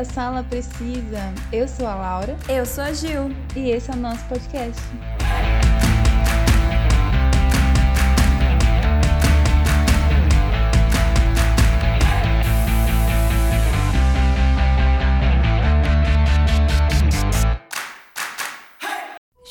a 0.00 0.04
Sala 0.04 0.42
Precisa. 0.42 1.20
Eu 1.52 1.68
sou 1.68 1.86
a 1.86 1.94
Laura. 1.94 2.34
Eu 2.48 2.64
sou 2.64 2.82
a 2.82 2.92
Gil. 2.92 3.30
E 3.54 3.70
esse 3.70 3.90
é 3.90 3.94
o 3.94 3.96
nosso 3.98 4.24
podcast. 4.26 4.80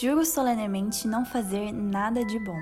Juro 0.02 0.26
solenemente 0.26 1.08
não 1.08 1.26
fazer 1.26 1.72
nada 1.72 2.26
de 2.26 2.40
bom. 2.40 2.58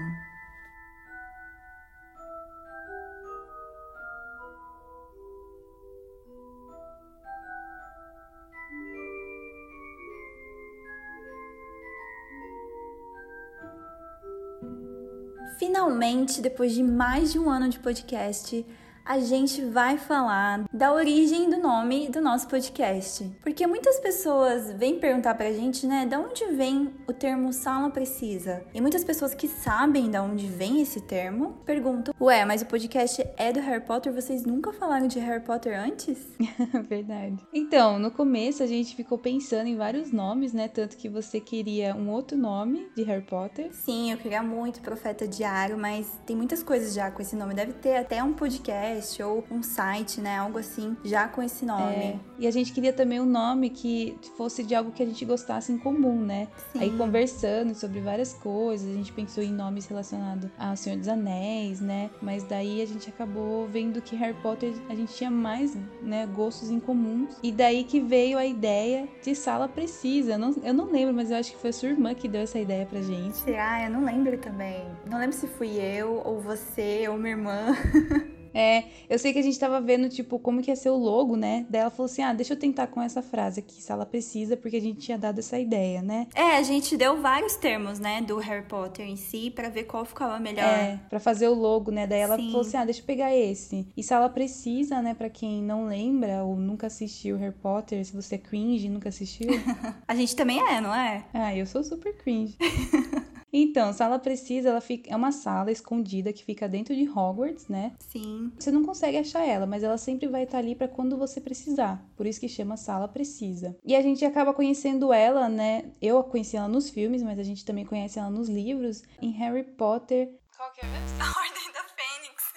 Finalmente, 15.87 16.41
depois 16.41 16.73
de 16.73 16.83
mais 16.83 17.32
de 17.32 17.39
um 17.39 17.50
ano 17.50 17.69
de 17.69 17.79
podcast, 17.79 18.65
a 19.07 19.20
gente 19.20 19.61
vai 19.61 19.97
falar 19.97 20.66
da 20.71 20.92
origem 20.92 21.50
do 21.50 21.57
nome 21.57 22.10
do 22.10 22.20
nosso 22.20 22.46
podcast. 22.50 23.24
Porque 23.42 23.66
muitas 23.66 23.97
pessoas 24.02 24.74
vêm 24.74 25.00
perguntar 25.00 25.33
pra 25.36 25.54
gente, 25.54 25.88
né, 25.88 26.06
de 26.06 26.16
onde 26.18 26.46
vem 26.47 26.93
o 27.07 27.14
termo 27.14 27.54
sala 27.54 27.89
precisa? 27.89 28.66
E 28.74 28.82
muitas 28.82 29.06
pessoas 29.06 29.33
que 29.33 29.47
sabem 29.47 30.11
de 30.11 30.20
onde 30.20 30.47
vem 30.47 30.82
esse 30.82 31.00
termo 31.00 31.54
perguntam: 31.66 32.14
Ué, 32.20 32.44
mas 32.44 32.61
o 32.61 32.66
podcast 32.66 33.25
é 33.38 33.53
do 33.53 33.61
Harry 33.61 33.86
Potter, 33.86 34.11
vocês 34.11 34.45
nunca 34.45 34.73
falaram 34.73 35.08
de 35.08 35.19
Harry 35.19 35.44
Potter 35.44 35.80
antes? 35.80 36.27
Verdade. 36.89 37.38
Então, 37.53 37.97
no 37.97 38.11
começo 38.11 38.61
a 38.61 38.67
gente 38.67 38.94
ficou 38.94 39.17
pensando 39.17 39.67
em 39.67 39.77
vários 39.77 40.11
nomes, 40.11 40.52
né? 40.52 40.67
Tanto 40.67 40.97
que 40.97 41.08
você 41.08 41.39
queria 41.39 41.95
um 41.95 42.09
outro 42.09 42.38
nome 42.38 42.89
de 42.94 43.03
Harry 43.03 43.23
Potter. 43.23 43.69
Sim, 43.71 44.11
eu 44.11 44.17
queria 44.17 44.44
muito 44.44 44.81
Profeta 44.81 45.25
Diário, 45.25 45.77
mas 45.77 46.19
tem 46.25 46.36
muitas 46.36 46.61
coisas 46.61 46.94
já 46.94 47.09
com 47.09 47.21
esse 47.21 47.38
nome. 47.38 47.53
Deve 47.53 47.71
ter 47.71 47.95
até 47.95 48.21
um 48.21 48.33
podcast 48.33 48.96
podcast 48.97 49.23
ou 49.23 49.43
um 49.51 49.61
site, 49.61 50.19
né? 50.19 50.37
Algo 50.37 50.57
assim, 50.57 50.95
já 51.03 51.27
com 51.27 51.41
esse 51.41 51.65
nome. 51.65 51.93
É. 51.93 52.19
E 52.39 52.47
a 52.47 52.51
gente 52.51 52.71
queria 52.71 52.93
também 52.93 53.19
um 53.19 53.25
nome 53.25 53.69
que 53.69 54.17
fosse 54.35 54.63
de 54.63 54.75
algo 54.75 54.91
que 54.91 55.01
a 55.01 55.05
gente 55.05 55.23
gostasse 55.25 55.71
em 55.71 55.77
comum, 55.77 56.19
né? 56.19 56.47
Sim. 56.73 56.79
Aí 56.81 56.97
conversando 56.97 57.73
sobre 57.75 57.99
várias 57.99 58.33
coisas, 58.33 58.89
a 58.89 58.93
gente 58.93 59.11
pensou 59.11 59.43
em 59.43 59.51
nomes 59.51 59.85
relacionados 59.85 60.49
ao 60.57 60.75
Senhor 60.75 60.97
dos 60.97 61.07
Anéis, 61.07 61.79
né? 61.79 62.09
Mas 62.21 62.43
daí 62.43 62.81
a 62.81 62.85
gente 62.85 63.09
acabou 63.09 63.67
vendo 63.67 64.01
que 64.01 64.15
Harry 64.15 64.35
Potter 64.41 64.73
a 64.89 64.95
gente 64.95 65.13
tinha 65.13 65.31
mais, 65.31 65.75
né, 66.01 66.25
gostos 66.27 66.69
em 66.69 66.79
comuns. 66.79 67.35
E 67.41 67.51
daí 67.51 67.83
que 67.83 67.99
veio 67.99 68.37
a 68.37 68.45
ideia 68.45 69.07
de 69.23 69.35
sala 69.35 69.67
precisa. 69.67 70.33
Eu 70.33 70.39
não, 70.39 70.55
eu 70.63 70.73
não 70.73 70.85
lembro, 70.85 71.13
mas 71.13 71.31
eu 71.31 71.37
acho 71.37 71.51
que 71.51 71.57
foi 71.57 71.69
a 71.69 71.73
sua 71.73 71.89
irmã 71.89 72.13
que 72.13 72.27
deu 72.27 72.41
essa 72.41 72.59
ideia 72.59 72.85
pra 72.85 73.01
gente. 73.01 73.37
Será? 73.37 73.83
Eu 73.83 73.91
não 73.91 74.03
lembro 74.03 74.37
também. 74.37 74.85
Não 75.05 75.17
lembro 75.17 75.35
se 75.35 75.47
fui 75.47 75.79
eu 75.79 76.21
ou 76.23 76.39
você 76.39 77.07
ou 77.07 77.17
minha 77.17 77.31
irmã. 77.31 77.75
É, 78.53 78.83
eu 79.09 79.17
sei 79.19 79.33
que 79.33 79.39
a 79.39 79.41
gente 79.41 79.57
tava 79.59 79.79
vendo, 79.81 80.09
tipo, 80.09 80.39
como 80.39 80.61
que 80.61 80.71
ia 80.71 80.75
ser 80.75 80.89
o 80.89 80.97
logo, 80.97 81.35
né? 81.35 81.65
Daí 81.69 81.81
ela 81.81 81.89
falou 81.89 82.05
assim: 82.05 82.21
ah, 82.21 82.33
deixa 82.33 82.53
eu 82.53 82.59
tentar 82.59 82.87
com 82.87 83.01
essa 83.01 83.21
frase 83.21 83.59
aqui, 83.59 83.81
se 83.81 83.91
ela 83.91 84.05
precisa, 84.05 84.57
porque 84.57 84.77
a 84.77 84.81
gente 84.81 84.99
tinha 84.99 85.17
dado 85.17 85.39
essa 85.39 85.59
ideia, 85.59 86.01
né? 86.01 86.27
É, 86.35 86.57
a 86.57 86.63
gente 86.63 86.95
deu 86.97 87.21
vários 87.21 87.55
termos, 87.55 87.99
né, 87.99 88.21
do 88.21 88.37
Harry 88.37 88.65
Potter 88.65 89.05
em 89.05 89.15
si, 89.15 89.51
para 89.51 89.69
ver 89.69 89.83
qual 89.83 90.05
ficava 90.05 90.39
melhor. 90.39 90.63
É, 90.63 90.99
pra 91.09 91.19
fazer 91.19 91.47
o 91.47 91.53
logo, 91.53 91.91
né? 91.91 92.07
Daí 92.07 92.19
ela 92.19 92.37
Sim. 92.37 92.47
falou 92.47 92.61
assim: 92.61 92.77
ah, 92.77 92.85
deixa 92.85 93.01
eu 93.01 93.05
pegar 93.05 93.35
esse. 93.35 93.87
E 93.95 94.03
se 94.03 94.13
ela 94.13 94.29
precisa, 94.29 95.01
né, 95.01 95.13
pra 95.13 95.29
quem 95.29 95.61
não 95.61 95.85
lembra 95.85 96.43
ou 96.43 96.55
nunca 96.55 96.87
assistiu 96.87 97.37
Harry 97.37 97.55
Potter, 97.55 98.05
se 98.05 98.15
você 98.15 98.36
é 98.36 98.37
cringe 98.37 98.87
e 98.87 98.89
nunca 98.89 99.09
assistiu. 99.09 99.47
a 100.07 100.15
gente 100.15 100.36
também 100.36 100.59
é, 100.59 100.81
não 100.81 100.93
é? 100.93 101.25
Ah, 101.33 101.55
eu 101.55 101.65
sou 101.65 101.83
super 101.83 102.15
cringe. 102.17 102.57
Então, 103.52 103.93
sala 103.93 104.19
precisa, 104.19 104.69
ela 104.69 104.81
fica, 104.81 105.09
é 105.11 105.15
uma 105.15 105.31
sala 105.31 105.71
escondida 105.71 106.33
que 106.33 106.43
fica 106.43 106.67
dentro 106.67 106.93
de 106.95 107.08
Hogwarts, 107.09 107.67
né? 107.67 107.93
Sim. 107.99 108.52
Você 108.59 108.71
não 108.71 108.83
consegue 108.83 109.17
achar 109.17 109.45
ela, 109.45 109.65
mas 109.65 109.83
ela 109.83 109.97
sempre 109.97 110.27
vai 110.27 110.43
estar 110.43 110.58
ali 110.58 110.75
para 110.75 110.87
quando 110.87 111.17
você 111.17 111.39
precisar. 111.39 112.05
Por 112.15 112.25
isso 112.25 112.39
que 112.39 112.49
chama 112.49 112.75
sala 112.75 113.07
precisa. 113.07 113.77
E 113.86 113.95
a 113.95 114.02
gente 114.02 114.25
acaba 114.25 114.53
conhecendo 114.53 115.13
ela, 115.13 115.47
né? 115.47 115.91
Eu 116.02 116.17
a 116.17 116.23
conheci 116.23 116.57
ela 116.57 116.67
nos 116.67 116.89
filmes, 116.89 117.23
mas 117.23 117.39
a 117.39 117.43
gente 117.43 117.63
também 117.63 117.86
conhece 117.86 118.19
ela 118.19 118.30
nos 118.30 118.49
livros. 118.49 119.03
Em 119.21 119.31
Harry 119.31 119.63
Potter. 119.63 120.30
Qual 120.55 120.71
que 120.73 120.86
é 120.86 120.89
mesmo? 120.89 121.17
A 121.23 121.39
Ordem 121.39 121.71
da 121.71 121.83
Fênix. 121.83 122.53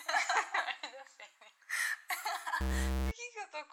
Por 3.06 3.12
que, 3.14 3.32
que 3.32 3.38
eu 3.38 3.46
tô 3.50 3.64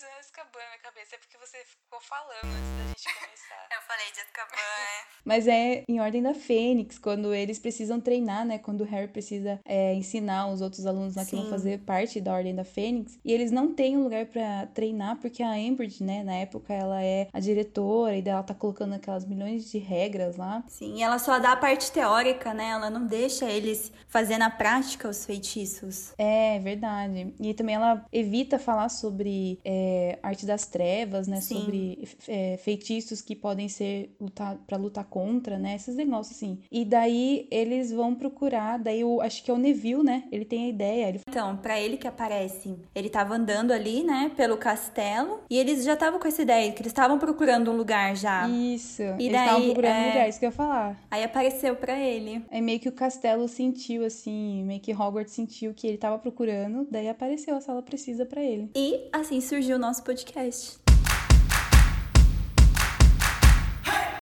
de 0.00 0.18
Azkaban 0.18 0.58
na 0.58 0.70
minha 0.70 0.82
cabeça? 0.82 1.16
É 1.16 1.18
porque 1.18 1.36
você 1.36 1.58
ficou 1.64 2.00
falando 2.00 2.44
antes 2.44 2.70
da 2.78 2.84
gente 2.88 3.20
começar. 3.20 3.68
eu 3.76 3.82
falei 3.82 4.06
de 4.12 4.20
Azkaban, 4.20 4.56
é. 4.56 5.10
Mas 5.24 5.46
é 5.46 5.84
em 5.86 6.00
Ordem 6.00 6.22
da 6.22 6.34
Fênix, 6.34 6.98
quando 6.98 7.34
eles 7.34 7.58
precisam 7.58 8.00
treinar, 8.00 8.46
né? 8.46 8.58
Quando 8.58 8.80
o 8.80 8.84
Harry 8.84 9.08
precisa 9.08 9.60
é, 9.64 9.92
ensinar 9.94 10.48
os 10.48 10.62
outros 10.62 10.86
alunos 10.86 11.16
lá 11.16 11.24
que 11.24 11.36
vão 11.36 11.50
fazer 11.50 11.80
parte 11.80 12.20
da 12.20 12.32
Ordem 12.32 12.54
da 12.54 12.64
Fênix. 12.64 13.18
E 13.24 13.32
eles 13.32 13.50
não 13.50 13.74
têm 13.74 13.98
um 13.98 14.04
lugar 14.04 14.24
para 14.26 14.66
treinar, 14.68 15.18
porque 15.20 15.42
a 15.42 15.52
Ambridge, 15.52 16.02
né? 16.02 16.24
Na 16.24 16.34
época, 16.34 16.72
ela 16.72 17.02
é 17.02 17.28
a 17.32 17.40
diretora 17.40 18.16
e 18.16 18.26
ela 18.26 18.42
tá 18.42 18.54
colocando 18.54 18.94
aquelas 18.94 19.26
milhões 19.26 19.70
de 19.70 19.78
regras 19.78 20.36
lá. 20.36 20.64
Sim, 20.68 20.96
e 20.96 21.02
ela 21.02 21.18
só 21.18 21.38
dá 21.38 21.52
a 21.52 21.56
parte 21.56 21.92
teórica, 21.92 22.54
né? 22.54 22.70
Ela 22.70 22.88
não 22.88 23.06
deixa 23.06 23.44
eles 23.50 23.92
fazer 24.08 24.38
na 24.38 24.48
prática 24.48 25.08
os 25.08 25.26
feitiços. 25.26 26.14
É, 26.16 26.58
verdade. 26.60 27.34
E 27.38 27.52
também 27.52 27.74
ela 27.74 28.04
evita 28.10 28.58
falar 28.58 28.88
sobre 28.88 29.60
é, 29.64 29.89
arte 30.22 30.46
das 30.46 30.66
trevas, 30.66 31.26
né? 31.26 31.40
Sim. 31.40 31.60
Sobre 31.60 32.08
é, 32.28 32.56
feitiços 32.58 33.20
que 33.20 33.34
podem 33.34 33.68
ser 33.68 34.14
lutar 34.20 34.56
para 34.66 34.76
lutar 34.76 35.04
contra, 35.04 35.58
né? 35.58 35.76
Esses 35.76 35.96
negócios 35.96 36.36
assim. 36.36 36.58
E 36.70 36.84
daí 36.84 37.46
eles 37.50 37.92
vão 37.92 38.14
procurar, 38.14 38.78
daí 38.78 39.04
o 39.04 39.20
acho 39.20 39.42
que 39.42 39.50
é 39.50 39.54
o 39.54 39.58
Neville, 39.58 40.02
né? 40.02 40.24
Ele 40.30 40.44
tem 40.44 40.66
a 40.66 40.68
ideia. 40.68 41.08
Ele... 41.08 41.20
Então, 41.28 41.56
para 41.56 41.80
ele 41.80 41.96
que 41.96 42.06
aparece, 42.06 42.76
ele 42.94 43.08
tava 43.08 43.34
andando 43.34 43.72
ali, 43.72 44.02
né, 44.02 44.30
pelo 44.36 44.56
castelo, 44.56 45.40
e 45.48 45.56
eles 45.56 45.84
já 45.84 45.94
estavam 45.94 46.18
com 46.18 46.28
essa 46.28 46.42
ideia 46.42 46.72
que 46.72 46.82
eles 46.82 46.92
estavam 46.92 47.18
procurando 47.18 47.70
um 47.70 47.76
lugar 47.76 48.16
já. 48.16 48.48
Isso. 48.48 49.02
E 49.02 49.26
eles 49.26 49.40
estavam 49.40 49.64
procurando 49.64 49.94
é... 49.94 50.02
um 50.02 50.08
lugar, 50.08 50.28
isso 50.28 50.38
que 50.38 50.44
eu 50.44 50.50
ia 50.50 50.54
falar. 50.54 51.00
Aí 51.10 51.24
apareceu 51.24 51.76
para 51.76 51.98
ele. 51.98 52.44
É 52.50 52.60
meio 52.60 52.80
que 52.80 52.88
o 52.88 52.92
castelo 52.92 53.48
sentiu 53.48 54.04
assim, 54.04 54.64
meio 54.64 54.80
que 54.80 54.92
Hogwarts 54.92 55.34
sentiu 55.34 55.72
que 55.74 55.86
ele 55.86 55.98
tava 55.98 56.18
procurando, 56.18 56.86
daí 56.90 57.08
apareceu 57.08 57.56
a 57.56 57.60
sala 57.60 57.82
precisa 57.82 58.26
para 58.26 58.42
ele. 58.42 58.70
E 58.74 59.08
assim 59.12 59.40
surgiu 59.40 59.78
nosso 59.80 60.04
podcast. 60.04 60.78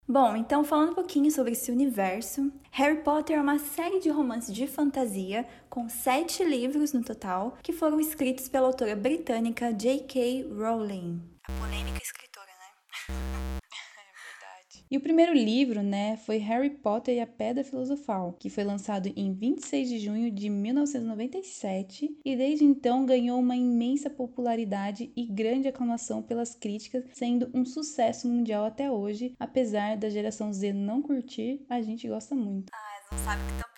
Bom, 0.08 0.36
então 0.36 0.62
falando 0.62 0.90
um 0.90 0.94
pouquinho 0.94 1.30
sobre 1.30 1.52
esse 1.52 1.72
universo, 1.72 2.52
Harry 2.70 3.02
Potter 3.02 3.38
é 3.38 3.40
uma 3.40 3.58
série 3.58 3.98
de 3.98 4.10
romances 4.10 4.54
de 4.54 4.66
fantasia 4.66 5.46
com 5.70 5.88
sete 5.88 6.44
livros 6.44 6.92
no 6.92 7.02
total 7.02 7.56
que 7.62 7.72
foram 7.72 7.98
escritos 7.98 8.48
pela 8.48 8.66
autora 8.66 8.94
britânica 8.94 9.72
J.K. 9.72 10.48
Rowling. 10.54 11.22
A 11.48 11.52
polêmica 11.52 11.98
escritora, 12.02 12.21
né? 12.21 12.21
E 14.92 14.96
o 14.98 15.00
primeiro 15.00 15.32
livro, 15.32 15.82
né, 15.82 16.18
foi 16.18 16.36
Harry 16.36 16.68
Potter 16.68 17.16
e 17.16 17.20
a 17.20 17.26
Pedra 17.26 17.64
Filosofal, 17.64 18.34
que 18.38 18.50
foi 18.50 18.62
lançado 18.62 19.10
em 19.16 19.32
26 19.32 19.88
de 19.88 19.98
junho 19.98 20.30
de 20.30 20.50
1997 20.50 22.14
e 22.22 22.36
desde 22.36 22.62
então 22.66 23.06
ganhou 23.06 23.40
uma 23.40 23.56
imensa 23.56 24.10
popularidade 24.10 25.10
e 25.16 25.24
grande 25.24 25.66
aclamação 25.66 26.22
pelas 26.22 26.54
críticas, 26.54 27.04
sendo 27.14 27.50
um 27.54 27.64
sucesso 27.64 28.28
mundial 28.28 28.66
até 28.66 28.90
hoje, 28.90 29.34
apesar 29.40 29.96
da 29.96 30.10
geração 30.10 30.52
Z 30.52 30.74
não 30.74 31.00
curtir, 31.00 31.64
a 31.70 31.80
gente 31.80 32.06
gosta 32.06 32.34
muito. 32.34 32.70
Ah, 32.74 33.08
não 33.10 33.18
sabem 33.20 33.46
que 33.46 33.71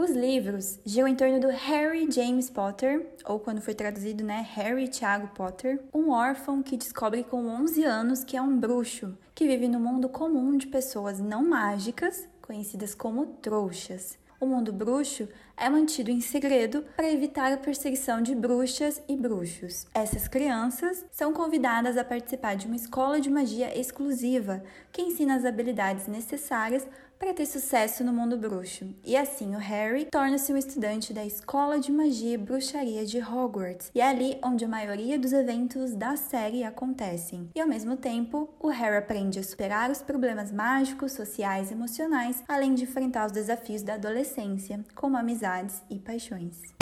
Os 0.00 0.12
livros 0.12 0.80
giram 0.82 1.06
em 1.06 1.14
torno 1.14 1.38
do 1.38 1.48
Harry 1.48 2.10
James 2.10 2.48
Potter, 2.48 3.06
ou 3.26 3.38
quando 3.38 3.60
foi 3.60 3.74
traduzido, 3.74 4.24
né, 4.24 4.46
Harry 4.54 4.88
Thiago 4.88 5.28
Potter, 5.34 5.78
um 5.92 6.10
órfão 6.10 6.62
que 6.62 6.78
descobre 6.78 7.22
com 7.22 7.46
11 7.46 7.84
anos 7.84 8.24
que 8.24 8.34
é 8.34 8.40
um 8.40 8.58
bruxo, 8.58 9.14
que 9.34 9.46
vive 9.46 9.68
no 9.68 9.78
mundo 9.78 10.08
comum 10.08 10.56
de 10.56 10.68
pessoas 10.68 11.20
não 11.20 11.46
mágicas, 11.46 12.26
conhecidas 12.40 12.94
como 12.94 13.26
trouxas. 13.26 14.18
O 14.40 14.46
mundo 14.46 14.72
bruxo 14.72 15.28
é 15.54 15.68
mantido 15.68 16.10
em 16.10 16.22
segredo 16.22 16.82
para 16.96 17.12
evitar 17.12 17.52
a 17.52 17.58
perseguição 17.58 18.22
de 18.22 18.34
bruxas 18.34 19.02
e 19.06 19.14
bruxos. 19.14 19.86
Essas 19.92 20.26
crianças 20.26 21.04
são 21.10 21.34
convidadas 21.34 21.98
a 21.98 22.04
participar 22.04 22.54
de 22.56 22.66
uma 22.66 22.76
escola 22.76 23.20
de 23.20 23.28
magia 23.28 23.78
exclusiva 23.78 24.62
que 24.90 25.02
ensina 25.02 25.36
as 25.36 25.44
habilidades 25.44 26.06
necessárias 26.06 26.88
para 27.20 27.34
ter 27.34 27.44
sucesso 27.44 28.02
no 28.02 28.14
mundo 28.14 28.38
bruxo. 28.38 28.86
E 29.04 29.14
assim, 29.14 29.54
o 29.54 29.58
Harry 29.58 30.06
torna-se 30.06 30.50
um 30.54 30.56
estudante 30.56 31.12
da 31.12 31.24
Escola 31.24 31.78
de 31.78 31.92
Magia 31.92 32.32
e 32.32 32.38
Bruxaria 32.38 33.04
de 33.04 33.20
Hogwarts, 33.20 33.90
e 33.94 34.00
é 34.00 34.08
ali 34.08 34.38
onde 34.42 34.64
a 34.64 34.68
maioria 34.68 35.18
dos 35.18 35.34
eventos 35.34 35.94
da 35.94 36.16
série 36.16 36.64
acontecem. 36.64 37.50
E 37.54 37.60
ao 37.60 37.68
mesmo 37.68 37.94
tempo, 37.94 38.48
o 38.58 38.68
Harry 38.68 38.96
aprende 38.96 39.38
a 39.38 39.42
superar 39.42 39.90
os 39.90 40.00
problemas 40.00 40.50
mágicos, 40.50 41.12
sociais 41.12 41.70
e 41.70 41.74
emocionais, 41.74 42.42
além 42.48 42.74
de 42.74 42.84
enfrentar 42.84 43.26
os 43.26 43.32
desafios 43.32 43.82
da 43.82 43.94
adolescência, 43.94 44.82
como 44.94 45.18
amizades 45.18 45.82
e 45.90 45.98
paixões. 45.98 46.79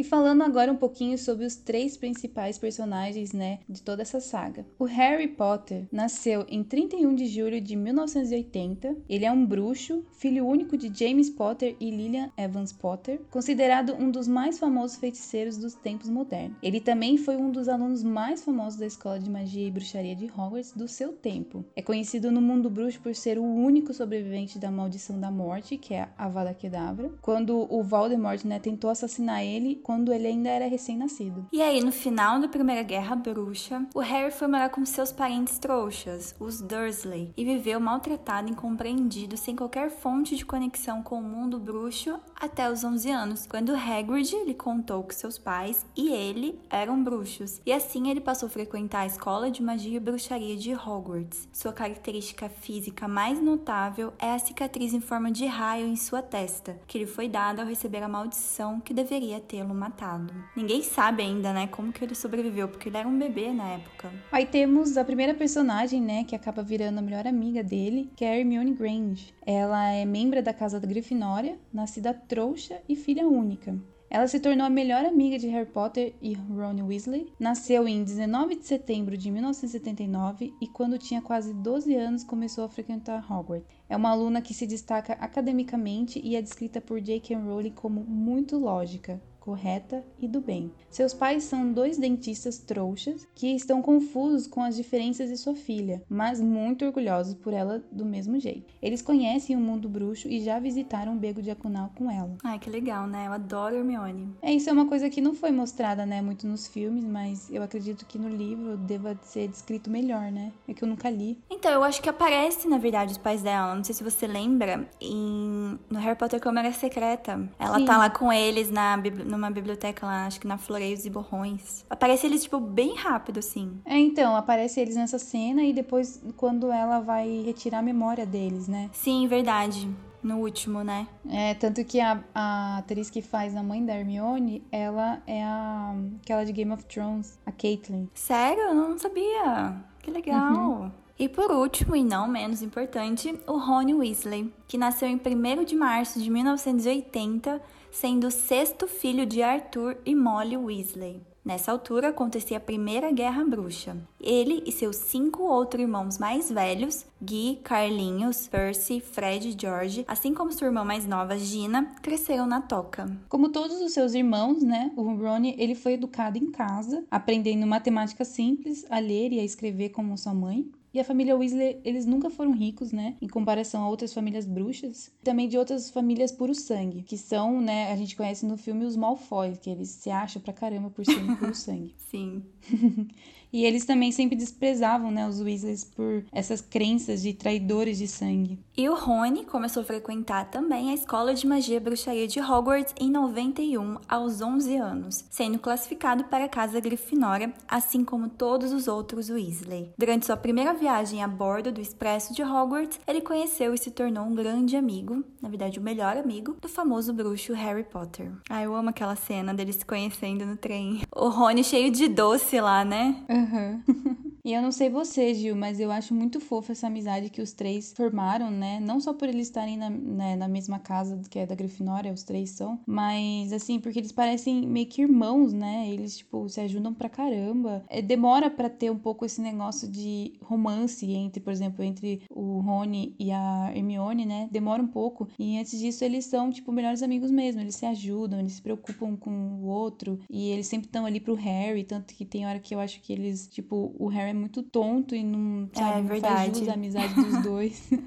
E 0.00 0.02
falando 0.02 0.40
agora 0.40 0.72
um 0.72 0.76
pouquinho 0.76 1.18
sobre 1.18 1.44
os 1.44 1.56
três 1.56 1.94
principais 1.94 2.56
personagens, 2.56 3.34
né, 3.34 3.58
de 3.68 3.82
toda 3.82 4.00
essa 4.00 4.18
saga. 4.18 4.64
O 4.78 4.84
Harry 4.84 5.28
Potter 5.28 5.86
nasceu 5.92 6.46
em 6.48 6.64
31 6.64 7.14
de 7.14 7.26
julho 7.26 7.60
de 7.60 7.76
1980. 7.76 8.96
Ele 9.06 9.26
é 9.26 9.30
um 9.30 9.44
bruxo, 9.44 10.02
filho 10.12 10.46
único 10.46 10.78
de 10.78 10.90
James 10.90 11.28
Potter 11.28 11.76
e 11.78 11.90
Lillian 11.90 12.30
Evans 12.34 12.72
Potter, 12.72 13.20
considerado 13.30 13.92
um 13.92 14.10
dos 14.10 14.26
mais 14.26 14.58
famosos 14.58 14.96
feiticeiros 14.96 15.58
dos 15.58 15.74
tempos 15.74 16.08
modernos. 16.08 16.56
Ele 16.62 16.80
também 16.80 17.18
foi 17.18 17.36
um 17.36 17.50
dos 17.50 17.68
alunos 17.68 18.02
mais 18.02 18.42
famosos 18.42 18.80
da 18.80 18.86
Escola 18.86 19.20
de 19.20 19.28
Magia 19.28 19.68
e 19.68 19.70
Bruxaria 19.70 20.16
de 20.16 20.30
Hogwarts 20.34 20.72
do 20.72 20.88
seu 20.88 21.12
tempo. 21.12 21.62
É 21.76 21.82
conhecido 21.82 22.32
no 22.32 22.40
mundo 22.40 22.70
bruxo 22.70 23.02
por 23.02 23.14
ser 23.14 23.38
o 23.38 23.44
único 23.44 23.92
sobrevivente 23.92 24.58
da 24.58 24.70
Maldição 24.70 25.20
da 25.20 25.30
Morte, 25.30 25.76
que 25.76 25.92
é 25.92 26.08
a 26.16 26.24
Avada 26.24 26.54
Kedavra, 26.54 27.12
quando 27.20 27.66
o 27.70 27.82
Voldemort 27.82 28.42
né, 28.46 28.58
tentou 28.58 28.88
assassinar 28.88 29.44
ele 29.44 29.76
quando 29.90 30.12
ele 30.12 30.28
ainda 30.28 30.48
era 30.48 30.68
recém-nascido. 30.68 31.48
E 31.50 31.60
aí, 31.60 31.82
no 31.82 31.90
final 31.90 32.38
da 32.38 32.46
Primeira 32.46 32.84
Guerra 32.84 33.16
Bruxa, 33.16 33.84
o 33.92 33.98
Harry 33.98 34.30
foi 34.30 34.46
morar 34.46 34.68
com 34.68 34.86
seus 34.86 35.10
parentes 35.10 35.58
trouxas, 35.58 36.32
os 36.38 36.60
Dursley, 36.60 37.34
e 37.36 37.44
viveu 37.44 37.80
maltratado 37.80 38.48
incompreendido 38.48 39.36
sem 39.36 39.56
qualquer 39.56 39.90
fonte 39.90 40.36
de 40.36 40.46
conexão 40.46 41.02
com 41.02 41.18
o 41.18 41.22
mundo 41.24 41.58
bruxo 41.58 42.20
até 42.40 42.70
os 42.70 42.84
11 42.84 43.10
anos, 43.10 43.46
quando 43.48 43.74
Hagrid 43.74 44.32
lhe 44.44 44.54
contou 44.54 45.02
que 45.02 45.12
seus 45.12 45.36
pais 45.38 45.84
e 45.96 46.10
ele 46.10 46.60
eram 46.70 47.02
bruxos. 47.02 47.60
E 47.66 47.72
assim 47.72 48.08
ele 48.10 48.20
passou 48.20 48.46
a 48.46 48.50
frequentar 48.50 49.00
a 49.00 49.06
escola 49.06 49.50
de 49.50 49.60
magia 49.60 49.96
e 49.96 50.00
bruxaria 50.00 50.56
de 50.56 50.72
Hogwarts. 50.72 51.48
Sua 51.52 51.72
característica 51.72 52.48
física 52.48 53.08
mais 53.08 53.42
notável 53.42 54.12
é 54.20 54.32
a 54.32 54.38
cicatriz 54.38 54.94
em 54.94 55.00
forma 55.00 55.32
de 55.32 55.46
raio 55.46 55.88
em 55.88 55.96
sua 55.96 56.22
testa, 56.22 56.78
que 56.86 56.96
lhe 56.96 57.06
foi 57.06 57.28
dada 57.28 57.62
ao 57.62 57.68
receber 57.68 58.04
a 58.04 58.08
maldição 58.08 58.78
que 58.78 58.94
deveria 58.94 59.40
tê-lo 59.40 59.79
matado. 59.80 60.32
Ninguém 60.54 60.82
sabe 60.82 61.22
ainda, 61.22 61.52
né, 61.52 61.66
como 61.66 61.92
que 61.92 62.04
ele 62.04 62.14
sobreviveu, 62.14 62.68
porque 62.68 62.88
ele 62.90 62.98
era 62.98 63.08
um 63.08 63.18
bebê 63.18 63.50
na 63.52 63.66
época. 63.70 64.12
Aí 64.30 64.44
temos 64.44 64.96
a 64.96 65.04
primeira 65.04 65.34
personagem, 65.34 66.00
né, 66.00 66.24
que 66.24 66.36
acaba 66.36 66.62
virando 66.62 66.98
a 66.98 67.02
melhor 67.02 67.26
amiga 67.26 67.64
dele, 67.64 68.12
que 68.14 68.24
é 68.24 68.38
Hermione 68.38 68.74
Granger. 68.74 69.32
Ela 69.44 69.90
é 69.90 70.04
membro 70.04 70.42
da 70.42 70.52
Casa 70.52 70.78
da 70.78 70.86
Grifinória, 70.86 71.58
nascida 71.72 72.12
trouxa 72.12 72.80
e 72.86 72.94
filha 72.94 73.26
única. 73.26 73.74
Ela 74.10 74.26
se 74.26 74.40
tornou 74.40 74.66
a 74.66 74.70
melhor 74.70 75.04
amiga 75.04 75.38
de 75.38 75.46
Harry 75.46 75.70
Potter 75.70 76.16
e 76.20 76.34
Ron 76.34 76.84
Weasley. 76.84 77.32
Nasceu 77.38 77.86
em 77.86 78.02
19 78.02 78.56
de 78.56 78.66
setembro 78.66 79.16
de 79.16 79.30
1979 79.30 80.52
e, 80.60 80.66
quando 80.66 80.98
tinha 80.98 81.22
quase 81.22 81.54
12 81.54 81.94
anos, 81.94 82.24
começou 82.24 82.64
a 82.64 82.68
frequentar 82.68 83.24
Hogwarts. 83.30 83.68
É 83.88 83.96
uma 83.96 84.10
aluna 84.10 84.42
que 84.42 84.52
se 84.52 84.66
destaca 84.66 85.12
academicamente 85.12 86.20
e 86.24 86.34
é 86.34 86.42
descrita 86.42 86.80
por 86.80 87.00
J.K. 87.00 87.36
Rowling 87.36 87.70
como 87.70 88.02
muito 88.02 88.58
lógica, 88.58 89.22
correta 89.40 90.04
e 90.20 90.28
do 90.28 90.40
bem. 90.40 90.70
Seus 90.90 91.14
pais 91.14 91.44
são 91.44 91.72
dois 91.72 91.98
dentistas 91.98 92.58
trouxas 92.58 93.26
que 93.34 93.48
estão 93.48 93.82
confusos 93.82 94.46
com 94.46 94.62
as 94.62 94.76
diferenças 94.76 95.28
de 95.28 95.36
sua 95.36 95.54
filha, 95.54 96.02
mas 96.08 96.40
muito 96.40 96.84
orgulhosos 96.84 97.34
por 97.34 97.52
ela 97.52 97.82
do 97.90 98.04
mesmo 98.04 98.38
jeito. 98.38 98.72
Eles 98.82 99.02
conhecem 99.02 99.56
o 99.56 99.60
mundo 99.60 99.88
bruxo 99.88 100.28
e 100.28 100.40
já 100.40 100.58
visitaram 100.58 101.14
o 101.14 101.18
Bego 101.18 101.42
Diaconal 101.42 101.90
com 101.94 102.10
ela. 102.10 102.36
Ai, 102.44 102.58
que 102.58 102.68
legal, 102.68 103.06
né? 103.06 103.26
Eu 103.26 103.32
adoro 103.32 103.76
Hermione. 103.76 104.34
É, 104.42 104.52
isso 104.52 104.68
é 104.68 104.72
uma 104.72 104.86
coisa 104.86 105.08
que 105.08 105.20
não 105.20 105.34
foi 105.34 105.50
mostrada, 105.50 106.04
né, 106.04 106.20
muito 106.20 106.46
nos 106.46 106.66
filmes, 106.66 107.04
mas 107.04 107.50
eu 107.50 107.62
acredito 107.62 108.04
que 108.06 108.18
no 108.18 108.28
livro 108.28 108.76
deva 108.76 109.18
ser 109.22 109.48
descrito 109.48 109.90
melhor, 109.90 110.30
né? 110.30 110.52
É 110.68 110.74
que 110.74 110.84
eu 110.84 110.88
nunca 110.88 111.08
li. 111.08 111.38
Então, 111.50 111.70
eu 111.70 111.82
acho 111.82 112.02
que 112.02 112.08
aparece, 112.08 112.68
na 112.68 112.78
verdade, 112.78 113.12
os 113.12 113.18
pais 113.18 113.42
dela. 113.42 113.74
Não 113.74 113.84
sei 113.84 113.94
se 113.94 114.04
você 114.04 114.26
lembra, 114.26 114.88
em... 115.00 115.78
no 115.88 115.98
Harry 115.98 116.16
Potter 116.16 116.40
Câmara 116.40 116.72
Secreta. 116.72 117.48
Ela 117.58 117.78
Sim. 117.78 117.84
tá 117.84 117.96
lá 117.96 118.10
com 118.10 118.32
eles 118.32 118.70
na, 118.70 118.96
numa 119.30 119.50
biblioteca 119.50 120.06
lá, 120.06 120.26
acho 120.26 120.40
que 120.40 120.46
na 120.46 120.58
Floreios 120.58 121.06
e 121.06 121.10
Borrões. 121.10 121.84
Aparece 121.88 122.26
eles, 122.26 122.42
tipo, 122.42 122.58
bem 122.58 122.94
rápido, 122.96 123.38
assim. 123.38 123.80
É, 123.84 123.98
então, 123.98 124.36
aparece 124.36 124.80
eles 124.80 124.96
nessa 124.96 125.18
cena 125.18 125.62
e 125.62 125.72
depois 125.72 126.22
quando 126.36 126.70
ela 126.70 127.00
vai 127.00 127.42
retirar 127.44 127.78
a 127.78 127.82
memória 127.82 128.26
deles, 128.26 128.68
né? 128.68 128.90
Sim, 128.92 129.26
verdade. 129.26 129.88
No 130.22 130.38
último, 130.40 130.84
né? 130.84 131.06
É, 131.30 131.54
tanto 131.54 131.82
que 131.82 131.98
a, 131.98 132.22
a 132.34 132.78
atriz 132.78 133.08
que 133.08 133.22
faz 133.22 133.56
a 133.56 133.62
mãe 133.62 133.82
da 133.82 133.94
Hermione, 133.96 134.62
ela 134.70 135.22
é 135.26 135.42
a 135.42 135.94
aquela 136.22 136.44
de 136.44 136.52
Game 136.52 136.70
of 136.72 136.84
Thrones, 136.84 137.38
a 137.46 137.50
Caitlyn. 137.50 138.06
Sério? 138.12 138.62
Eu 138.64 138.74
não 138.74 138.98
sabia. 138.98 139.76
Que 140.02 140.10
legal. 140.10 140.52
Uhum. 140.52 140.90
E 141.18 141.28
por 141.28 141.50
último, 141.50 141.94
e 141.94 142.02
não 142.02 142.26
menos 142.26 142.62
importante, 142.62 143.38
o 143.46 143.58
Rony 143.58 143.92
Weasley, 143.92 144.52
que 144.66 144.78
nasceu 144.78 145.06
em 145.06 145.16
1 145.16 145.64
de 145.64 145.76
março 145.76 146.18
de 146.18 146.30
1980 146.30 147.60
sendo 147.90 148.28
o 148.28 148.30
sexto 148.30 148.86
filho 148.86 149.26
de 149.26 149.42
Arthur 149.42 149.96
e 150.04 150.14
Molly 150.14 150.56
Weasley. 150.56 151.22
Nessa 151.42 151.72
altura 151.72 152.08
acontecia 152.08 152.58
a 152.58 152.60
Primeira 152.60 153.10
Guerra 153.10 153.44
Bruxa. 153.44 153.96
Ele 154.20 154.62
e 154.66 154.70
seus 154.70 154.96
cinco 154.96 155.44
outros 155.44 155.82
irmãos 155.82 156.18
mais 156.18 156.50
velhos, 156.50 157.06
Guy, 157.20 157.60
Carlinhos, 157.64 158.46
Percy, 158.46 159.00
Fred 159.00 159.48
e 159.48 159.56
George, 159.58 160.04
assim 160.06 160.34
como 160.34 160.52
sua 160.52 160.66
irmã 160.66 160.84
mais 160.84 161.06
nova, 161.06 161.38
Gina, 161.38 161.94
cresceram 162.02 162.46
na 162.46 162.60
toca. 162.60 163.10
Como 163.28 163.48
todos 163.48 163.80
os 163.80 163.92
seus 163.92 164.12
irmãos, 164.12 164.62
né, 164.62 164.92
o 164.96 165.02
Ron 165.02 165.54
ele 165.56 165.74
foi 165.74 165.94
educado 165.94 166.36
em 166.36 166.50
casa, 166.50 167.04
aprendendo 167.10 167.66
matemática 167.66 168.24
simples, 168.24 168.84
a 168.90 168.98
ler 168.98 169.32
e 169.32 169.40
a 169.40 169.44
escrever 169.44 169.88
como 169.88 170.18
sua 170.18 170.34
mãe. 170.34 170.70
E 170.92 170.98
a 170.98 171.04
família 171.04 171.36
Weasley, 171.36 171.80
eles 171.84 172.04
nunca 172.04 172.28
foram 172.28 172.52
ricos, 172.52 172.90
né? 172.90 173.16
Em 173.22 173.28
comparação 173.28 173.84
a 173.84 173.88
outras 173.88 174.12
famílias 174.12 174.44
bruxas. 174.44 175.10
Também 175.22 175.48
de 175.48 175.56
outras 175.56 175.88
famílias 175.90 176.32
puro 176.32 176.54
sangue. 176.54 177.02
Que 177.02 177.16
são, 177.16 177.60
né? 177.60 177.92
A 177.92 177.96
gente 177.96 178.16
conhece 178.16 178.44
no 178.44 178.56
filme 178.56 178.84
os 178.84 178.96
Malfoy, 178.96 179.56
que 179.56 179.70
eles 179.70 179.88
se 179.88 180.10
acham 180.10 180.42
pra 180.42 180.52
caramba 180.52 180.90
por 180.90 181.04
serem 181.04 181.36
puro 181.36 181.54
sangue. 181.54 181.94
Sim. 181.96 182.42
E 183.52 183.64
eles 183.64 183.84
também 183.84 184.12
sempre 184.12 184.36
desprezavam, 184.36 185.10
né, 185.10 185.26
os 185.28 185.40
Weasleys 185.40 185.84
por 185.84 186.24
essas 186.32 186.60
crenças 186.60 187.22
de 187.22 187.32
traidores 187.32 187.98
de 187.98 188.06
sangue. 188.06 188.58
E 188.76 188.88
o 188.88 188.94
Rony 188.94 189.44
começou 189.44 189.82
a 189.82 189.86
frequentar 189.86 190.50
também 190.50 190.90
a 190.90 190.94
escola 190.94 191.34
de 191.34 191.46
magia 191.46 191.76
e 191.76 191.80
bruxaria 191.80 192.26
de 192.26 192.40
Hogwarts 192.40 192.94
em 192.98 193.10
91, 193.10 193.98
aos 194.08 194.40
11 194.40 194.76
anos, 194.76 195.24
sendo 195.30 195.58
classificado 195.58 196.24
para 196.24 196.44
a 196.44 196.48
Casa 196.48 196.80
Grifinória, 196.80 197.52
assim 197.68 198.04
como 198.04 198.28
todos 198.28 198.72
os 198.72 198.88
outros 198.88 199.28
Weasley. 199.28 199.92
Durante 199.98 200.26
sua 200.26 200.36
primeira 200.36 200.72
viagem 200.72 201.22
a 201.22 201.28
bordo 201.28 201.72
do 201.72 201.80
Expresso 201.80 202.34
de 202.34 202.42
Hogwarts, 202.42 203.00
ele 203.06 203.20
conheceu 203.20 203.74
e 203.74 203.78
se 203.78 203.90
tornou 203.90 204.24
um 204.24 204.34
grande 204.34 204.76
amigo, 204.76 205.24
na 205.42 205.48
verdade 205.48 205.78
o 205.78 205.82
melhor 205.82 206.16
amigo, 206.16 206.56
do 206.60 206.68
famoso 206.68 207.12
bruxo 207.12 207.52
Harry 207.52 207.84
Potter. 207.84 208.32
Ah, 208.48 208.62
eu 208.62 208.74
amo 208.74 208.90
aquela 208.90 209.16
cena 209.16 209.52
deles 209.52 209.76
se 209.76 209.84
conhecendo 209.84 210.46
no 210.46 210.56
trem. 210.56 211.02
O 211.14 211.28
Rony 211.28 211.64
cheio 211.64 211.90
de 211.90 212.08
doce 212.08 212.60
lá, 212.60 212.84
né? 212.84 213.16
Uh-huh. 213.40 213.78
e 214.44 214.52
eu 214.52 214.62
não 214.62 214.72
sei 214.72 214.88
você, 214.88 215.34
Gil, 215.34 215.54
mas 215.54 215.78
eu 215.80 215.90
acho 215.90 216.14
muito 216.14 216.40
fofa 216.40 216.72
essa 216.72 216.86
amizade 216.86 217.30
que 217.30 217.42
os 217.42 217.52
três 217.52 217.92
formaram, 217.92 218.50
né? 218.50 218.80
Não 218.80 219.00
só 219.00 219.12
por 219.12 219.28
eles 219.28 219.48
estarem 219.48 219.76
na, 219.76 219.90
né, 219.90 220.36
na 220.36 220.48
mesma 220.48 220.78
casa 220.78 221.20
que 221.28 221.38
é 221.38 221.46
da 221.46 221.54
Grifinória, 221.54 222.12
os 222.12 222.22
três 222.22 222.50
são, 222.50 222.80
mas 222.86 223.52
assim, 223.52 223.78
porque 223.78 223.98
eles 223.98 224.12
parecem 224.12 224.66
meio 224.66 224.86
que 224.86 225.02
irmãos, 225.02 225.52
né? 225.52 225.88
Eles, 225.88 226.16
tipo, 226.18 226.48
se 226.48 226.60
ajudam 226.60 226.94
pra 226.94 227.08
caramba. 227.08 227.84
É, 227.88 228.00
demora 228.00 228.50
para 228.50 228.70
ter 228.70 228.90
um 228.90 228.98
pouco 228.98 229.24
esse 229.24 229.40
negócio 229.40 229.88
de 229.88 230.32
romance 230.42 231.10
entre, 231.10 231.40
por 231.40 231.52
exemplo, 231.52 231.84
entre 231.84 232.22
o 232.30 232.60
Rony 232.60 233.14
e 233.18 233.30
a 233.30 233.72
Hermione, 233.74 234.24
né? 234.24 234.48
Demora 234.50 234.82
um 234.82 234.86
pouco. 234.88 235.28
E 235.38 235.58
antes 235.58 235.78
disso, 235.78 236.04
eles 236.04 236.24
são, 236.24 236.50
tipo, 236.50 236.72
melhores 236.72 237.02
amigos 237.02 237.30
mesmo. 237.30 237.60
Eles 237.60 237.76
se 237.76 237.86
ajudam, 237.86 238.40
eles 238.40 238.54
se 238.54 238.62
preocupam 238.62 239.16
com 239.16 239.30
o 239.30 239.66
outro. 239.66 240.18
E 240.30 240.48
eles 240.48 240.66
sempre 240.66 240.86
estão 240.86 241.04
ali 241.04 241.20
pro 241.20 241.34
Harry, 241.34 241.84
tanto 241.84 242.14
que 242.14 242.24
tem 242.24 242.46
hora 242.46 242.58
que 242.58 242.74
eu 242.74 242.80
acho 242.80 243.00
que 243.00 243.12
eles 243.12 243.48
tipo, 243.48 243.94
o 243.98 244.08
Harry 244.08 244.29
é 244.30 244.34
muito 244.34 244.62
tonto 244.62 245.14
e 245.14 245.22
não, 245.22 245.68
sabe, 245.72 245.98
é, 245.98 246.02
não 246.02 246.20
faz 246.20 246.58
jus 246.58 246.68
à 246.68 246.74
amizade 246.74 247.14
dos 247.14 247.42
dois. 247.42 247.90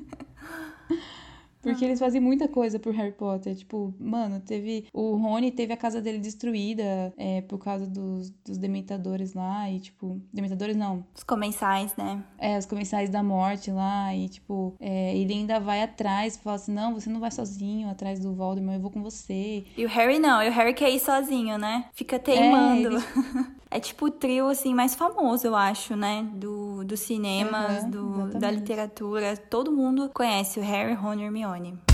Porque 1.63 1.85
eles 1.85 1.97
fazem 1.97 2.19
muita 2.19 2.47
coisa 2.49 2.77
pro 2.77 2.91
Harry 2.91 3.13
Potter. 3.13 3.55
Tipo, 3.55 3.93
mano, 3.97 4.41
teve. 4.41 4.85
O 4.91 5.15
Rony 5.15 5.49
teve 5.49 5.71
a 5.71 5.77
casa 5.77 6.01
dele 6.01 6.19
destruída 6.19 7.13
é, 7.17 7.41
por 7.41 7.57
causa 7.57 7.87
dos, 7.87 8.29
dos 8.45 8.57
dementadores 8.57 9.33
lá. 9.33 9.71
E, 9.71 9.79
tipo. 9.79 10.21
Dementadores 10.31 10.75
não. 10.75 11.05
Os 11.15 11.23
comensais, 11.23 11.95
né? 11.95 12.21
É, 12.37 12.57
os 12.57 12.65
comensais 12.65 13.09
da 13.09 13.23
morte 13.23 13.71
lá. 13.71 14.13
E, 14.13 14.27
tipo, 14.27 14.75
é, 14.77 15.15
ele 15.15 15.33
ainda 15.33 15.57
vai 15.61 15.81
atrás. 15.81 16.35
Fala 16.35 16.57
assim: 16.57 16.73
não, 16.73 16.93
você 16.93 17.09
não 17.09 17.21
vai 17.21 17.31
sozinho 17.31 17.89
atrás 17.89 18.19
do 18.19 18.33
Voldemort, 18.35 18.75
eu 18.75 18.81
vou 18.81 18.91
com 18.91 19.01
você. 19.01 19.63
E 19.77 19.85
o 19.85 19.87
Harry 19.87 20.19
não. 20.19 20.43
E 20.43 20.49
o 20.49 20.51
Harry 20.51 20.73
quer 20.73 20.89
ir 20.89 20.99
sozinho, 20.99 21.57
né? 21.57 21.85
Fica 21.93 22.19
teimando. 22.19 22.89
É, 22.89 22.93
ele... 22.93 23.53
é 23.73 23.79
tipo 23.79 24.05
o 24.05 24.11
trio, 24.11 24.47
assim, 24.49 24.73
mais 24.73 24.93
famoso, 24.93 25.47
eu 25.47 25.55
acho, 25.55 25.95
né? 25.95 26.27
Do, 26.33 26.83
dos 26.83 26.99
cinemas, 26.99 27.83
uhum, 27.83 27.89
do, 28.29 28.39
da 28.39 28.51
literatura. 28.51 29.35
Todo 29.35 29.71
mundo 29.71 30.11
conhece 30.13 30.59
o 30.59 30.63
Harry, 30.63 30.93
Ron 30.93 31.15
e 31.15 31.23
Hermione. 31.23 31.92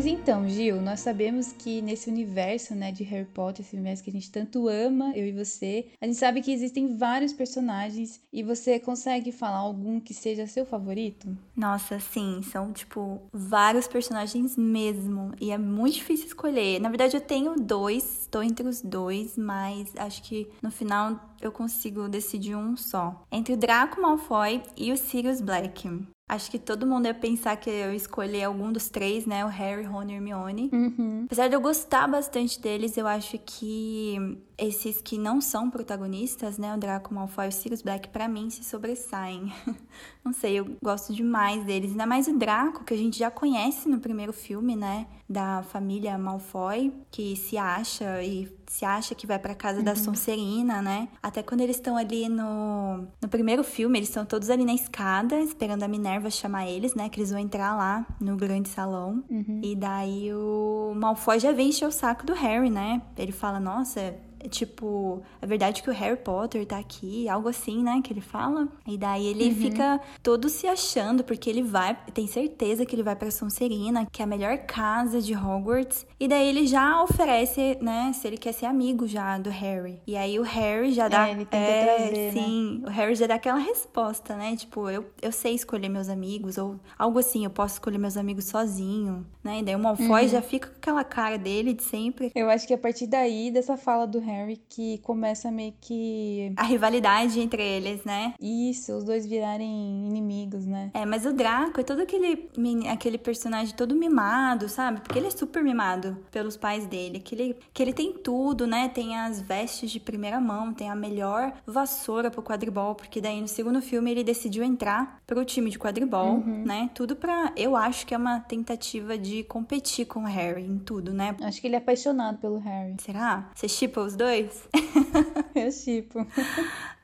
Mas 0.00 0.06
então, 0.06 0.48
Gil, 0.48 0.80
nós 0.80 1.00
sabemos 1.00 1.52
que 1.52 1.82
nesse 1.82 2.08
universo, 2.08 2.74
né, 2.74 2.90
de 2.90 3.04
Harry 3.04 3.26
Potter, 3.26 3.62
esse 3.62 3.76
universo 3.76 4.02
que 4.02 4.08
a 4.08 4.12
gente 4.14 4.32
tanto 4.32 4.66
ama, 4.66 5.12
eu 5.14 5.26
e 5.26 5.32
você, 5.32 5.88
a 6.00 6.06
gente 6.06 6.16
sabe 6.16 6.40
que 6.40 6.50
existem 6.50 6.96
vários 6.96 7.34
personagens 7.34 8.18
e 8.32 8.42
você 8.42 8.80
consegue 8.80 9.30
falar 9.30 9.58
algum 9.58 10.00
que 10.00 10.14
seja 10.14 10.46
seu 10.46 10.64
favorito? 10.64 11.36
Nossa, 11.54 12.00
sim, 12.00 12.40
são 12.50 12.72
tipo 12.72 13.20
vários 13.30 13.86
personagens 13.86 14.56
mesmo 14.56 15.32
e 15.38 15.50
é 15.50 15.58
muito 15.58 15.96
difícil 15.96 16.28
escolher. 16.28 16.80
Na 16.80 16.88
verdade, 16.88 17.14
eu 17.14 17.20
tenho 17.20 17.54
dois, 17.56 18.22
estou 18.22 18.42
entre 18.42 18.66
os 18.66 18.80
dois, 18.80 19.36
mas 19.36 19.94
acho 19.96 20.22
que 20.22 20.48
no 20.62 20.70
final 20.70 21.20
eu 21.42 21.52
consigo 21.52 22.08
decidir 22.08 22.56
um 22.56 22.74
só. 22.74 23.22
Entre 23.30 23.52
o 23.52 23.56
Draco 23.58 24.00
Malfoy 24.00 24.62
e 24.78 24.92
o 24.92 24.96
Sirius 24.96 25.42
Black. 25.42 25.90
Acho 26.30 26.48
que 26.48 26.60
todo 26.60 26.86
mundo 26.86 27.06
ia 27.06 27.12
pensar 27.12 27.56
que 27.56 27.68
eu 27.68 27.92
escolher 27.92 28.44
algum 28.44 28.70
dos 28.70 28.88
três, 28.88 29.26
né? 29.26 29.44
O 29.44 29.48
Harry, 29.48 29.82
Ron 29.82 30.04
e 30.04 30.12
Hermione. 30.12 30.70
Uhum. 30.72 31.22
Apesar 31.26 31.48
de 31.48 31.56
eu 31.56 31.60
gostar 31.60 32.06
bastante 32.06 32.60
deles, 32.60 32.96
eu 32.96 33.04
acho 33.04 33.36
que 33.38 34.38
esses 34.56 35.00
que 35.00 35.18
não 35.18 35.40
são 35.40 35.68
protagonistas, 35.68 36.56
né? 36.56 36.72
O 36.72 36.78
Draco 36.78 37.12
Malfoy 37.12 37.46
e 37.46 37.48
o 37.48 37.52
Sirius 37.52 37.82
Black, 37.82 38.10
para 38.10 38.28
mim, 38.28 38.48
se 38.48 38.62
sobressaem. 38.62 39.52
não 40.24 40.32
sei, 40.32 40.60
eu 40.60 40.76
gosto 40.80 41.12
demais 41.12 41.64
deles. 41.64 41.90
Ainda 41.90 42.06
mais 42.06 42.28
o 42.28 42.38
Draco, 42.38 42.84
que 42.84 42.94
a 42.94 42.96
gente 42.96 43.18
já 43.18 43.28
conhece 43.28 43.88
no 43.88 43.98
primeiro 43.98 44.32
filme, 44.32 44.76
né? 44.76 45.08
Da 45.30 45.62
família 45.62 46.18
Malfoy, 46.18 46.92
que 47.08 47.36
se 47.36 47.56
acha 47.56 48.20
e 48.20 48.52
se 48.66 48.84
acha 48.84 49.14
que 49.14 49.26
vai 49.26 49.38
para 49.38 49.54
casa 49.54 49.78
uhum. 49.78 49.84
da 49.84 49.94
Sonserina, 49.94 50.82
né? 50.82 51.08
Até 51.22 51.42
quando 51.42 51.60
eles 51.60 51.76
estão 51.76 51.96
ali 51.96 52.28
no, 52.28 53.06
no 53.22 53.28
primeiro 53.28 53.62
filme, 53.62 53.98
eles 53.98 54.08
estão 54.08 54.24
todos 54.24 54.50
ali 54.50 54.64
na 54.64 54.74
escada, 54.74 55.38
esperando 55.40 55.84
a 55.84 55.88
Minerva 55.88 56.30
chamar 56.30 56.68
eles, 56.68 56.94
né? 56.94 57.08
Que 57.08 57.20
eles 57.20 57.30
vão 57.30 57.38
entrar 57.38 57.76
lá 57.76 58.04
no 58.20 58.36
grande 58.36 58.68
salão. 58.68 59.22
Uhum. 59.30 59.60
E 59.62 59.76
daí 59.76 60.34
o 60.34 60.92
Malfoy 60.96 61.38
já 61.38 61.52
vem 61.52 61.68
encher 61.68 61.86
o 61.86 61.92
saco 61.92 62.26
do 62.26 62.34
Harry, 62.34 62.70
né? 62.70 63.00
Ele 63.16 63.32
fala: 63.32 63.60
Nossa, 63.60 64.16
tipo, 64.48 65.22
é 65.40 65.46
verdade 65.46 65.82
que 65.82 65.90
o 65.90 65.92
Harry 65.92 66.16
Potter 66.16 66.64
tá 66.66 66.78
aqui, 66.78 67.28
algo 67.28 67.48
assim, 67.48 67.82
né, 67.82 68.00
que 68.02 68.12
ele 68.12 68.20
fala. 68.20 68.68
E 68.86 68.96
daí 68.96 69.26
ele 69.26 69.48
uhum. 69.48 69.54
fica 69.54 70.00
todo 70.22 70.48
se 70.48 70.66
achando, 70.66 71.22
porque 71.22 71.50
ele 71.50 71.62
vai, 71.62 71.96
tem 72.12 72.26
certeza 72.26 72.86
que 72.86 72.94
ele 72.94 73.02
vai 73.02 73.16
pra 73.16 73.30
Sonserina, 73.30 74.06
que 74.10 74.22
é 74.22 74.24
a 74.24 74.28
melhor 74.28 74.58
casa 74.58 75.20
de 75.20 75.34
Hogwarts. 75.34 76.06
E 76.18 76.26
daí 76.26 76.48
ele 76.48 76.66
já 76.66 77.02
oferece, 77.02 77.78
né, 77.80 78.12
se 78.14 78.26
ele 78.26 78.36
quer 78.36 78.52
ser 78.52 78.66
amigo 78.66 79.06
já 79.06 79.38
do 79.38 79.50
Harry. 79.50 80.00
E 80.06 80.16
aí 80.16 80.38
o 80.38 80.42
Harry 80.42 80.92
já 80.92 81.08
dá. 81.08 81.28
É, 81.28 81.32
ele 81.32 81.44
tenta 81.44 81.56
é, 81.56 81.84
trazer, 81.84 82.32
né? 82.34 82.42
sim, 82.42 82.80
né? 82.82 82.88
o 82.88 82.90
Harry 82.90 83.14
já 83.14 83.26
dá 83.26 83.34
aquela 83.34 83.58
resposta, 83.58 84.36
né? 84.36 84.56
Tipo, 84.56 84.88
eu, 84.88 85.06
eu 85.20 85.32
sei 85.32 85.54
escolher 85.54 85.88
meus 85.88 86.08
amigos, 86.08 86.58
ou 86.58 86.78
algo 86.98 87.18
assim, 87.18 87.44
eu 87.44 87.50
posso 87.50 87.74
escolher 87.74 87.98
meus 87.98 88.16
amigos 88.16 88.46
sozinho, 88.46 89.26
né? 89.42 89.60
E 89.60 89.62
daí 89.62 89.74
o 89.74 89.78
Malfoy 89.78 90.22
uhum. 90.22 90.28
já 90.28 90.42
fica 90.42 90.68
com 90.68 90.76
aquela 90.76 91.04
cara 91.04 91.38
dele 91.38 91.72
de 91.72 91.82
sempre. 91.82 92.30
Eu 92.34 92.48
acho 92.48 92.66
que 92.66 92.74
a 92.74 92.78
partir 92.78 93.06
daí, 93.06 93.50
dessa 93.50 93.76
fala 93.76 94.06
do 94.06 94.18
Harry 94.18 94.29
que 94.68 94.98
começa 94.98 95.50
meio 95.50 95.74
que. 95.80 96.52
A 96.56 96.64
rivalidade 96.64 97.40
entre 97.40 97.62
eles, 97.62 98.04
né? 98.04 98.34
Isso, 98.40 98.92
os 98.92 99.04
dois 99.04 99.26
virarem 99.26 100.06
inimigos, 100.06 100.66
né? 100.66 100.90
É, 100.94 101.04
mas 101.04 101.26
o 101.26 101.32
Draco 101.32 101.80
é 101.80 101.84
todo 101.84 102.00
aquele, 102.00 102.48
aquele 102.90 103.18
personagem 103.18 103.74
todo 103.74 103.94
mimado, 103.94 104.68
sabe? 104.68 105.00
Porque 105.00 105.18
ele 105.18 105.28
é 105.28 105.30
super 105.30 105.62
mimado 105.62 106.16
pelos 106.30 106.56
pais 106.56 106.86
dele. 106.86 107.20
Que 107.20 107.34
ele, 107.34 107.56
que 107.72 107.82
ele 107.82 107.92
tem 107.92 108.12
tudo, 108.12 108.66
né? 108.66 108.88
Tem 108.88 109.16
as 109.16 109.40
vestes 109.40 109.90
de 109.90 110.00
primeira 110.00 110.40
mão, 110.40 110.72
tem 110.72 110.90
a 110.90 110.94
melhor 110.94 111.52
vassoura 111.66 112.30
pro 112.30 112.42
quadribol, 112.42 112.94
porque 112.94 113.20
daí 113.20 113.40
no 113.40 113.48
segundo 113.48 113.80
filme 113.80 114.10
ele 114.10 114.24
decidiu 114.24 114.64
entrar 114.64 115.20
pro 115.26 115.44
time 115.44 115.70
de 115.70 115.78
quadribol, 115.78 116.36
uhum. 116.36 116.64
né? 116.64 116.90
Tudo 116.94 117.16
pra. 117.16 117.52
Eu 117.56 117.76
acho 117.76 118.06
que 118.06 118.14
é 118.14 118.16
uma 118.16 118.40
tentativa 118.40 119.16
de 119.16 119.44
competir 119.44 120.06
com 120.06 120.20
o 120.20 120.26
Harry 120.26 120.64
em 120.64 120.78
tudo, 120.78 121.12
né? 121.12 121.36
Acho 121.42 121.60
que 121.60 121.66
ele 121.66 121.76
é 121.76 121.78
apaixonado 121.78 122.38
pelo 122.38 122.58
Harry. 122.58 122.96
Será? 123.00 123.50
Você 123.54 123.68
chipa 123.68 124.00
os 124.00 124.14
dois? 124.20 124.68
eu 125.54 125.70
tipo. 125.72 126.26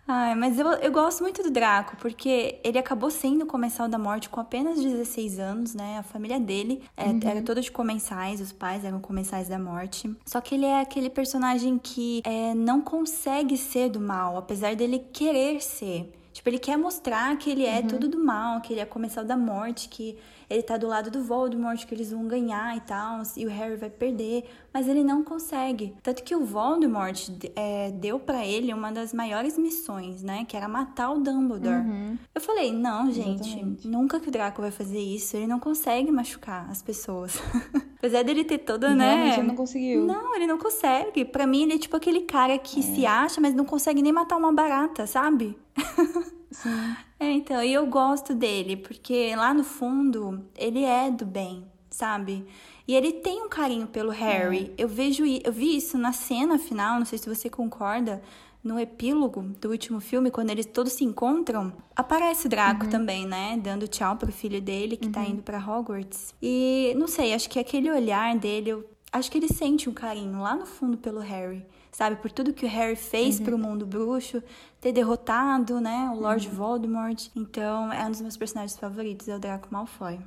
Ai, 0.07 0.37
mas 0.37 0.57
eu, 0.59 0.67
eu 0.67 0.93
gosto 0.93 1.23
muito 1.23 1.43
do 1.43 1.51
Draco, 1.51 1.97
porque 1.97 2.61
ele 2.63 2.79
acabou 2.79 3.11
sendo 3.11 3.45
comensal 3.45 3.89
da 3.89 3.99
morte 3.99 4.29
com 4.29 4.39
apenas 4.39 4.81
16 4.81 5.39
anos, 5.41 5.75
né? 5.75 5.99
A 5.99 6.03
família 6.03 6.39
dele 6.39 6.83
é, 6.97 7.07
uhum. 7.07 7.21
era 7.25 7.43
toda 7.43 7.61
de 7.61 7.73
comensais, 7.73 8.41
os 8.41 8.53
pais 8.53 8.85
eram 8.85 9.01
comensais 9.01 9.49
da 9.49 9.59
morte. 9.59 10.15
Só 10.25 10.41
que 10.41 10.55
ele 10.55 10.67
é 10.67 10.81
aquele 10.81 11.11
personagem 11.11 11.77
que 11.77 12.23
é, 12.25 12.55
não 12.55 12.81
consegue 12.81 13.57
ser 13.57 13.89
do 13.89 13.99
mal, 13.99 14.37
apesar 14.37 14.77
dele 14.77 15.01
querer 15.13 15.61
ser. 15.61 16.13
Tipo, 16.33 16.51
ele 16.51 16.59
quer 16.59 16.77
mostrar 16.77 17.37
que 17.39 17.51
ele 17.51 17.65
é 17.65 17.81
uhum. 17.81 17.87
tudo 17.89 18.09
do 18.09 18.23
mal, 18.23 18.61
que 18.61 18.75
ele 18.75 18.81
é 18.81 18.85
comensal 18.85 19.25
da 19.25 19.37
morte, 19.37 19.89
que 19.89 20.17
ele 20.49 20.63
tá 20.63 20.77
do 20.77 20.87
lado 20.87 21.11
do 21.11 21.23
Voldemort, 21.23 21.85
que 21.85 21.95
eles 21.95 22.11
vão 22.11 22.27
ganhar 22.27 22.77
e 22.77 22.81
tal, 22.81 23.23
e 23.37 23.47
o 23.47 23.51
Harry 23.51 23.77
vai 23.77 23.91
perder, 23.91 24.45
mas 24.73 24.89
ele 24.89 25.03
não 25.03 25.23
consegue. 25.23 25.95
Tanto 26.03 26.23
que 26.23 26.35
o 26.35 26.45
Voldemort 26.45 27.29
é, 27.55 27.91
deu 27.91 28.19
para 28.19 28.45
ele 28.47 28.73
uma 28.73 28.93
das 28.93 29.13
maiores 29.13 29.59
missões, 29.59 30.23
né? 30.23 30.45
Que 30.47 30.57
era 30.57 30.69
matar 30.69 31.11
o 31.11 31.21
Dumbledore. 31.21 31.77
Uhum. 31.77 32.19
Eu 32.35 32.41
falei, 32.41 32.73
não, 32.73 33.11
gente, 33.11 33.49
Exatamente. 33.49 33.89
nunca 33.89 34.21
que 34.21 34.29
o 34.29 34.33
Draco 34.33 34.63
vai 34.63 34.71
fazer 34.71 35.01
isso, 35.01 35.37
ele 35.37 35.47
não 35.47 35.59
consegue 35.59 36.11
machucar 36.11 36.71
as 36.71 36.81
pessoas. 36.81 37.41
Apesar 37.99 38.23
dele 38.23 38.45
ter 38.45 38.59
toda, 38.59 38.95
né? 38.95 39.35
Ele 39.39 39.49
não 39.49 39.57
conseguiu. 39.57 40.05
Não, 40.05 40.37
ele 40.37 40.47
não 40.47 40.59
consegue. 40.59 41.25
Para 41.25 41.47
mim, 41.47 41.65
ele 41.65 41.75
é 41.75 41.79
tipo 41.79 41.97
aquele 41.97 42.21
cara 42.21 42.57
que 42.59 42.79
é. 42.79 42.83
se 42.83 43.07
acha, 43.07 43.41
mas 43.41 43.55
não 43.55 43.65
consegue 43.65 44.01
nem 44.01 44.13
matar 44.13 44.37
uma 44.37 44.53
barata, 44.53 45.07
sabe? 45.07 45.59
Sim. 46.51 46.97
É, 47.19 47.31
então, 47.31 47.63
e 47.63 47.73
eu 47.73 47.87
gosto 47.87 48.35
dele, 48.35 48.77
porque 48.77 49.35
lá 49.35 49.53
no 49.53 49.65
fundo 49.65 50.45
ele 50.57 50.85
é 50.85 51.11
do 51.11 51.25
bem, 51.25 51.65
sabe? 51.91 52.47
E 52.87 52.95
ele 52.95 53.13
tem 53.13 53.43
um 53.43 53.49
carinho 53.49 53.87
pelo 53.87 54.11
Harry. 54.11 54.73
É. 54.77 54.85
Eu 54.85 54.89
vejo, 54.89 55.25
eu 55.25 55.53
vi 55.53 55.77
isso 55.77 55.99
na 55.99 56.13
cena 56.13 56.59
final, 56.59 56.99
não 56.99 57.07
sei 57.07 57.19
se 57.19 57.29
você 57.29 57.51
concorda, 57.51 58.23
no 58.63 58.81
epílogo 58.81 59.43
do 59.61 59.71
último 59.71 60.01
filme, 60.01 60.31
quando 60.31 60.51
eles 60.51 60.67
todos 60.67 60.93
se 60.93 61.05
encontram, 61.05 61.73
aparece 61.95 62.47
o 62.47 62.51
Draco 62.51 62.85
uhum. 62.85 62.91
também, 62.91 63.27
né? 63.27 63.59
Dando 63.63 63.87
tchau 63.87 64.17
pro 64.17 64.33
filho 64.33 64.61
dele 64.61 64.97
que 64.97 65.09
tá 65.09 65.21
uhum. 65.21 65.27
tá 65.27 65.33
indo 65.33 65.43
para 65.43 65.59
Hogwarts. 65.59 66.35
E 66.43 66.93
não 66.97 67.07
sei, 67.07 67.33
acho 67.33 67.49
que 67.49 67.59
aquele 67.59 67.91
olhar 67.91 68.37
dele, 68.37 68.71
eu 68.71 68.85
acho 69.13 69.31
que 69.31 69.39
ele 69.39 69.49
sente 69.49 69.89
um 69.89 69.95
carinho 69.95 70.41
lá 70.41 70.57
no 70.57 70.67
fundo 70.67 70.99
pelo 70.99 71.21
Harry 71.21 71.65
sabe? 71.97 72.17
Por 72.17 72.31
tudo 72.31 72.53
que 72.53 72.67
o 72.67 72.69
Harry 72.69 72.95
fez 72.95 73.39
uhum. 73.39 73.45
pro 73.47 73.59
mundo 73.59 73.87
bruxo, 73.87 74.43
ter 74.87 74.93
derrotado, 74.93 75.81
né, 75.81 76.13
o 76.15 76.21
Lord 76.21 76.47
uhum. 76.47 76.55
Voldemort. 76.55 77.29
Então, 77.35 77.93
é 77.93 78.05
um 78.05 78.11
dos 78.11 78.21
meus 78.21 78.37
personagens 78.37 78.79
favoritos, 78.79 79.29
é 79.29 79.35
o 79.35 79.39
Draco 79.39 79.67
Malfoy. 79.71 80.21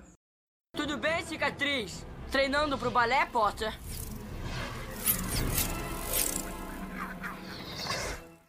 Tudo 0.75 0.98
bem, 0.98 1.24
cicatriz? 1.24 2.06
Treinando 2.30 2.78
pro 2.78 2.92
balé, 2.92 3.25
Potter? 3.25 3.74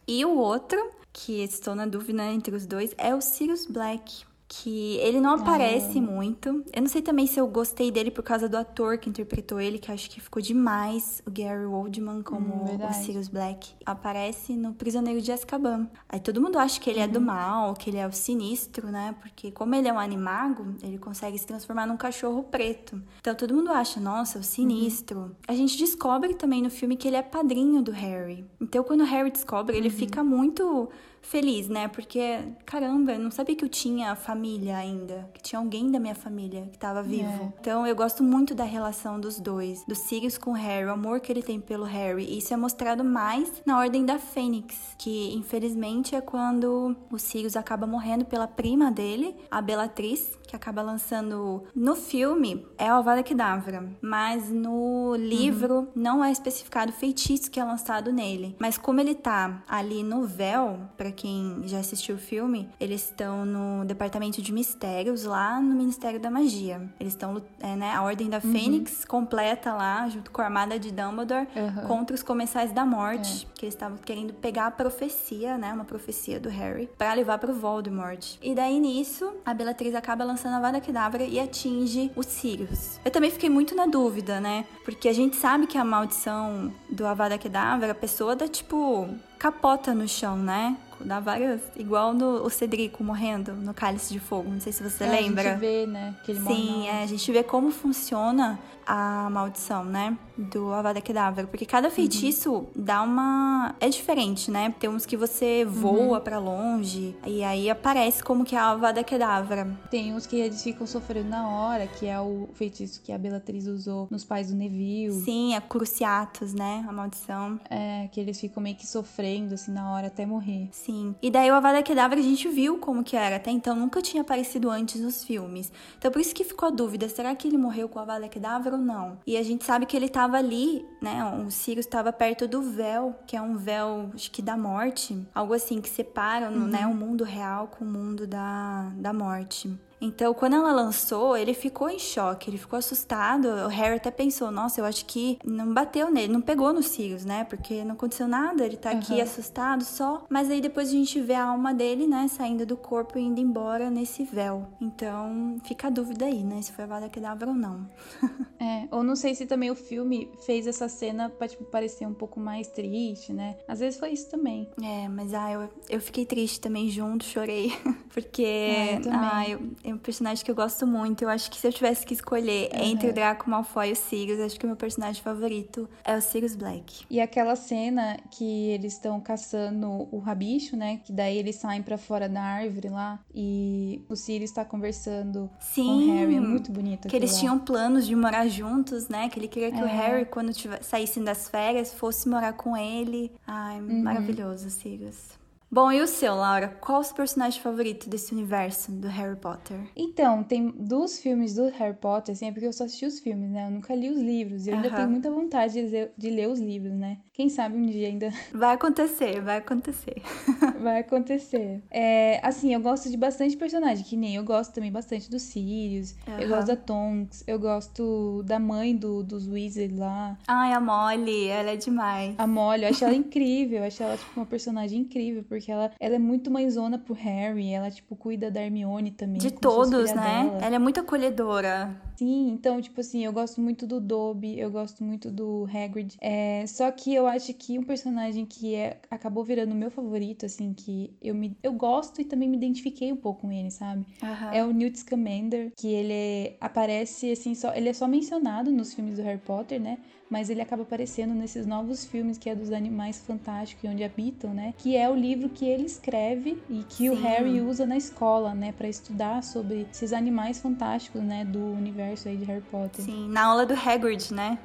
E 0.05 0.25
o 0.25 0.35
outro, 0.35 0.91
que 1.13 1.41
estou 1.41 1.75
na 1.75 1.85
dúvida 1.85 2.25
entre 2.25 2.53
os 2.53 2.65
dois, 2.65 2.93
é 2.97 3.15
o 3.15 3.21
Sirius 3.21 3.65
Black 3.65 4.25
que 4.53 4.97
ele 4.97 5.21
não 5.21 5.35
aparece 5.35 5.97
ah. 5.97 6.01
muito. 6.01 6.61
Eu 6.73 6.81
não 6.81 6.89
sei 6.89 7.01
também 7.01 7.25
se 7.25 7.39
eu 7.39 7.47
gostei 7.47 7.89
dele 7.89 8.11
por 8.11 8.21
causa 8.21 8.49
do 8.49 8.57
ator 8.57 8.97
que 8.97 9.09
interpretou 9.09 9.61
ele, 9.61 9.79
que 9.79 9.89
acho 9.89 10.09
que 10.09 10.19
ficou 10.19 10.41
demais, 10.41 11.23
o 11.25 11.31
Gary 11.31 11.63
Oldman 11.63 12.21
como 12.21 12.65
hum, 12.65 12.85
o 12.89 12.93
Sirius 12.93 13.29
Black. 13.29 13.73
Aparece 13.85 14.53
no 14.57 14.73
Prisioneiro 14.73 15.21
de 15.21 15.31
Azkaban. 15.31 15.89
Aí 16.09 16.19
todo 16.19 16.41
mundo 16.41 16.59
acha 16.59 16.81
que 16.81 16.89
ele 16.89 16.99
uhum. 16.99 17.05
é 17.05 17.07
do 17.07 17.19
uhum. 17.19 17.25
mal, 17.25 17.73
que 17.75 17.89
ele 17.89 17.97
é 17.97 18.05
o 18.05 18.11
sinistro, 18.11 18.87
né? 18.87 19.15
Porque 19.21 19.51
como 19.51 19.73
ele 19.73 19.87
é 19.87 19.93
um 19.93 19.99
animago, 19.99 20.75
ele 20.83 20.97
consegue 20.97 21.37
se 21.37 21.47
transformar 21.47 21.87
num 21.87 21.95
cachorro 21.95 22.43
preto. 22.43 23.01
Então 23.21 23.33
todo 23.33 23.55
mundo 23.55 23.71
acha, 23.71 24.01
nossa, 24.01 24.37
o 24.37 24.43
sinistro. 24.43 25.19
Uhum. 25.19 25.31
A 25.47 25.55
gente 25.55 25.77
descobre 25.77 26.33
também 26.33 26.61
no 26.61 26.69
filme 26.69 26.97
que 26.97 27.07
ele 27.07 27.15
é 27.15 27.21
padrinho 27.21 27.81
do 27.81 27.91
Harry. 27.91 28.45
Então 28.59 28.83
quando 28.83 29.01
o 29.01 29.05
Harry 29.05 29.31
descobre, 29.31 29.77
ele 29.77 29.87
uhum. 29.87 29.95
fica 29.95 30.21
muito 30.21 30.89
feliz, 31.21 31.67
né? 31.67 31.87
Porque, 31.87 32.39
caramba, 32.65 33.13
eu 33.13 33.19
não 33.19 33.31
sabia 33.31 33.55
que 33.55 33.63
eu 33.63 33.69
tinha 33.69 34.15
família 34.15 34.77
ainda, 34.77 35.29
que 35.33 35.41
tinha 35.41 35.59
alguém 35.59 35.91
da 35.91 35.99
minha 35.99 36.15
família 36.15 36.63
que 36.63 36.75
estava 36.75 37.01
vivo. 37.01 37.23
É. 37.23 37.53
Então 37.59 37.85
eu 37.85 37.95
gosto 37.95 38.23
muito 38.23 38.53
da 38.53 38.63
relação 38.63 39.19
dos 39.19 39.39
dois, 39.39 39.83
do 39.85 39.95
Sirius 39.95 40.37
com 40.37 40.51
o 40.51 40.53
Harry, 40.53 40.85
o 40.85 40.91
amor 40.91 41.19
que 41.19 41.31
ele 41.31 41.43
tem 41.43 41.59
pelo 41.59 41.83
Harry. 41.85 42.25
E 42.25 42.39
isso 42.39 42.53
é 42.53 42.57
mostrado 42.57 43.03
mais 43.03 43.61
na 43.65 43.79
Ordem 43.79 44.05
da 44.05 44.19
Fênix, 44.19 44.95
que 44.97 45.33
infelizmente 45.33 46.15
é 46.15 46.21
quando 46.21 46.95
o 47.11 47.17
Sirius 47.17 47.55
acaba 47.55 47.85
morrendo 47.85 48.25
pela 48.25 48.47
prima 48.47 48.91
dele, 48.91 49.35
a 49.49 49.61
Bellatrix, 49.61 50.37
que 50.51 50.55
acaba 50.55 50.81
lançando 50.81 51.63
no 51.75 51.95
filme 51.95 52.65
é 52.77 52.87
a 52.87 52.97
Avada 52.97 53.23
Kedavra, 53.23 53.89
mas 54.01 54.49
no 54.49 55.15
livro 55.15 55.79
uhum. 55.79 55.87
não 55.95 56.23
é 56.23 56.31
especificado 56.31 56.91
o 56.91 56.95
feitiço 56.95 57.49
que 57.49 57.59
é 57.59 57.63
lançado 57.63 58.13
nele. 58.13 58.55
Mas 58.59 58.77
como 58.77 58.99
ele 58.99 59.15
tá 59.15 59.63
ali 59.67 60.03
no 60.03 60.25
véu, 60.25 60.79
para 60.95 61.11
quem 61.11 61.63
já 61.65 61.79
assistiu 61.79 62.15
o 62.15 62.19
filme, 62.19 62.69
eles 62.79 63.05
estão 63.05 63.45
no 63.45 63.83
departamento 63.85 64.11
departamento 64.11 64.41
de 64.41 64.51
mistérios 64.51 65.23
lá 65.23 65.61
no 65.61 65.73
Ministério 65.73 66.19
da 66.19 66.29
Magia. 66.29 66.89
Eles 66.99 67.13
estão, 67.13 67.41
é, 67.61 67.75
né, 67.77 67.93
a 67.93 68.01
Ordem 68.01 68.29
da 68.29 68.41
uhum. 68.43 68.51
Fênix 68.51 69.05
completa 69.05 69.73
lá, 69.73 70.07
junto 70.09 70.31
com 70.31 70.41
a 70.41 70.45
Armada 70.45 70.77
de 70.77 70.91
Dumbledore, 70.91 71.47
uhum. 71.55 71.87
contra 71.87 72.13
os 72.13 72.21
Comensais 72.21 72.73
da 72.73 72.85
Morte, 72.85 73.47
é. 73.49 73.57
que 73.57 73.65
eles 73.65 73.73
estavam 73.73 73.97
querendo 73.97 74.33
pegar 74.33 74.67
a 74.67 74.71
profecia, 74.71 75.57
né, 75.57 75.71
uma 75.71 75.85
profecia 75.85 76.39
do 76.39 76.49
Harry, 76.49 76.89
para 76.97 77.13
levar 77.13 77.37
pro 77.37 77.53
Voldemort. 77.53 78.37
E 78.41 78.53
daí 78.53 78.79
nisso, 78.79 79.33
a 79.45 79.53
Bellatrix 79.53 79.95
acaba 79.95 80.25
lançando 80.25 80.40
a 80.49 80.59
Vada 80.59 80.79
Kedavra 80.79 81.23
e 81.23 81.39
atinge 81.39 82.11
os 82.15 82.25
Sirius. 82.25 82.99
Eu 83.03 83.11
também 83.11 83.31
fiquei 83.31 83.49
muito 83.49 83.75
na 83.75 83.85
dúvida, 83.85 84.39
né, 84.39 84.65
porque 84.83 85.07
a 85.07 85.13
gente 85.13 85.35
sabe 85.35 85.67
que 85.67 85.77
a 85.77 85.83
maldição 85.83 86.73
do 86.89 87.05
Avada 87.05 87.37
Kedavra, 87.37 87.91
a 87.91 87.95
pessoa 87.95 88.35
dá 88.35 88.47
tipo 88.47 89.09
capota 89.37 89.95
no 89.95 90.07
chão, 90.07 90.37
né? 90.37 90.77
Dá 90.99 91.19
várias. 91.19 91.61
Igual 91.75 92.13
no 92.13 92.45
o 92.45 92.49
Cedrico 92.49 93.03
morrendo 93.03 93.53
no 93.53 93.73
Cálice 93.73 94.13
de 94.13 94.19
Fogo. 94.19 94.51
Não 94.51 94.59
sei 94.59 94.71
se 94.71 94.83
você 94.83 95.03
é, 95.03 95.07
lembra. 95.07 95.41
A 95.41 95.51
gente 95.53 95.59
vê, 95.59 95.87
né? 95.87 96.15
Que 96.23 96.31
ele 96.31 96.41
Sim, 96.41 96.87
é, 96.87 97.01
a 97.01 97.07
gente 97.07 97.31
vê 97.31 97.41
como 97.41 97.71
funciona 97.71 98.59
a 98.85 99.29
maldição, 99.29 99.83
né? 99.83 100.17
Do 100.37 100.71
Avada 100.73 101.01
Kedavra. 101.01 101.45
Porque 101.47 101.65
cada 101.65 101.87
uhum. 101.87 101.93
feitiço 101.93 102.53
uhum. 102.53 102.65
dá 102.75 103.01
uma. 103.01 103.75
É 103.79 103.89
diferente, 103.89 104.49
né? 104.49 104.73
Tem 104.79 104.89
uns 104.89 105.05
que 105.05 105.15
você 105.15 105.65
voa 105.65 106.17
uhum. 106.17 106.23
para 106.23 106.39
longe 106.39 107.15
e 107.25 107.43
aí 107.43 107.69
aparece 107.69 108.23
como 108.23 108.43
que 108.43 108.55
é 108.55 108.59
a 108.59 108.69
Avada 108.71 109.03
Kedavra. 109.03 109.67
Tem 109.89 110.13
uns 110.13 110.25
que 110.25 110.35
eles 110.35 110.63
ficam 110.63 110.87
sofrendo 110.87 111.29
na 111.29 111.47
hora, 111.47 111.87
que 111.87 112.07
é 112.07 112.19
o 112.19 112.49
feitiço 112.53 113.01
que 113.03 113.11
a 113.11 113.17
Bellatrix 113.17 113.67
usou 113.67 114.07
nos 114.09 114.23
pais 114.23 114.49
do 114.49 114.55
Neville. 114.55 115.21
Sim, 115.21 115.55
a 115.55 115.61
Cruciatus, 115.61 116.53
né? 116.53 116.85
A 116.87 116.91
maldição. 116.91 117.59
É, 117.69 118.07
que 118.11 118.19
eles 118.19 118.39
ficam 118.39 118.61
meio 118.63 118.75
que 118.75 118.87
sofrendo, 118.87 119.53
assim, 119.53 119.71
na 119.71 119.91
hora 119.91 120.07
até 120.07 120.25
morrer. 120.25 120.69
Sim. 120.71 121.15
E 121.21 121.29
daí 121.29 121.49
o 121.51 121.53
Avada 121.53 121.83
Kedavra 121.83 122.19
a 122.19 122.23
gente 122.23 122.47
viu 122.47 122.77
como 122.77 123.03
que 123.03 123.15
era. 123.15 123.35
Até 123.35 123.51
então 123.51 123.75
nunca 123.75 124.01
tinha 124.01 124.21
aparecido 124.21 124.69
antes 124.69 125.01
nos 125.01 125.23
filmes. 125.23 125.71
Então 125.97 126.11
por 126.11 126.19
isso 126.19 126.33
que 126.33 126.43
ficou 126.43 126.67
a 126.67 126.71
dúvida: 126.71 127.07
será 127.09 127.33
que 127.35 127.47
ele 127.47 127.57
morreu 127.57 127.87
com 127.87 127.99
o 127.99 128.01
Avada 128.01 128.27
Kedavra? 128.27 128.70
Ou 128.75 128.81
não. 128.81 129.19
E 129.25 129.37
a 129.37 129.43
gente 129.43 129.63
sabe 129.63 129.85
que 129.85 129.95
ele 129.95 130.05
estava 130.05 130.37
ali, 130.37 130.85
né? 131.01 131.23
O 131.45 131.51
Sirius 131.51 131.85
estava 131.85 132.11
perto 132.11 132.47
do 132.47 132.61
véu, 132.61 133.15
que 133.25 133.35
é 133.35 133.41
um 133.41 133.55
véu, 133.55 134.09
acho 134.13 134.31
que 134.31 134.41
da 134.41 134.57
morte, 134.57 135.27
algo 135.33 135.53
assim 135.53 135.81
que 135.81 135.89
separa, 135.89 136.49
uhum. 136.49 136.67
né, 136.67 136.85
o 136.85 136.93
mundo 136.93 137.23
real 137.23 137.67
com 137.67 137.83
o 137.83 137.87
mundo 137.87 138.27
da, 138.27 138.91
da 138.95 139.13
morte. 139.13 139.71
Então, 140.01 140.33
quando 140.33 140.55
ela 140.55 140.71
lançou, 140.73 141.37
ele 141.37 141.53
ficou 141.53 141.87
em 141.89 141.99
choque, 141.99 142.49
ele 142.49 142.57
ficou 142.57 142.77
assustado. 142.79 143.45
O 143.45 143.67
Harry 143.67 143.97
até 143.97 144.09
pensou: 144.09 144.49
nossa, 144.51 144.81
eu 144.81 144.85
acho 144.85 145.05
que 145.05 145.37
não 145.45 145.71
bateu 145.73 146.09
nele, 146.09 146.33
não 146.33 146.41
pegou 146.41 146.73
nos 146.73 146.87
Sirius, 146.87 147.23
né? 147.23 147.43
Porque 147.43 147.83
não 147.83 147.93
aconteceu 147.93 148.27
nada, 148.27 148.65
ele 148.65 148.77
tá 148.77 148.91
uhum. 148.91 148.97
aqui 148.97 149.21
assustado 149.21 149.83
só. 149.83 150.25
Mas 150.29 150.49
aí 150.49 150.59
depois 150.59 150.89
a 150.89 150.91
gente 150.91 151.21
vê 151.21 151.35
a 151.35 151.45
alma 151.45 151.73
dele, 151.73 152.07
né, 152.07 152.27
saindo 152.27 152.65
do 152.65 152.75
corpo 152.75 153.19
e 153.19 153.21
indo 153.21 153.39
embora 153.39 153.89
nesse 153.89 154.23
véu. 154.23 154.67
Então, 154.81 155.57
fica 155.63 155.87
a 155.87 155.91
dúvida 155.91 156.25
aí, 156.25 156.43
né? 156.43 156.61
Se 156.61 156.71
foi 156.71 156.85
a 156.85 156.87
Vada 156.87 157.09
Kedavra 157.09 157.49
ou 157.49 157.55
não. 157.55 157.87
é, 158.59 158.87
ou 158.89 159.03
não 159.03 159.15
sei 159.15 159.35
se 159.35 159.45
também 159.45 159.69
o 159.69 159.75
filme 159.75 160.31
fez 160.45 160.65
essa 160.65 160.89
cena 160.89 161.29
pra, 161.29 161.47
tipo, 161.47 161.63
parecer 161.65 162.07
um 162.07 162.13
pouco 162.13 162.39
mais 162.39 162.67
triste, 162.67 163.31
né? 163.31 163.57
Às 163.67 163.79
vezes 163.79 163.99
foi 163.99 164.11
isso 164.11 164.29
também. 164.29 164.69
É, 164.81 165.07
mas 165.07 165.33
ah, 165.33 165.51
eu, 165.51 165.69
eu 165.89 166.01
fiquei 166.01 166.25
triste 166.25 166.59
também 166.59 166.89
junto, 166.89 167.23
chorei. 167.23 167.71
Porque, 168.13 168.43
é, 168.43 168.95
eu 168.97 169.01
ah, 169.11 169.49
eu, 169.49 169.59
um 169.93 169.97
personagem 169.97 170.43
que 170.43 170.51
eu 170.51 170.55
gosto 170.55 170.85
muito. 170.87 171.23
Eu 171.23 171.29
acho 171.29 171.49
que 171.49 171.57
se 171.57 171.67
eu 171.67 171.73
tivesse 171.73 172.05
que 172.05 172.13
escolher 172.13 172.69
uhum. 172.73 172.83
entre 172.83 173.09
o 173.09 173.13
Draco 173.13 173.49
Malfoy 173.49 173.89
e 173.89 173.91
o 173.93 173.95
Sirius, 173.95 174.39
acho 174.39 174.59
que 174.59 174.65
o 174.65 174.67
meu 174.67 174.77
personagem 174.77 175.21
favorito 175.21 175.89
é 176.03 176.15
o 176.15 176.21
Sirius 176.21 176.55
Black. 176.55 177.05
E 177.09 177.19
aquela 177.19 177.55
cena 177.55 178.17
que 178.29 178.69
eles 178.69 178.93
estão 178.93 179.19
caçando 179.19 180.07
o 180.11 180.19
rabicho, 180.19 180.75
né? 180.75 181.01
Que 181.03 181.11
daí 181.11 181.37
eles 181.37 181.55
saem 181.55 181.81
para 181.81 181.97
fora 181.97 182.27
da 182.27 182.41
árvore 182.41 182.89
lá 182.89 183.19
e 183.33 184.03
o 184.09 184.15
Sirius 184.15 184.49
está 184.49 184.65
conversando 184.65 185.49
Sim, 185.59 185.83
com 185.83 185.91
o 185.91 186.15
Harry. 186.15 186.35
É 186.35 186.39
muito 186.39 186.71
bonito. 186.71 187.07
Que 187.07 187.15
eles 187.15 187.33
lá. 187.33 187.39
tinham 187.39 187.59
planos 187.59 188.05
de 188.05 188.15
morar 188.15 188.47
juntos, 188.47 189.07
né? 189.07 189.29
Que 189.29 189.39
ele 189.39 189.47
queria 189.47 189.71
que 189.71 189.79
é. 189.79 189.83
o 189.83 189.87
Harry, 189.87 190.25
quando 190.25 190.51
saíssem 190.81 191.23
das 191.23 191.49
férias, 191.49 191.93
fosse 191.93 192.27
morar 192.27 192.53
com 192.53 192.75
ele. 192.75 193.31
Ai, 193.45 193.79
uhum. 193.79 194.03
maravilhoso, 194.03 194.69
Sirius. 194.69 195.40
Bom, 195.73 195.89
e 195.89 196.01
o 196.01 196.07
seu, 196.07 196.35
Laura? 196.35 196.67
Qual 196.67 196.99
o 196.99 197.03
seu 197.03 197.15
personagem 197.15 197.61
favorito 197.61 198.09
desse 198.09 198.33
universo 198.33 198.91
do 198.91 199.07
Harry 199.07 199.37
Potter? 199.37 199.79
Então, 199.95 200.43
tem 200.43 200.69
dos 200.69 201.19
filmes 201.19 201.55
do 201.55 201.69
Harry 201.69 201.95
Potter, 201.95 202.33
assim, 202.33 202.49
é 202.49 202.51
porque 202.51 202.67
eu 202.67 202.73
só 202.73 202.83
assisti 202.83 203.05
os 203.05 203.21
filmes, 203.21 203.49
né? 203.49 203.67
Eu 203.67 203.71
nunca 203.71 203.95
li 203.95 204.09
os 204.09 204.19
livros. 204.19 204.67
E 204.67 204.69
eu 204.69 204.75
ainda 204.75 204.91
tenho 204.91 205.09
muita 205.09 205.31
vontade 205.31 205.71
de 205.75 205.83
ler, 205.83 206.11
de 206.17 206.29
ler 206.29 206.49
os 206.49 206.59
livros, 206.59 206.91
né? 206.91 207.19
Quem 207.31 207.47
sabe 207.47 207.77
um 207.77 207.85
dia 207.85 208.09
ainda. 208.09 208.29
Vai 208.53 208.75
acontecer, 208.75 209.41
vai 209.41 209.57
acontecer. 209.59 210.21
vai 210.81 210.99
acontecer. 210.99 211.81
É, 211.89 212.45
assim, 212.45 212.73
eu 212.73 212.81
gosto 212.81 213.09
de 213.09 213.15
bastante 213.15 213.55
personagem, 213.55 214.03
que 214.03 214.17
nem 214.17 214.35
eu 214.35 214.43
gosto 214.43 214.73
também 214.73 214.91
bastante 214.91 215.31
do 215.31 215.39
Sirius. 215.39 216.13
Eu 216.37 216.49
gosto 216.49 216.67
da 216.67 216.75
Tonks, 216.75 217.45
eu 217.47 217.57
gosto 217.57 218.43
da 218.43 218.59
mãe 218.59 218.93
do, 218.93 219.23
dos 219.23 219.47
Weasley 219.47 219.87
lá. 219.87 220.37
Ai, 220.45 220.73
a 220.73 220.81
Molly, 220.81 221.47
ela 221.47 221.71
é 221.71 221.77
demais. 221.77 222.35
A 222.37 222.45
Molly, 222.45 222.83
eu 222.83 222.89
acho 222.89 223.05
ela 223.05 223.15
incrível, 223.15 223.79
eu 223.79 223.85
acho 223.85 224.03
ela, 224.03 224.17
tipo, 224.17 224.31
uma 224.35 224.45
personagem 224.45 224.99
incrível, 224.99 225.43
porque 225.47 225.60
porque 225.61 225.71
ela, 225.71 225.91
ela 225.99 226.15
é 226.15 226.19
muito 226.19 226.49
mãezona 226.49 226.97
pro 226.97 227.13
Harry, 227.13 227.71
ela, 227.71 227.91
tipo, 227.91 228.15
cuida 228.15 228.49
da 228.49 228.61
Hermione 228.61 229.11
também. 229.11 229.37
De 229.37 229.51
todos, 229.51 230.11
né? 230.11 230.49
Dela. 230.49 230.65
Ela 230.65 230.75
é 230.75 230.79
muito 230.79 230.99
acolhedora. 230.99 231.95
Sim, 232.21 232.49
então, 232.49 232.79
tipo 232.79 233.01
assim, 233.01 233.25
eu 233.25 233.33
gosto 233.33 233.59
muito 233.59 233.87
do 233.87 233.99
Dobby, 233.99 234.59
eu 234.59 234.69
gosto 234.69 235.03
muito 235.03 235.31
do 235.31 235.67
Hagrid. 235.73 236.17
É, 236.21 236.63
só 236.67 236.91
que 236.91 237.11
eu 237.11 237.25
acho 237.25 237.51
que 237.55 237.79
um 237.79 237.83
personagem 237.83 238.45
que 238.45 238.75
é, 238.75 239.01
acabou 239.09 239.43
virando 239.43 239.71
o 239.71 239.75
meu 239.75 239.89
favorito, 239.89 240.45
assim, 240.45 240.71
que 240.71 241.11
eu, 241.19 241.33
me, 241.33 241.57
eu 241.63 241.73
gosto 241.73 242.21
e 242.21 242.23
também 242.23 242.47
me 242.47 242.57
identifiquei 242.57 243.11
um 243.11 243.15
pouco 243.15 243.41
com 243.41 243.51
ele, 243.51 243.71
sabe? 243.71 244.05
Uhum. 244.21 244.53
É 244.53 244.63
o 244.63 244.71
Newt 244.71 244.99
Scamander, 244.99 245.71
que 245.75 245.87
ele 245.87 246.13
é, 246.13 246.57
aparece, 246.61 247.31
assim, 247.31 247.55
só, 247.55 247.73
ele 247.73 247.89
é 247.89 247.93
só 247.93 248.07
mencionado 248.07 248.69
nos 248.69 248.93
filmes 248.93 249.15
do 249.15 249.23
Harry 249.23 249.41
Potter, 249.41 249.81
né? 249.81 249.97
mas 250.31 250.49
ele 250.49 250.61
acaba 250.61 250.83
aparecendo 250.83 251.33
nesses 251.33 251.65
novos 251.65 252.05
filmes 252.05 252.37
que 252.37 252.49
é 252.49 252.55
dos 252.55 252.71
animais 252.71 253.19
fantásticos 253.19 253.83
e 253.83 253.87
onde 253.89 254.01
habitam, 254.01 254.53
né? 254.53 254.73
Que 254.77 254.95
é 254.95 255.09
o 255.09 255.13
livro 255.13 255.49
que 255.49 255.65
ele 255.65 255.85
escreve 255.85 256.63
e 256.69 256.85
que 256.85 256.95
Sim. 256.95 257.09
o 257.09 257.15
Harry 257.15 257.59
usa 257.59 257.85
na 257.85 257.97
escola, 257.97 258.55
né, 258.55 258.71
para 258.71 258.87
estudar 258.87 259.43
sobre 259.43 259.85
esses 259.91 260.13
animais 260.13 260.57
fantásticos, 260.59 261.21
né, 261.21 261.43
do 261.43 261.59
universo 261.73 262.10
aí 262.27 262.37
de 262.37 262.45
Harry 262.45 262.63
Potter. 262.71 263.03
Sim, 263.03 263.29
na 263.29 263.45
aula 263.45 263.65
do 263.65 263.73
Hagrid, 263.73 264.33
né? 264.33 264.57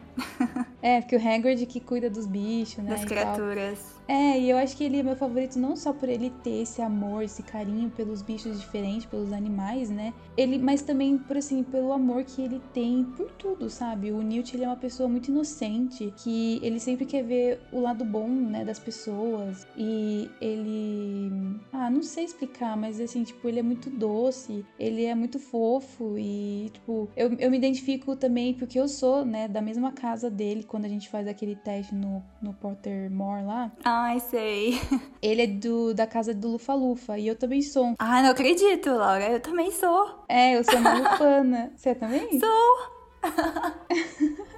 É, 0.82 1.00
porque 1.00 1.16
o 1.16 1.28
Hagrid 1.28 1.66
que 1.66 1.80
cuida 1.80 2.08
dos 2.08 2.26
bichos, 2.26 2.82
né? 2.82 2.90
Das 2.90 3.04
criaturas. 3.04 3.96
É, 4.08 4.38
e 4.38 4.48
eu 4.48 4.56
acho 4.56 4.76
que 4.76 4.84
ele 4.84 5.00
é 5.00 5.02
meu 5.02 5.16
favorito 5.16 5.58
não 5.58 5.74
só 5.74 5.92
por 5.92 6.08
ele 6.08 6.30
ter 6.44 6.62
esse 6.62 6.80
amor, 6.80 7.24
esse 7.24 7.42
carinho 7.42 7.90
pelos 7.90 8.22
bichos 8.22 8.60
diferentes, 8.60 9.04
pelos 9.06 9.32
animais, 9.32 9.90
né? 9.90 10.14
Ele, 10.36 10.58
mas 10.58 10.82
também 10.82 11.18
por 11.18 11.36
assim, 11.36 11.64
pelo 11.64 11.92
amor 11.92 12.22
que 12.22 12.40
ele 12.40 12.62
tem 12.72 13.02
por 13.16 13.30
tudo, 13.32 13.68
sabe? 13.68 14.12
O 14.12 14.22
Newt 14.22 14.54
ele 14.54 14.64
é 14.64 14.68
uma 14.68 14.76
pessoa 14.76 15.08
muito 15.08 15.28
inocente, 15.28 16.14
que 16.18 16.60
ele 16.62 16.78
sempre 16.78 17.04
quer 17.04 17.24
ver 17.24 17.60
o 17.72 17.80
lado 17.80 18.04
bom, 18.04 18.28
né, 18.28 18.64
das 18.64 18.78
pessoas. 18.78 19.66
E 19.76 20.30
ele, 20.40 21.58
ah, 21.72 21.90
não 21.90 22.02
sei 22.02 22.24
explicar, 22.24 22.76
mas 22.76 23.00
assim, 23.00 23.24
tipo, 23.24 23.48
ele 23.48 23.58
é 23.58 23.62
muito 23.62 23.90
doce, 23.90 24.64
ele 24.78 25.04
é 25.04 25.16
muito 25.16 25.40
fofo 25.40 26.16
e 26.16 26.70
tipo, 26.72 27.08
eu, 27.16 27.32
eu 27.40 27.50
me 27.50 27.56
identifico 27.56 28.14
também 28.14 28.54
porque 28.54 28.78
eu 28.78 28.86
sou, 28.86 29.24
né, 29.24 29.48
da 29.48 29.60
mesma 29.60 29.90
casa 29.90 30.05
dele 30.30 30.62
quando 30.62 30.84
a 30.84 30.88
gente 30.88 31.08
faz 31.08 31.26
aquele 31.26 31.56
teste 31.56 31.94
no, 31.94 32.22
no 32.40 32.52
Pottermore 32.54 33.44
lá. 33.44 33.72
Ah, 33.84 34.04
Ai, 34.04 34.20
sei. 34.20 34.80
Ele 35.20 35.42
é 35.42 35.46
do, 35.46 35.92
da 35.92 36.06
casa 36.06 36.32
do 36.32 36.48
Lufa-Lufa 36.48 37.18
e 37.18 37.26
eu 37.26 37.34
também 37.34 37.60
sou. 37.60 37.94
Ah, 37.98 38.22
não 38.22 38.30
acredito, 38.30 38.90
Laura. 38.90 39.28
Eu 39.28 39.40
também 39.40 39.72
sou. 39.72 40.24
É, 40.28 40.56
eu 40.56 40.62
sou 40.64 40.78
uma 40.78 40.94
lufana. 40.98 41.72
Você 41.76 41.94
também? 41.94 42.38
Sou. 42.38 42.96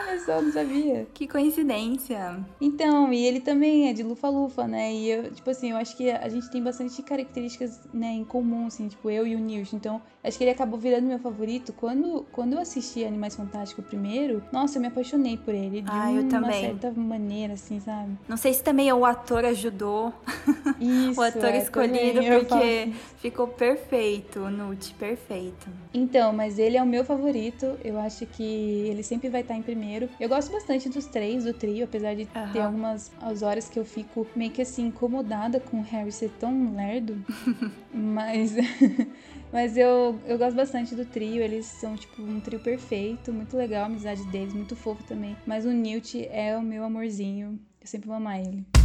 Olha 0.00 0.18
só, 0.20 0.40
não 0.40 0.52
sabia. 0.52 1.06
Que 1.12 1.26
coincidência. 1.26 2.38
Então, 2.60 3.12
e 3.12 3.24
ele 3.24 3.40
também 3.40 3.88
é 3.88 3.92
de 3.92 4.02
Lufa-Lufa, 4.02 4.66
né? 4.66 4.92
E 4.92 5.10
eu, 5.10 5.30
tipo 5.32 5.50
assim, 5.50 5.70
eu 5.72 5.76
acho 5.76 5.96
que 5.96 6.10
a 6.10 6.28
gente 6.28 6.48
tem 6.50 6.62
bastante 6.62 7.02
características, 7.02 7.80
né, 7.92 8.08
em 8.08 8.24
comum, 8.24 8.66
assim, 8.66 8.88
tipo, 8.88 9.10
eu 9.10 9.26
e 9.26 9.34
o 9.34 9.38
Newt. 9.38 9.74
Então, 9.74 10.00
acho 10.22 10.38
que 10.38 10.44
ele 10.44 10.50
acabou 10.50 10.78
virando 10.78 11.06
meu 11.06 11.18
favorito. 11.18 11.72
Quando, 11.72 12.24
quando 12.32 12.52
eu 12.52 12.60
assisti 12.60 13.04
Animais 13.04 13.34
Fantásticos 13.34 13.84
primeiro, 13.86 14.42
nossa, 14.52 14.78
eu 14.78 14.82
me 14.82 14.88
apaixonei 14.88 15.36
por 15.36 15.54
ele. 15.54 15.82
De 15.82 15.90
ah, 15.90 16.12
eu 16.12 16.22
uma 16.22 16.30
também. 16.30 16.60
certa 16.60 16.92
maneira, 16.92 17.54
assim, 17.54 17.80
sabe? 17.80 18.16
Não 18.28 18.36
sei 18.36 18.54
se 18.54 18.62
também 18.62 18.92
o 18.92 19.04
ator 19.04 19.44
ajudou. 19.44 20.12
Isso, 20.80 21.20
o 21.20 21.22
ator 21.22 21.46
é, 21.46 21.58
escolhido, 21.58 22.20
porque 22.22 22.92
ficou 23.16 23.48
perfeito, 23.48 24.40
o 24.40 24.50
Newt, 24.50 24.94
perfeito. 24.94 25.68
Então, 25.92 26.32
mas 26.32 26.58
ele 26.58 26.76
é 26.76 26.82
o 26.82 26.86
meu 26.86 27.04
favorito. 27.04 27.78
Eu 27.84 27.98
acho 27.98 28.26
que 28.26 28.42
ele 28.42 29.02
sempre 29.02 29.28
vai 29.28 29.40
estar 29.40 29.54
em 29.54 29.62
primeiro 29.62 29.87
primeiro. 29.88 30.08
Eu 30.20 30.28
gosto 30.28 30.52
bastante 30.52 30.88
dos 30.88 31.06
três, 31.06 31.44
do 31.44 31.54
trio, 31.54 31.84
apesar 31.84 32.14
de 32.14 32.22
uhum. 32.22 32.52
ter 32.52 32.60
algumas 32.60 33.10
as 33.20 33.42
horas 33.42 33.68
que 33.68 33.78
eu 33.78 33.84
fico 33.84 34.26
meio 34.36 34.50
que 34.50 34.60
assim 34.60 34.88
incomodada 34.88 35.58
com 35.58 35.78
o 35.78 35.82
Harry 35.82 36.12
ser 36.12 36.30
tão 36.38 36.74
lerdo. 36.74 37.24
mas 37.92 38.54
mas 39.50 39.76
eu, 39.76 40.18
eu 40.26 40.36
gosto 40.36 40.54
bastante 40.54 40.94
do 40.94 41.06
trio, 41.06 41.42
eles 41.42 41.64
são 41.66 41.96
tipo 41.96 42.20
um 42.22 42.38
trio 42.40 42.60
perfeito, 42.60 43.32
muito 43.32 43.56
legal 43.56 43.84
a 43.84 43.86
amizade 43.86 44.24
deles, 44.26 44.52
muito 44.52 44.76
fofo 44.76 45.02
também. 45.04 45.36
Mas 45.46 45.64
o 45.64 45.70
Newt 45.70 46.28
é 46.30 46.56
o 46.56 46.62
meu 46.62 46.84
amorzinho, 46.84 47.58
eu 47.80 47.86
sempre 47.86 48.06
vou 48.06 48.16
amar 48.16 48.40
ele. 48.40 48.77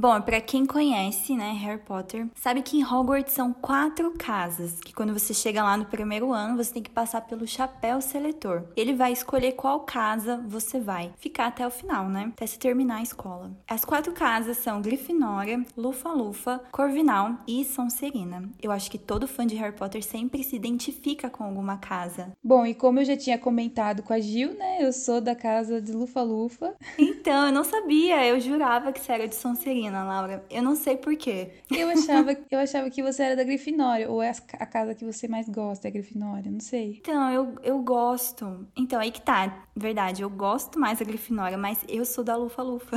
Bom, 0.00 0.18
para 0.22 0.40
quem 0.40 0.64
conhece, 0.64 1.36
né, 1.36 1.52
Harry 1.60 1.82
Potter, 1.82 2.26
sabe 2.34 2.62
que 2.62 2.78
em 2.78 2.82
Hogwarts 2.82 3.34
são 3.34 3.52
quatro 3.52 4.10
casas, 4.12 4.80
que 4.80 4.94
quando 4.94 5.12
você 5.12 5.34
chega 5.34 5.62
lá 5.62 5.76
no 5.76 5.84
primeiro 5.84 6.32
ano, 6.32 6.56
você 6.56 6.72
tem 6.72 6.82
que 6.82 6.88
passar 6.88 7.20
pelo 7.20 7.46
chapéu 7.46 8.00
seletor. 8.00 8.62
Ele 8.74 8.94
vai 8.94 9.12
escolher 9.12 9.52
qual 9.52 9.80
casa 9.80 10.42
você 10.48 10.80
vai 10.80 11.12
ficar 11.18 11.48
até 11.48 11.66
o 11.66 11.70
final, 11.70 12.08
né? 12.08 12.30
Até 12.32 12.46
se 12.46 12.58
terminar 12.58 12.96
a 12.96 13.02
escola. 13.02 13.50
As 13.68 13.84
quatro 13.84 14.14
casas 14.14 14.56
são 14.56 14.80
Grifinória, 14.80 15.62
Lufa-Lufa, 15.76 16.62
Corvinal 16.72 17.36
e 17.46 17.62
Sonserina. 17.62 18.48
Eu 18.62 18.72
acho 18.72 18.90
que 18.90 18.96
todo 18.96 19.28
fã 19.28 19.46
de 19.46 19.54
Harry 19.56 19.76
Potter 19.76 20.02
sempre 20.02 20.42
se 20.42 20.56
identifica 20.56 21.28
com 21.28 21.44
alguma 21.44 21.76
casa. 21.76 22.32
Bom, 22.42 22.64
e 22.64 22.72
como 22.72 23.00
eu 23.00 23.04
já 23.04 23.18
tinha 23.18 23.36
comentado 23.36 24.02
com 24.02 24.14
a 24.14 24.18
Gil, 24.18 24.54
né, 24.54 24.78
eu 24.80 24.94
sou 24.94 25.20
da 25.20 25.34
casa 25.34 25.78
de 25.78 25.92
Lufa-Lufa. 25.92 26.74
Então, 26.98 27.48
eu 27.48 27.52
não 27.52 27.64
sabia, 27.64 28.26
eu 28.26 28.40
jurava 28.40 28.92
que 28.92 29.00
você 29.00 29.12
era 29.12 29.28
de 29.28 29.34
Sonserina, 29.34 29.89
Laura. 29.90 30.44
Eu 30.50 30.62
não 30.62 30.74
sei 30.74 30.96
porquê. 30.96 31.50
Eu 31.70 31.88
achava, 31.88 32.36
eu 32.50 32.58
achava 32.58 32.90
que 32.90 33.02
você 33.02 33.22
era 33.22 33.36
da 33.36 33.44
Grifinória, 33.44 34.10
ou 34.10 34.22
é 34.22 34.32
a 34.58 34.66
casa 34.66 34.94
que 34.94 35.04
você 35.04 35.28
mais 35.28 35.48
gosta, 35.48 35.86
é 35.86 35.90
a 35.90 35.92
Grifinória, 35.92 36.50
não 36.50 36.60
sei. 36.60 36.98
Então, 37.00 37.30
eu, 37.30 37.54
eu 37.62 37.78
gosto. 37.82 38.66
Então, 38.76 39.00
aí 39.00 39.10
que 39.10 39.20
tá, 39.20 39.64
verdade, 39.76 40.22
eu 40.22 40.30
gosto 40.30 40.78
mais 40.78 40.98
da 40.98 41.04
Grifinória, 41.04 41.58
mas 41.58 41.84
eu 41.88 42.04
sou 42.04 42.24
da 42.24 42.36
Lufa-Lufa. 42.36 42.96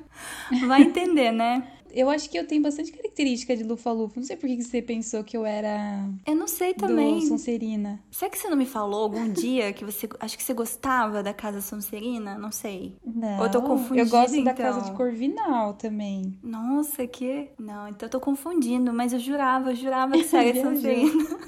Vai 0.66 0.82
entender, 0.82 1.32
né? 1.32 1.75
Eu 1.96 2.10
acho 2.10 2.28
que 2.28 2.38
eu 2.38 2.46
tenho 2.46 2.62
bastante 2.62 2.92
característica 2.92 3.56
de 3.56 3.64
Lufa-Lufa. 3.64 4.20
Não 4.20 4.26
sei 4.26 4.36
por 4.36 4.46
que 4.46 4.62
você 4.62 4.82
pensou 4.82 5.24
que 5.24 5.34
eu 5.34 5.46
era. 5.46 6.06
Eu 6.26 6.36
não 6.36 6.46
sei 6.46 6.74
também. 6.74 7.20
Do 7.20 7.26
Sonserina. 7.28 7.98
Será 8.10 8.30
que 8.30 8.36
você 8.36 8.50
não 8.50 8.56
me 8.56 8.66
falou 8.66 9.04
algum 9.04 9.32
dia 9.32 9.72
que 9.72 9.82
você. 9.82 10.06
Acho 10.20 10.36
que 10.36 10.44
você 10.44 10.52
gostava 10.52 11.22
da 11.22 11.32
casa 11.32 11.62
Sonserina? 11.62 12.36
Não 12.36 12.52
sei. 12.52 12.94
Não. 13.02 13.38
Ou 13.38 13.44
eu 13.46 13.50
tô 13.50 13.62
confundindo. 13.62 14.06
Eu 14.06 14.10
gosto 14.10 14.34
então. 14.34 14.44
da 14.44 14.52
casa 14.52 14.82
de 14.82 14.92
Corvinal 14.94 15.72
também. 15.72 16.38
Nossa, 16.42 17.06
que. 17.06 17.48
Não, 17.58 17.88
então 17.88 18.06
eu 18.06 18.10
tô 18.10 18.20
confundindo, 18.20 18.92
mas 18.92 19.14
eu 19.14 19.18
jurava, 19.18 19.70
eu 19.70 19.76
jurava 19.76 20.12
que 20.12 20.24
você 20.24 20.36
era 20.36 20.60
Sonserina. 20.60 21.38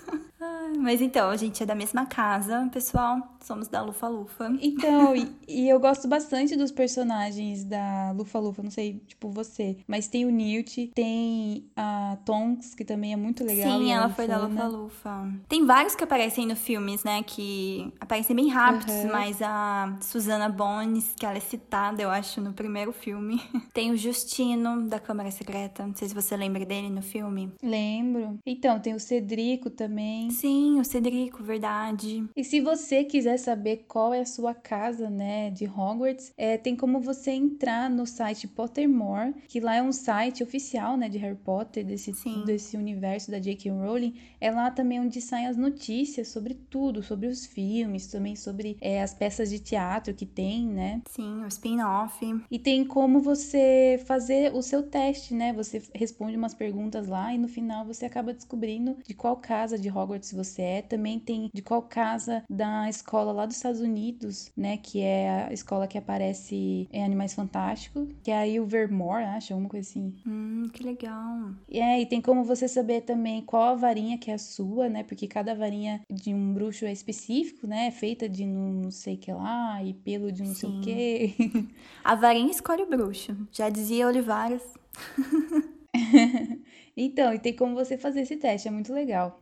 Mas 0.77 1.01
então, 1.01 1.31
a 1.31 1.37
gente 1.37 1.63
é 1.63 1.67
da 1.67 1.75
mesma 1.75 2.07
casa, 2.07 2.69
pessoal. 2.73 3.37
Somos 3.41 3.69
da 3.69 3.83
Lufa 3.83 4.09
Lufa. 4.09 4.53
Então, 4.61 5.15
e, 5.17 5.35
e, 5.47 5.69
eu 5.69 5.81
gosto 5.81 6.07
bastante 6.07 6.57
dos 6.57 6.71
personagens 6.71 7.65
da 7.65 8.13
Lufa 8.13 8.39
Lufa. 8.39 8.63
Não 8.63 8.71
sei, 8.71 9.01
tipo, 9.07 9.31
você. 9.31 9.77
Mas 9.87 10.09
tem 10.09 10.25
o 10.25 10.31
Newt, 10.31 10.91
tem 10.95 11.65
a 11.77 12.19
Tonks, 12.25 12.75
que 12.75 12.85
também 12.85 13.13
é 13.13 13.17
muito 13.17 13.45
legal. 13.45 13.79
Sim, 13.79 13.93
ela 13.93 14.09
foi 14.09 14.27
da 14.27 14.39
Lufa 14.39 14.67
Lufa. 14.67 15.29
Tem 15.49 15.65
vários 15.65 15.95
que 15.95 16.05
aparecem 16.05 16.47
no 16.47 16.57
filmes, 16.57 17.05
né? 17.05 17.23
Que 17.23 17.93
aparecem 18.01 18.35
bem 18.35 18.49
rápidos, 18.49 18.95
uhum. 18.95 19.13
mas 19.13 19.41
a 19.41 19.97
Susana 20.01 20.49
Bones, 20.49 21.15
que 21.19 21.25
ela 21.25 21.37
é 21.37 21.41
citada, 21.41 22.03
eu 22.03 22.11
acho, 22.11 22.41
no 22.41 22.53
primeiro 22.53 22.93
filme. 22.93 23.41
tem 23.73 23.91
o 23.91 23.97
Justino, 23.97 24.89
da 24.89 24.99
Câmara 24.99 25.31
Secreta. 25.31 25.87
Não 25.87 25.95
sei 25.95 26.09
se 26.09 26.15
você 26.15 26.37
lembra 26.37 26.65
dele 26.65 26.91
no 26.91 27.03
filme. 27.03 27.53
Lembro. 27.63 28.39
Então, 28.45 28.79
tem 28.81 28.95
o 28.95 29.01
Cedrico 29.01 29.71
também. 29.71 30.31
Sim, 30.39 30.79
o 30.79 30.85
Cedrico, 30.85 31.43
verdade. 31.43 32.25
E 32.37 32.45
se 32.45 32.61
você 32.61 33.03
quiser 33.03 33.39
saber 33.39 33.87
qual 33.89 34.15
é 34.15 34.21
a 34.21 34.25
sua 34.25 34.55
casa, 34.55 35.11
né, 35.11 35.51
de 35.51 35.67
Hogwarts, 35.67 36.33
é, 36.37 36.57
tem 36.57 36.77
como 36.77 37.01
você 37.01 37.33
entrar 37.33 37.91
no 37.91 38.07
site 38.07 38.47
Pottermore, 38.47 39.35
que 39.49 39.59
lá 39.59 39.75
é 39.75 39.83
um 39.83 39.91
site 39.91 40.45
oficial, 40.45 40.97
né, 40.97 41.09
de 41.09 41.19
Harry 41.19 41.35
Potter, 41.35 41.85
desse, 41.85 42.13
desse 42.47 42.77
universo 42.77 43.33
da 43.33 43.41
J.K. 43.41 43.69
Rowling. 43.73 44.15
É 44.41 44.49
lá 44.53 44.71
também 44.71 45.01
onde 45.01 45.21
saem 45.21 45.49
as 45.49 45.57
notícias 45.57 46.29
sobre 46.29 46.55
tudo, 46.55 47.03
sobre 47.03 47.27
os 47.27 47.45
filmes, 47.45 48.07
também 48.07 48.37
sobre 48.37 48.77
é, 48.81 49.03
as 49.03 49.13
peças 49.13 49.51
de 49.51 49.59
teatro 49.59 50.15
que 50.15 50.25
tem, 50.25 50.65
né? 50.65 51.03
Sim, 51.11 51.43
o 51.43 51.49
spin-off. 51.49 52.25
E 52.49 52.61
tem 52.61 52.85
como 52.85 53.19
você 53.19 54.01
fazer 54.07 54.55
o 54.55 54.63
seu 54.63 54.85
teste, 54.85 55.35
né? 55.35 55.53
Você 55.55 55.83
responde 55.93 56.37
umas 56.37 56.55
perguntas 56.55 57.09
lá 57.09 57.35
e 57.35 57.39
no 57.39 57.49
final 57.49 57.85
você 57.85 58.07
acaba 58.07 58.33
descobrindo 58.33 58.97
de 59.05 59.15
qual 59.15 59.37
casa 59.37 59.77
de 59.77 59.91
Hogwarts 59.91 60.28
você 60.35 60.63
é. 60.63 60.83
Também 60.83 61.19
tem 61.19 61.51
de 61.53 61.63
qual 61.63 61.83
casa 61.83 62.43
da 62.49 62.89
escola 62.89 63.33
lá 63.33 63.47
dos 63.47 63.57
Estados 63.57 63.81
Unidos, 63.81 64.51
né? 64.57 64.77
Que 64.77 65.01
é 65.01 65.47
a 65.49 65.53
escola 65.53 65.87
que 65.87 65.99
aparece 65.99 66.89
em 66.93 67.05
Animais 67.05 67.35
Fantásticos, 67.35 68.09
que 68.23 68.31
é 68.31 68.39
a 68.39 68.47
Ilvermore, 68.47 69.25
acho, 69.25 69.53
alguma 69.53 69.69
coisa 69.69 69.89
assim. 69.89 70.15
Hum, 70.27 70.69
que 70.73 70.83
legal. 70.83 71.53
E 71.69 71.81
é, 71.81 72.01
e 72.01 72.07
tem 72.07 72.21
como 72.21 72.45
você 72.45 72.69
saber 72.69 73.03
também 73.03 73.43
qual 73.43 73.63
a 73.63 73.75
varinha 73.75 74.19
que 74.19 74.31
é 74.31 74.35
a 74.35 74.39
sua, 74.39 74.89
né? 74.89 75.03
Porque 75.03 75.27
cada 75.27 75.55
varinha 75.55 76.01
de 76.11 76.33
um 76.35 76.53
bruxo 76.53 76.85
é 76.85 76.93
específico, 76.93 77.67
né? 77.67 77.87
É 77.87 77.91
feita 77.91 78.29
de 78.29 78.45
não 78.45 78.91
sei 78.91 79.15
o 79.15 79.19
que 79.19 79.33
lá 79.33 79.83
e 79.83 79.95
pelo 79.95 80.31
de 80.33 80.43
não 80.43 80.55
Sim. 80.55 80.55
sei 80.55 80.71
o 80.71 80.81
que. 80.81 81.69
a 82.05 82.15
varinha 82.15 82.51
escolhe 82.51 82.83
o 82.83 82.89
bruxo. 82.89 83.37
Já 83.53 83.69
dizia 83.69 84.07
Olivares. 84.07 84.63
então, 86.97 87.33
e 87.33 87.39
tem 87.39 87.55
como 87.55 87.75
você 87.75 87.97
fazer 87.97 88.23
esse 88.23 88.37
teste, 88.37 88.69
é 88.69 88.71
muito 88.71 88.93
legal. 88.93 89.39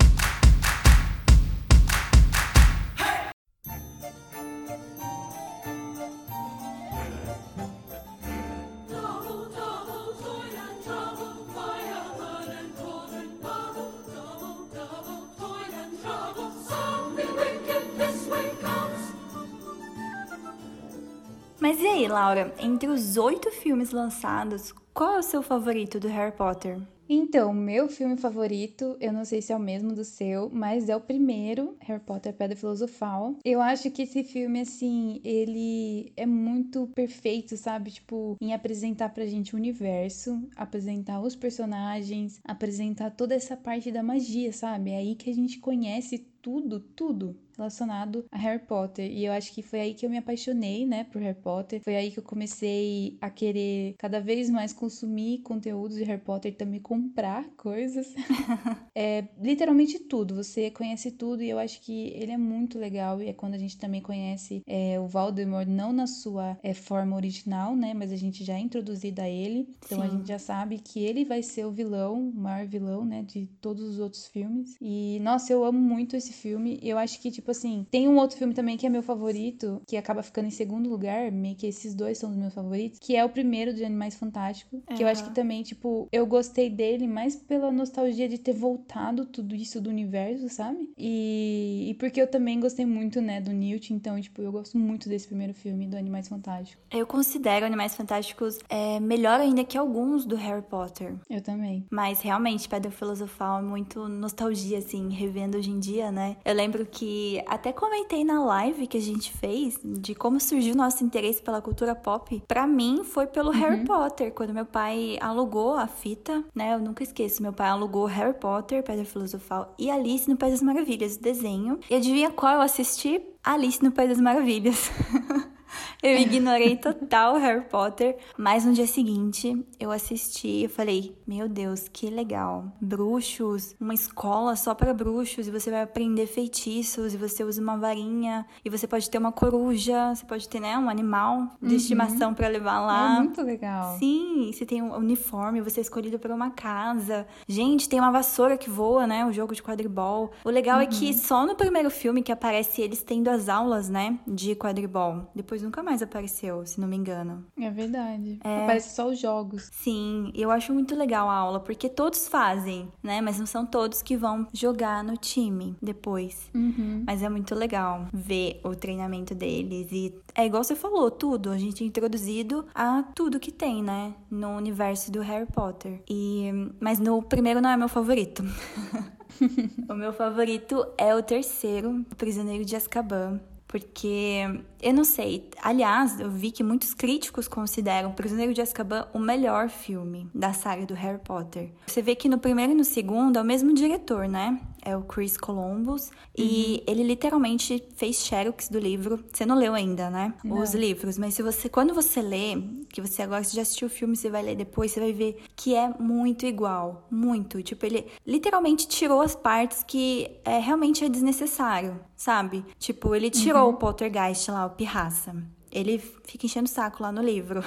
Laura, 22.37 22.55
entre 22.59 22.87
os 22.87 23.17
oito 23.17 23.51
filmes 23.51 23.93
lançados, 23.93 24.75
qual 24.93 25.15
é 25.15 25.19
o 25.21 25.23
seu 25.23 25.43
favorito 25.43 25.99
do 25.99 26.07
Harry 26.07 26.37
Potter? 26.37 26.79
Então, 27.09 27.55
meu 27.55 27.89
filme 27.89 28.19
favorito, 28.19 28.95
eu 29.01 29.11
não 29.11 29.25
sei 29.25 29.41
se 29.41 29.55
é 29.55 29.57
o 29.57 29.61
mesmo 29.61 29.95
do 29.95 30.05
seu, 30.05 30.51
mas 30.53 30.91
é 30.91 30.97
o 30.97 31.01
primeiro, 31.01 31.75
Harry 31.81 32.03
Potter 32.03 32.35
Pedra 32.35 32.55
Filosofal. 32.55 33.37
Eu 33.43 33.63
acho 33.63 33.91
que 33.91 34.03
esse 34.03 34.23
filme, 34.23 34.61
assim, 34.61 35.19
ele 35.25 36.13
é 36.15 36.27
muito 36.27 36.89
perfeito, 36.89 37.57
sabe? 37.57 37.93
Tipo, 37.93 38.37
em 38.39 38.53
apresentar 38.53 39.09
pra 39.15 39.25
gente 39.25 39.55
o 39.55 39.59
universo, 39.59 40.47
apresentar 40.55 41.21
os 41.21 41.35
personagens, 41.35 42.39
apresentar 42.45 43.13
toda 43.13 43.35
essa 43.35 43.57
parte 43.57 43.91
da 43.91 44.03
magia, 44.03 44.53
sabe? 44.53 44.91
É 44.91 44.99
aí 44.99 45.15
que 45.15 45.31
a 45.31 45.35
gente 45.35 45.59
conhece 45.59 46.19
tudo, 46.43 46.81
tudo 46.81 47.35
relacionado 47.57 48.25
a 48.31 48.39
Harry 48.39 48.63
Potter. 48.63 49.11
E 49.11 49.25
eu 49.25 49.33
acho 49.33 49.53
que 49.53 49.63
foi 49.63 49.81
aí 49.81 49.95
que 49.95 50.05
eu 50.05 50.11
me 50.11 50.19
apaixonei, 50.19 50.87
né, 50.87 51.05
por 51.05 51.21
Harry 51.23 51.39
Potter. 51.41 51.81
Foi 51.83 51.97
aí 51.97 52.11
que 52.11 52.19
eu 52.19 52.23
comecei 52.23 53.17
a 53.21 53.31
querer 53.31 53.95
cada 53.99 54.21
vez 54.21 54.51
mais 54.51 54.73
consumir 54.73 55.39
conteúdos 55.39 55.97
de 55.97 56.05
Harry 56.05 56.21
Potter 56.21 56.53
e 56.53 56.55
também 56.55 56.81
comprar 56.81 57.45
coisas. 57.57 58.15
é 58.95 59.29
literalmente 59.41 59.99
tudo. 59.99 60.35
Você 60.37 60.71
conhece 60.71 61.11
tudo 61.11 61.43
e 61.43 61.51
eu 61.51 61.59
acho 61.59 61.81
que 61.81 62.09
ele 62.15 62.33
é 62.33 62.39
muito 62.39 62.79
legal. 62.79 63.23
E 63.23 63.29
é 63.29 63.33
quando 63.33 63.55
a 63.55 63.59
gente 63.59 63.79
também 63.79 64.01
conhece 64.01 64.63
é, 64.67 64.99
o 65.01 65.07
Voldemort, 65.07 65.67
não 65.67 65.93
na 65.93 66.07
sua 66.07 66.59
é, 66.63 66.75
forma 66.75 67.17
original, 67.17 67.75
né, 67.75 67.95
mas 67.95 68.13
a 68.13 68.17
gente 68.17 68.45
já 68.45 68.55
é 68.55 68.61
introduzido 68.61 69.23
a 69.23 69.29
ele. 69.29 69.69
Então 69.85 70.01
Sim. 70.01 70.05
a 70.05 70.09
gente 70.09 70.29
já 70.29 70.39
sabe 70.39 70.79
que 70.79 71.03
ele 71.03 71.25
vai 71.25 71.43
ser 71.43 71.65
o 71.65 71.71
vilão, 71.71 72.29
o 72.29 72.35
maior 72.35 72.67
vilão, 72.67 73.05
né, 73.05 73.23
de 73.23 73.47
todos 73.61 73.85
os 73.85 73.99
outros 73.99 74.27
filmes. 74.27 74.77
E 74.81 75.19
nossa, 75.21 75.53
eu 75.53 75.65
amo 75.65 75.79
muito 75.79 76.17
esse 76.17 76.33
filme. 76.33 76.79
Eu 76.83 76.99
acho 76.99 77.21
que, 77.21 77.31
tipo, 77.31 77.46
tipo 77.47 77.53
assim, 77.53 77.87
tem 77.93 78.09
um 78.09 78.17
outro 78.17 78.37
filme 78.37 78.53
também 78.53 78.77
que 78.77 78.85
é 78.85 78.89
meu 78.89 79.03
favorito, 79.03 79.81
que 79.87 79.97
acaba 79.97 80.21
ficando 80.21 80.49
em 80.49 80.51
segundo 80.51 80.91
lugar, 80.91 81.31
meio 81.31 81.55
que 81.55 81.69
esses 81.69 81.95
dois 81.95 82.19
são 82.19 82.31
os 82.31 82.37
meus 82.37 82.53
favoritos, 82.53 82.99
que 82.99 83.15
é 83.15 83.25
o 83.25 83.29
primeiro 83.29 83.73
de 83.73 83.85
Animais 83.85 84.17
Fantásticos, 84.17 84.81
uhum. 84.89 84.97
que 84.97 85.05
eu 85.05 85.07
acho 85.07 85.23
que 85.23 85.35
também, 85.35 85.63
tipo, 85.63 86.09
eu 86.11 86.27
gostei 86.27 86.69
dele 86.69 87.07
mais 87.07 87.37
pela 87.37 87.71
nostalgia 87.71 88.29
de 88.29 88.39
ter 88.39 88.53
voltado 88.53 89.25
tudo 89.27 89.55
isso 89.55 89.81
do 89.81 89.89
universo, 89.89 90.49
sabe? 90.49 90.91
E, 90.99 91.87
e 91.89 91.95
porque 91.95 92.21
eu 92.21 92.27
também 92.27 92.59
gostei 92.59 92.85
muito, 92.85 93.21
né, 93.21 93.41
do 93.41 93.53
Newt, 93.53 93.95
então, 93.95 94.21
tipo, 94.21 94.43
eu 94.43 94.51
gosto 94.51 94.77
muito 94.77 95.09
desse 95.09 95.29
primeiro 95.29 95.55
filme 95.55 95.87
do 95.87 95.97
Animais 95.97 96.27
Fantásticos. 96.27 96.85
Eu 96.91 97.07
considero 97.07 97.65
Animais 97.65 97.95
Fantásticos 97.95 98.59
é, 98.69 98.99
melhor 98.99 99.39
ainda 99.39 99.63
que 99.63 99.79
alguns 99.79 100.25
do 100.25 100.35
Harry 100.35 100.63
Potter. 100.63 101.15
Eu 101.31 101.41
também. 101.41 101.87
Mas 101.91 102.21
realmente, 102.21 102.69
Pedra 102.69 102.91
Filosofal 102.91 103.61
é 103.61 103.63
muito 103.63 104.09
nostalgia, 104.09 104.79
assim, 104.79 105.11
revendo 105.11 105.59
hoje 105.59 105.71
em 105.71 105.79
dia, 105.79 106.11
né? 106.11 106.37
Eu 106.45 106.55
lembro 106.55 106.85
que 106.85 107.36
até 107.47 107.73
comentei 107.73 108.25
na 108.25 108.45
live 108.45 108.87
que 108.87 108.97
a 108.97 109.01
gente 109.01 109.33
fez 109.33 109.79
de 109.83 110.15
como 110.15 110.41
surgiu 110.41 110.75
o 110.75 110.77
nosso 110.77 111.05
interesse 111.05 111.43
pela 111.43 111.61
cultura 111.61 111.95
pop. 111.95 112.43
Para 112.47 112.67
mim 112.67 113.03
foi 113.05 113.27
pelo 113.27 113.51
uhum. 113.51 113.59
Harry 113.59 113.85
Potter, 113.85 114.33
quando 114.33 114.55
meu 114.55 114.67
pai 114.67 115.19
alugou 115.21 115.75
a 115.75 115.87
fita, 115.87 116.45
né? 116.55 116.75
Eu 116.75 116.79
nunca 116.79 117.03
esqueço, 117.03 117.43
meu 117.43 117.53
pai 117.53 117.69
alugou 117.69 118.07
Harry 118.07 118.35
Potter, 118.35 118.83
Pedra 118.83 119.05
Filosofal 119.05 119.75
e 119.79 119.91
Alice 119.91 120.29
no 120.29 120.37
País 120.37 120.53
das 120.53 120.63
Maravilhas, 120.63 121.17
desenho. 121.17 121.79
E 121.91 121.95
adivinha 121.95 122.31
qual 122.31 122.55
eu 122.55 122.61
assisti? 122.61 123.21
Alice 123.43 123.83
no 123.83 123.93
País 123.93 124.11
das 124.11 124.21
Maravilhas. 124.21 124.91
eu 126.03 126.19
ignorei 126.19 126.77
total 126.77 127.37
Harry 127.37 127.65
Potter, 127.65 128.17
mas 128.37 128.65
no 128.65 128.73
dia 128.73 128.87
seguinte 128.87 129.65
eu 129.79 129.91
assisti 129.91 130.65
e 130.65 130.69
falei: 130.69 131.17
Meu 131.27 131.49
Deus, 131.49 131.89
que 131.89 132.09
legal! 132.09 132.73
Bruxos, 132.81 133.75
uma 133.81 133.95
escola 133.95 134.57
só 134.57 134.75
para 134.75 134.93
bruxos, 134.93 135.49
e 135.49 135.51
você 135.51 135.71
vai 135.71 135.83
aprender 135.83 136.27
feitiços, 136.27 137.15
e 137.15 137.17
você 137.17 137.45
usa 137.45 137.61
uma 137.61 137.77
varinha, 137.77 138.47
e 138.65 138.71
você 138.71 138.87
pode 138.87 139.09
ter 139.11 139.19
uma 139.19 139.33
coruja, 139.33 140.15
você 140.15 140.25
pode 140.25 140.49
ter, 140.49 140.61
né, 140.61 140.79
um 140.79 140.89
animal 140.89 141.57
de 141.61 141.71
uhum. 141.71 141.77
estimação 141.77 142.35
para 142.35 142.49
levar 142.49 142.81
lá. 142.81 143.17
É 143.17 143.21
muito 143.21 143.43
legal. 143.43 143.99
Sim, 143.99 144.51
você 144.53 144.65
tem 144.65 144.83
um 144.83 144.95
uniforme, 144.95 145.61
você 145.61 145.81
é 145.81 145.83
escolhido 145.83 146.19
por 146.19 146.31
uma 146.31 146.51
casa. 146.51 147.27
Gente, 147.49 147.89
tem 147.89 148.01
uma 148.01 148.11
vassoura 148.11 148.57
que 148.57 148.71
voa, 148.71 149.07
né? 149.07 149.25
O 149.27 149.33
jogo 149.33 149.55
de 149.55 149.63
quadribol. 149.63 150.33
O 150.45 150.51
legal 150.51 150.77
uhum. 150.77 150.83
é 150.83 150.87
que 150.87 151.07
uhum. 151.07 151.13
só 151.13 151.47
no 151.47 151.55
primeiro 151.55 151.91
filme 151.91 152.23
que 152.23 152.33
aparece 152.33 152.83
eles 152.83 153.03
tendo 153.03 153.29
as 153.29 153.49
aulas, 153.49 153.89
né? 153.89 154.19
De 154.27 154.55
quadribol. 154.55 155.31
Depois 155.35 155.63
nunca 155.67 155.83
mais 155.83 156.03
apareceu, 156.03 156.65
se 156.65 156.81
não 156.81 156.89
me 156.89 156.97
engano. 156.97 157.45
É 157.59 157.71
verdade. 157.71 158.39
É... 158.43 158.65
Aparece 158.65 158.95
só 158.95 159.09
os 159.09 159.19
jogos. 159.19 159.69
Sim, 159.73 160.33
eu 160.35 160.51
acho 160.51 160.73
muito 160.73 160.95
legal 160.95 161.29
a 161.29 161.35
aula, 161.35 161.61
porque 161.61 161.89
todos 161.89 162.29
fazem, 162.29 162.91
né? 163.03 163.21
Mas 163.21 163.39
não 163.39 163.47
são 163.47 163.67
todos 163.67 164.03
que 164.03 164.17
vão 164.17 164.47
jogar 164.53 165.05
no 165.05 165.17
time 165.17 165.77
depois. 165.83 166.51
Uhum. 166.55 167.05
Mas 167.07 167.23
é 167.23 167.29
muito 167.29 167.55
legal 167.55 168.07
ver 168.13 168.61
o 168.65 168.75
treinamento 168.75 169.35
deles. 169.35 169.89
E 169.93 170.15
é 170.35 170.47
igual 170.47 170.65
você 170.65 170.75
falou, 170.75 171.11
tudo. 171.11 171.51
A 171.51 171.59
gente 171.59 171.85
é 171.85 171.87
introduzido 171.87 172.67
a 172.75 173.03
tudo 173.15 173.41
que 173.41 173.53
tem, 173.53 173.83
né? 173.83 174.15
No 174.31 174.57
universo 174.57 175.11
do 175.11 175.21
Harry 175.21 175.47
Potter. 175.47 176.03
E... 176.09 176.51
Mas 176.81 176.99
no 176.99 177.23
primeiro 177.23 177.61
não 177.61 177.71
é 177.71 177.77
meu 177.77 177.89
favorito. 177.89 178.43
o 179.89 179.95
meu 179.95 180.13
favorito 180.13 180.87
é 180.97 181.15
o 181.15 181.23
terceiro, 181.23 182.05
o 182.11 182.17
Prisioneiro 182.17 182.65
de 182.65 182.77
Azkaban. 182.77 183.41
Porque 183.69 184.43
eu 184.81 184.95
não 184.95 185.05
sei. 185.05 185.51
Aliás, 185.61 186.21
eu 186.21 186.31
vi 186.31 186.51
que 186.51 186.63
muitos 186.63 186.95
críticos 186.95 187.49
consideram 187.49 188.13
Prisioneiro 188.13 188.55
de 188.55 188.61
Azkaban 188.61 189.09
o 189.13 189.19
melhor 189.19 189.69
filme 189.69 190.29
da 190.35 190.53
saga 190.53 190.87
do 190.87 190.95
Harry 190.95 191.19
Potter. 191.19 191.71
Você 191.87 192.01
vê 192.01 192.15
que 192.15 192.29
no 192.29 192.39
primeiro 192.39 192.73
e 192.73 192.75
no 192.75 192.85
segundo 192.85 193.39
é 193.39 193.43
o 193.43 193.45
mesmo 193.45 193.75
diretor, 193.75 194.29
né? 194.29 194.61
É 194.87 194.97
o 194.97 195.03
Chris 195.03 195.37
Columbus. 195.37 196.07
Uhum. 196.07 196.13
E 196.39 196.85
ele 196.87 197.03
literalmente 197.03 197.83
fez 197.97 198.25
xerox 198.25 198.69
do 198.69 198.79
livro. 198.79 199.19
Você 199.33 199.45
não 199.45 199.59
leu 199.59 199.75
ainda, 199.75 200.09
né? 200.09 200.33
Não. 200.45 200.61
Os 200.61 200.75
livros. 200.75 201.19
Mas 201.19 201.35
se 201.35 201.43
você, 201.43 201.69
quando 201.69 201.93
você 201.93 202.23
lê, 202.23 202.57
que 202.89 203.01
você 203.01 203.23
agora 203.23 203.43
já 203.43 203.63
assistiu 203.63 203.89
o 203.89 203.91
filme, 203.91 204.15
você 204.15 204.31
vai 204.31 204.45
ler 204.45 204.55
depois, 204.55 204.93
você 204.93 205.01
vai 205.01 205.13
ver 205.13 205.43
que 205.57 205.75
é 205.75 205.93
muito 205.99 206.47
igual. 206.47 207.09
Muito. 207.11 207.61
Tipo, 207.65 207.85
ele 207.85 208.07
literalmente 208.25 208.87
tirou 208.87 209.21
as 209.21 209.35
partes 209.35 209.83
que 209.83 210.31
é, 210.45 210.61
realmente 210.61 211.05
é 211.05 211.09
desnecessário, 211.09 211.99
sabe? 212.15 212.65
Tipo, 212.79 213.13
ele 213.13 213.29
tirou 213.29 213.65
uhum. 213.65 213.75
o 213.75 213.77
poltergeist 213.77 214.53
lá, 214.53 214.67
o 214.67 214.71
pirraça. 214.71 215.35
Ele 215.77 215.99
fica 215.99 216.47
enchendo 216.47 216.65
o 216.65 216.69
saco 216.69 217.03
lá 217.03 217.13
no 217.13 217.23
livro. 217.23 217.63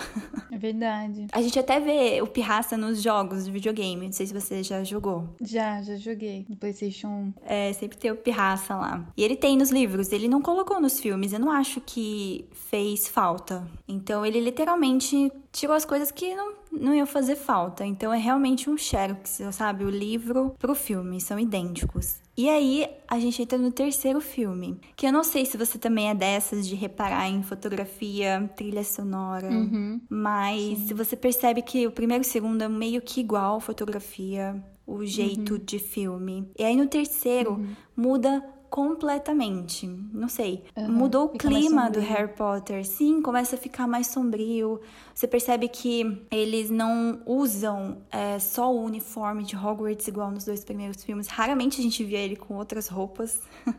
É 0.52 0.58
verdade. 0.58 1.28
A 1.32 1.41
gente 1.43 1.60
até 1.60 1.80
vê 1.80 2.22
o 2.22 2.28
pirraça 2.28 2.76
nos 2.76 3.02
jogos 3.04 3.45
de 3.45 3.52
videogame. 3.52 4.08
Não 4.08 4.12
sei 4.12 4.26
se 4.26 4.34
você 4.34 4.63
já 4.63 4.84
jogou. 4.84 5.30
Já, 5.39 5.82
já 5.84 5.95
joguei. 5.95 6.45
No 6.50 6.56
PlayStation 6.56 7.08
1. 7.08 7.34
É, 7.45 7.74
sempre 7.74 7.98
tem 7.98 8.10
o 8.10 8.15
pirraça 8.15 8.76
lá. 8.76 9.08
E 9.15 9.24
ele 9.24 9.36
tem 9.36 9.56
nos 9.56 9.69
livros. 9.69 10.12
Ele 10.12 10.28
não 10.28 10.41
colocou 10.41 10.82
nos 10.82 11.00
filmes. 11.00 11.34
Eu 11.34 11.39
não 11.39 11.52
acho 11.52 11.80
que 11.82 12.45
fez 12.52 13.08
falta. 13.08 13.65
Então 13.88 14.26
ele 14.26 14.39
literalmente 14.39 15.32
tirou 15.52 15.76
as 15.76 15.86
coisas 15.86 16.10
que 16.10 16.34
não, 16.34 16.54
não 16.72 16.95
iam 16.95 17.06
fazer 17.06 17.36
falta. 17.36 17.86
Então 17.86 18.12
é 18.12 18.17
realmente 18.17 18.69
um 18.69 18.78
xerox, 18.78 19.39
sabe? 19.52 19.86
O 19.86 19.89
livro 19.89 20.56
pro 20.58 20.74
filme. 20.74 21.22
São 21.22 21.39
idênticos. 21.39 22.17
E 22.39 22.49
aí 22.49 22.89
a 23.06 23.19
gente 23.19 23.41
entra 23.41 23.58
no 23.58 23.69
terceiro 23.69 24.21
filme, 24.21 24.80
que 24.95 25.06
eu 25.06 25.12
não 25.12 25.25
sei 25.25 25.45
se 25.45 25.58
você 25.58 25.78
também 25.78 26.10
é 26.10 26.15
dessas 26.15 26.65
de 26.65 26.73
reparar 26.73 27.28
em 27.28 27.43
fotografia, 27.43 28.49
trilha 28.56 28.82
sonora, 28.82 29.49
uhum. 29.49 29.99
mas 30.10 30.62
Sim. 30.62 30.88
se 30.88 30.93
você 30.93 31.17
percebe 31.17 31.62
que 31.62 31.86
o 31.86 31.91
primeiro 31.91 32.23
e 32.23 32.25
o 32.25 32.30
segundo 32.30 32.62
é 32.62 32.69
meio 32.69 33.02
que 33.02 33.19
igual 33.19 33.60
fotografia, 33.60 34.56
o 34.88 35.04
jeito 35.04 35.56
uhum. 35.56 35.62
de 35.65 35.80
filme. 35.80 36.49
E 36.58 36.63
aí 36.63 36.78
no 36.78 36.88
terceiro 36.88 37.56
uhum. 37.56 37.75
muda 37.93 38.41
completamente. 38.69 39.88
Não 40.13 40.30
sei. 40.30 40.63
Uhum, 40.78 40.91
Mudou 40.91 41.25
o 41.25 41.30
clima 41.30 41.89
do 41.89 41.99
Harry 41.99 42.32
Potter. 42.34 42.86
Sim, 42.86 43.21
começa 43.21 43.56
a 43.56 43.60
ficar 43.60 43.88
mais 43.88 44.08
sombrio. 44.08 44.80
Você 45.19 45.27
percebe 45.27 45.67
que 45.67 46.25
eles 46.32 46.69
não 46.69 47.21
usam 47.25 47.97
é, 48.10 48.39
só 48.39 48.73
o 48.73 48.82
uniforme 48.82 49.43
de 49.43 49.53
Hogwarts 49.53 50.08
igual 50.08 50.32
nos 50.32 50.45
dois 50.45 50.63
primeiros 50.63 51.03
filmes. 51.03 51.27
Raramente 51.27 51.82
a 51.82 51.84
gente 51.84 52.05
via 52.05 52.19
ele 52.19 52.38
com 52.38 52.55
outras 52.55 52.88
roupas. 52.88 53.41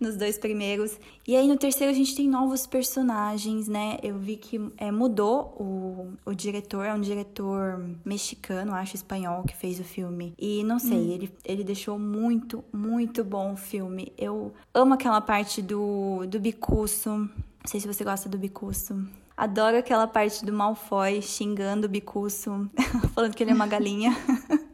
nos 0.00 0.16
dois 0.16 0.36
primeiros. 0.38 0.98
E 1.24 1.36
aí 1.36 1.46
no 1.46 1.56
terceiro 1.56 1.92
a 1.92 1.94
gente 1.94 2.16
tem 2.16 2.28
novos 2.28 2.66
personagens, 2.66 3.68
né? 3.68 3.96
Eu 4.02 4.18
vi 4.18 4.36
que 4.36 4.60
é, 4.76 4.90
mudou 4.90 5.54
o, 5.56 6.14
o 6.26 6.34
diretor, 6.34 6.84
é 6.84 6.92
um 6.92 7.00
diretor 7.00 7.88
mexicano, 8.04 8.74
acho 8.74 8.96
espanhol, 8.96 9.44
que 9.44 9.54
fez 9.54 9.78
o 9.78 9.84
filme. 9.84 10.34
E 10.36 10.64
não 10.64 10.80
sei, 10.80 10.98
hum. 10.98 11.12
ele, 11.12 11.32
ele 11.44 11.62
deixou 11.62 11.96
muito, 11.96 12.64
muito 12.72 13.22
bom 13.22 13.52
o 13.52 13.56
filme. 13.56 14.12
Eu 14.18 14.52
amo 14.74 14.94
aquela 14.94 15.20
parte 15.20 15.62
do, 15.62 16.26
do 16.26 16.40
Bicuço. 16.40 17.08
Não 17.08 17.30
sei 17.66 17.78
se 17.78 17.86
você 17.86 18.02
gosta 18.02 18.28
do 18.28 18.36
Bicuço. 18.36 19.21
Adoro 19.36 19.78
aquela 19.78 20.06
parte 20.06 20.44
do 20.44 20.52
Malfoy 20.52 21.22
xingando 21.22 21.86
o 21.86 21.90
Bicuço, 21.90 22.70
falando 23.14 23.34
que 23.34 23.42
ele 23.42 23.50
é 23.50 23.54
uma 23.54 23.66
galinha. 23.66 24.16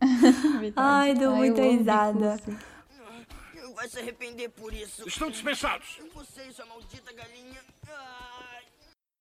Ai, 0.77 1.14
deu 1.14 1.31
Ai, 1.31 1.37
muita 1.38 1.62
risada 1.62 2.37
vai 3.79 3.88
se 3.88 3.99
arrepender 4.01 4.49
por 4.49 4.75
isso. 4.75 5.07
Estão 5.07 5.31
dispensados. 5.31 6.01
Você, 6.12 6.51
sua 6.51 6.66
maldita 6.66 7.12
galinha. 7.12 7.61
Ai. 7.87 8.64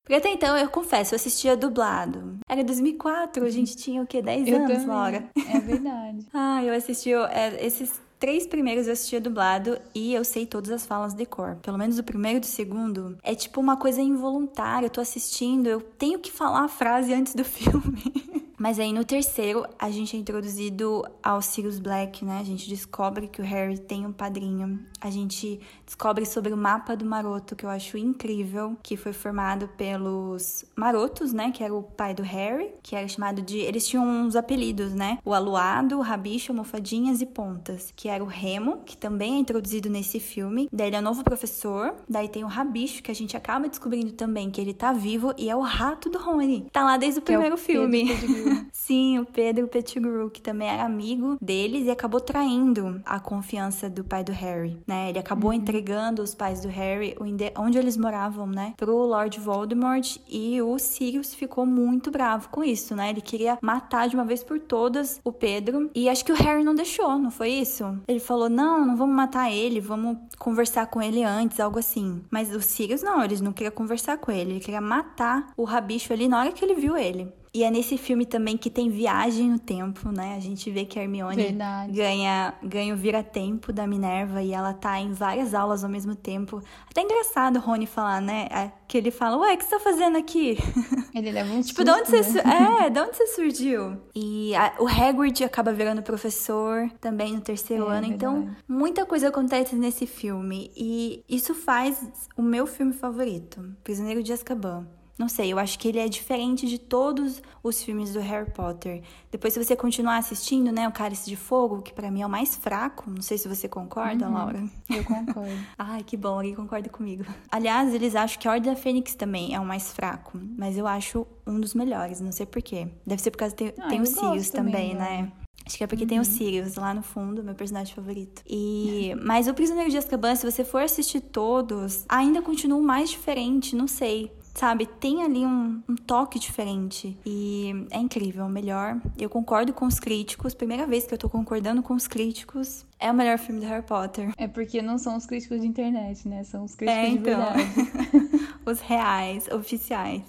Porque 0.03 0.15
até 0.15 0.29
então, 0.29 0.57
eu 0.57 0.67
confesso, 0.69 1.13
eu 1.13 1.17
assistia 1.17 1.55
dublado. 1.55 2.39
Era 2.49 2.63
2004, 2.63 3.45
a 3.45 3.49
gente 3.51 3.75
tinha 3.75 4.01
o 4.01 4.07
quê? 4.07 4.19
10 4.19 4.47
eu 4.47 4.55
anos, 4.55 4.71
também. 4.71 4.87
Laura? 4.87 5.29
É 5.35 5.59
verdade. 5.59 6.25
ah, 6.33 6.63
eu 6.63 6.73
assisti 6.73 7.13
é, 7.13 7.63
esses 7.63 8.01
três 8.19 8.45
primeiros 8.47 8.87
eu 8.87 8.93
assistia 8.93 9.21
dublado 9.21 9.79
e 9.93 10.13
eu 10.13 10.23
sei 10.23 10.45
todas 10.45 10.71
as 10.71 10.85
falas 10.85 11.13
de 11.13 11.25
cor. 11.25 11.55
Pelo 11.61 11.77
menos 11.77 11.99
o 11.99 12.03
primeiro 12.03 12.39
e 12.39 12.41
o 12.41 12.45
segundo 12.45 13.17
é 13.23 13.35
tipo 13.35 13.59
uma 13.59 13.77
coisa 13.77 14.01
involuntária. 14.01 14.87
Eu 14.87 14.91
tô 14.91 15.01
assistindo, 15.01 15.67
eu 15.67 15.81
tenho 15.81 16.19
que 16.19 16.31
falar 16.31 16.63
a 16.63 16.67
frase 16.67 17.13
antes 17.13 17.33
do 17.35 17.43
filme. 17.45 18.36
Mas 18.57 18.79
aí 18.79 18.91
no 18.91 19.05
terceiro, 19.05 19.65
a 19.77 19.91
gente 19.91 20.17
é 20.17 20.19
introduzido 20.19 21.05
ao 21.21 21.41
Sirius 21.43 21.77
Black, 21.77 22.25
né? 22.25 22.39
A 22.39 22.43
gente 22.43 22.67
descobre 22.67 23.27
que 23.27 23.39
o 23.39 23.45
Harry 23.45 23.77
tem 23.77 24.05
um 24.05 24.11
padrinho. 24.11 24.79
A 24.99 25.11
gente 25.11 25.59
descobre 25.85 26.25
sobre 26.25 26.51
o 26.51 26.57
mapa 26.57 26.95
do 26.95 27.05
Maroto, 27.05 27.55
que 27.55 27.63
eu 27.63 27.69
acho 27.69 27.99
incrível, 27.99 28.75
que 28.81 28.97
foi 28.97 29.13
formado 29.13 29.67
pelos 29.77 30.65
Marotos, 30.75 31.31
né? 31.31 31.51
Que 31.51 31.63
era 31.63 31.73
o 31.73 31.83
pai 31.83 32.15
do 32.15 32.23
Harry, 32.23 32.71
que 32.81 32.95
era 32.95 33.07
chamado 33.07 33.43
de. 33.43 33.59
Eles 33.59 33.87
tinham 33.87 34.03
uns 34.03 34.35
apelidos, 34.35 34.91
né? 34.91 35.19
O 35.23 35.35
Aluado, 35.35 35.99
o 35.99 36.01
Rabicho, 36.01 36.51
Almofadinhas 36.51 37.21
e 37.21 37.27
Pontas, 37.27 37.93
que 37.95 38.09
era 38.09 38.23
o 38.23 38.27
Remo, 38.27 38.77
que 38.85 38.97
também 38.97 39.35
é 39.35 39.37
introduzido 39.37 39.87
nesse 39.87 40.19
filme. 40.19 40.67
Daí 40.73 40.87
ele 40.87 40.95
é 40.95 40.99
o 40.99 41.03
novo 41.03 41.23
professor. 41.23 41.93
Daí 42.09 42.27
tem 42.27 42.43
o 42.43 42.47
Rabicho, 42.47 43.03
que 43.03 43.11
a 43.11 43.15
gente 43.15 43.37
acaba 43.37 43.69
descobrindo 43.69 44.13
também 44.13 44.49
que 44.49 44.59
ele 44.59 44.73
tá 44.73 44.91
vivo 44.91 45.31
e 45.37 45.47
é 45.47 45.55
o 45.55 45.61
rato 45.61 46.09
do 46.09 46.17
Rony. 46.17 46.67
Tá 46.71 46.83
lá 46.83 46.97
desde 46.97 47.19
o 47.19 47.21
primeiro 47.21 47.53
é 47.53 47.55
o 47.55 47.57
filme. 47.57 48.07
Sim, 48.71 49.19
o 49.19 49.25
Pedro 49.25 49.67
Pettigrew, 49.67 50.29
que 50.29 50.41
também 50.41 50.69
era 50.69 50.83
amigo 50.83 51.37
deles 51.41 51.85
e 51.85 51.91
acabou 51.91 52.19
traindo 52.19 53.01
a 53.05 53.19
confiança 53.19 53.89
do 53.89 54.03
pai 54.03 54.23
do 54.23 54.31
Harry, 54.31 54.77
né? 54.87 55.09
Ele 55.09 55.19
acabou 55.19 55.51
uhum. 55.51 55.57
entregando 55.57 56.21
os 56.21 56.33
pais 56.33 56.61
do 56.61 56.67
Harry 56.67 57.15
onde 57.55 57.77
eles 57.77 57.97
moravam, 57.97 58.47
né? 58.47 58.73
Pro 58.77 58.95
Lord 59.05 59.39
Voldemort 59.39 60.17
e 60.29 60.61
o 60.61 60.77
Sirius 60.79 61.33
ficou 61.33 61.65
muito 61.65 62.11
bravo 62.11 62.49
com 62.49 62.63
isso, 62.63 62.95
né? 62.95 63.09
Ele 63.09 63.21
queria 63.21 63.57
matar 63.61 64.07
de 64.07 64.15
uma 64.15 64.25
vez 64.25 64.43
por 64.43 64.59
todas 64.59 65.19
o 65.23 65.31
Pedro 65.31 65.89
e 65.93 66.09
acho 66.09 66.23
que 66.23 66.31
o 66.31 66.35
Harry 66.35 66.63
não 66.63 66.75
deixou, 66.75 67.17
não 67.19 67.31
foi 67.31 67.49
isso? 67.49 67.97
Ele 68.07 68.19
falou: 68.19 68.49
"Não, 68.49 68.85
não 68.85 68.95
vamos 68.95 69.15
matar 69.15 69.51
ele, 69.51 69.79
vamos 69.79 70.17
conversar 70.37 70.87
com 70.87 71.01
ele 71.01 71.23
antes", 71.23 71.59
algo 71.59 71.79
assim. 71.79 72.21
Mas 72.31 72.53
o 72.53 72.61
Sirius 72.61 73.03
não, 73.03 73.23
eles 73.23 73.41
não 73.41 73.53
queriam 73.53 73.73
conversar 73.73 74.17
com 74.17 74.31
ele, 74.31 74.51
ele 74.51 74.59
queria 74.59 74.81
matar 74.81 75.51
o 75.57 75.63
rabicho 75.63 76.13
ali 76.13 76.27
na 76.27 76.39
hora 76.39 76.51
que 76.51 76.63
ele 76.63 76.75
viu 76.75 76.97
ele. 76.97 77.31
E 77.53 77.63
é 77.63 77.71
nesse 77.71 77.97
filme 77.97 78.25
também 78.25 78.57
que 78.57 78.69
tem 78.69 78.89
viagem 78.89 79.49
no 79.49 79.59
tempo, 79.59 80.09
né? 80.11 80.35
A 80.35 80.39
gente 80.39 80.69
vê 80.69 80.85
que 80.85 80.99
a 80.99 81.01
Hermione 81.01 81.57
ganha, 81.89 82.53
ganha 82.63 82.93
o 82.93 82.97
vira-tempo 82.97 83.73
da 83.73 83.87
Minerva 83.87 84.41
e 84.41 84.53
ela 84.53 84.73
tá 84.73 84.99
em 84.99 85.11
várias 85.11 85.53
aulas 85.53 85.83
ao 85.83 85.89
mesmo 85.89 86.15
tempo. 86.15 86.61
Até 86.89 87.01
engraçado 87.01 87.57
o 87.57 87.59
Rony 87.59 87.85
falar, 87.85 88.21
né? 88.21 88.47
É, 88.51 88.71
que 88.87 88.97
ele 88.97 89.11
fala, 89.11 89.37
ué, 89.37 89.53
o 89.53 89.57
que 89.57 89.63
você 89.63 89.69
tá 89.69 89.79
fazendo 89.79 90.17
aqui? 90.17 90.57
Ele 91.13 91.31
leva 91.31 91.51
um 91.51 91.61
Tipo, 91.61 91.83
de 91.83 91.91
onde 91.91 92.11
né? 92.11 92.23
você... 92.23 92.39
É, 92.39 92.89
de 92.91 92.99
onde 92.99 93.17
você 93.17 93.27
surgiu? 93.27 93.97
E 94.15 94.55
a, 94.55 94.75
o 94.79 94.87
Hagrid 94.87 95.43
acaba 95.43 95.73
virando 95.73 96.01
professor 96.03 96.89
também 97.01 97.33
no 97.33 97.41
terceiro 97.41 97.89
é, 97.89 97.97
ano. 97.97 98.07
Então, 98.07 98.49
muita 98.67 99.05
coisa 99.05 99.29
acontece 99.29 99.75
nesse 99.75 100.05
filme. 100.05 100.71
E 100.75 101.23
isso 101.27 101.55
faz 101.55 102.07
o 102.35 102.41
meu 102.41 102.67
filme 102.67 102.93
favorito, 102.93 103.75
Prisioneiro 103.83 104.21
de 104.21 104.31
Azkaban. 104.31 104.87
Não 105.17 105.27
sei, 105.27 105.51
eu 105.51 105.57
acho 105.57 105.79
que 105.79 105.87
ele 105.87 105.97
é 105.97 106.07
diferente 106.07 106.67
de 106.67 106.77
todos 106.77 107.41
os 107.63 107.81
filmes 107.83 108.13
do 108.13 108.19
Harry 108.19 108.51
Potter. 108.51 109.01
Depois, 109.31 109.53
se 109.53 109.63
você 109.63 109.75
continuar 109.75 110.17
assistindo, 110.17 110.71
né, 110.71 110.87
o 110.87 110.91
Cálice 110.91 111.27
de 111.27 111.35
Fogo, 111.35 111.81
que 111.81 111.91
para 111.91 112.11
mim 112.11 112.21
é 112.21 112.25
o 112.27 112.29
mais 112.29 112.55
fraco, 112.55 113.09
não 113.09 113.21
sei 113.21 113.37
se 113.37 113.47
você 113.47 113.67
concorda, 113.67 114.27
Uhum. 114.27 114.33
Laura. 114.33 114.63
Eu 114.89 115.03
concordo. 115.03 115.57
Ai, 115.77 116.03
que 116.03 116.15
bom, 116.15 116.35
alguém 116.35 116.53
concorda 116.53 116.87
comigo. 116.89 117.25
Aliás, 117.51 117.93
eles 117.93 118.15
acham 118.15 118.39
que 118.39 118.47
a 118.47 118.51
Ordem 118.51 118.71
da 118.73 118.79
Fênix 118.79 119.15
também 119.15 119.55
é 119.55 119.59
o 119.59 119.65
mais 119.65 119.91
fraco, 119.91 120.39
mas 120.57 120.77
eu 120.77 120.85
acho 120.85 121.25
um 121.45 121.59
dos 121.59 121.73
melhores, 121.73 122.21
não 122.21 122.31
sei 122.31 122.45
porquê. 122.45 122.87
Deve 123.05 123.21
ser 123.21 123.31
por 123.31 123.37
causa 123.39 123.55
que 123.55 123.71
tem, 123.71 123.83
Ah, 123.83 123.87
tem 123.89 123.97
eu 123.97 124.03
o 124.03 124.07
Sirius 124.07 124.49
também, 124.51 124.93
né? 124.93 125.31
Acho 125.65 125.77
que 125.77 125.83
é 125.83 125.87
porque 125.87 126.05
tem 126.05 126.17
o 126.17 126.23
Sirius 126.23 126.75
lá 126.75 126.93
no 126.93 127.01
fundo, 127.01 127.43
meu 127.43 127.53
personagem 127.53 127.93
favorito. 127.93 128.41
E 128.47 129.13
mas 129.21 129.49
o 129.49 129.53
Prisioneiro 129.53 129.89
de 129.91 129.97
Azkaban, 129.97 130.33
se 130.35 130.49
você 130.49 130.63
for 130.63 130.81
assistir 130.81 131.19
todos, 131.19 132.05
ainda 132.07 132.41
continua 132.41 132.79
o 132.79 132.83
mais 132.83 133.09
diferente, 133.09 133.75
não 133.75 133.85
sei. 133.87 134.31
Sabe, 134.57 134.87
tem 134.87 135.21
ali 135.21 135.45
um, 135.45 135.83
um 135.87 135.95
toque 135.95 136.39
diferente. 136.39 137.15
E 137.23 137.85
é 137.91 137.99
incrível, 137.99 138.43
é 138.43 138.47
o 138.47 138.49
melhor. 138.49 138.99
Eu 139.15 139.29
concordo 139.29 139.71
com 139.71 139.85
os 139.85 139.99
críticos. 139.99 140.55
Primeira 140.55 140.87
vez 140.87 141.05
que 141.05 141.13
eu 141.13 141.17
tô 141.17 141.29
concordando 141.29 141.83
com 141.83 141.93
os 141.93 142.07
críticos. 142.07 142.83
É 142.99 143.11
o 143.11 143.13
melhor 143.13 143.37
filme 143.37 143.61
do 143.61 143.67
Harry 143.67 143.85
Potter. 143.85 144.31
É 144.35 144.47
porque 144.47 144.81
não 144.81 144.97
são 144.97 145.15
os 145.15 145.27
críticos 145.27 145.61
de 145.61 145.67
internet, 145.67 146.27
né? 146.27 146.43
São 146.43 146.63
os 146.63 146.73
críticos 146.73 147.03
É, 147.03 147.09
de 147.11 147.17
então. 147.17 147.53
verdade. 147.53 148.47
Os 148.65 148.81
reais, 148.81 149.47
oficiais. 149.49 150.23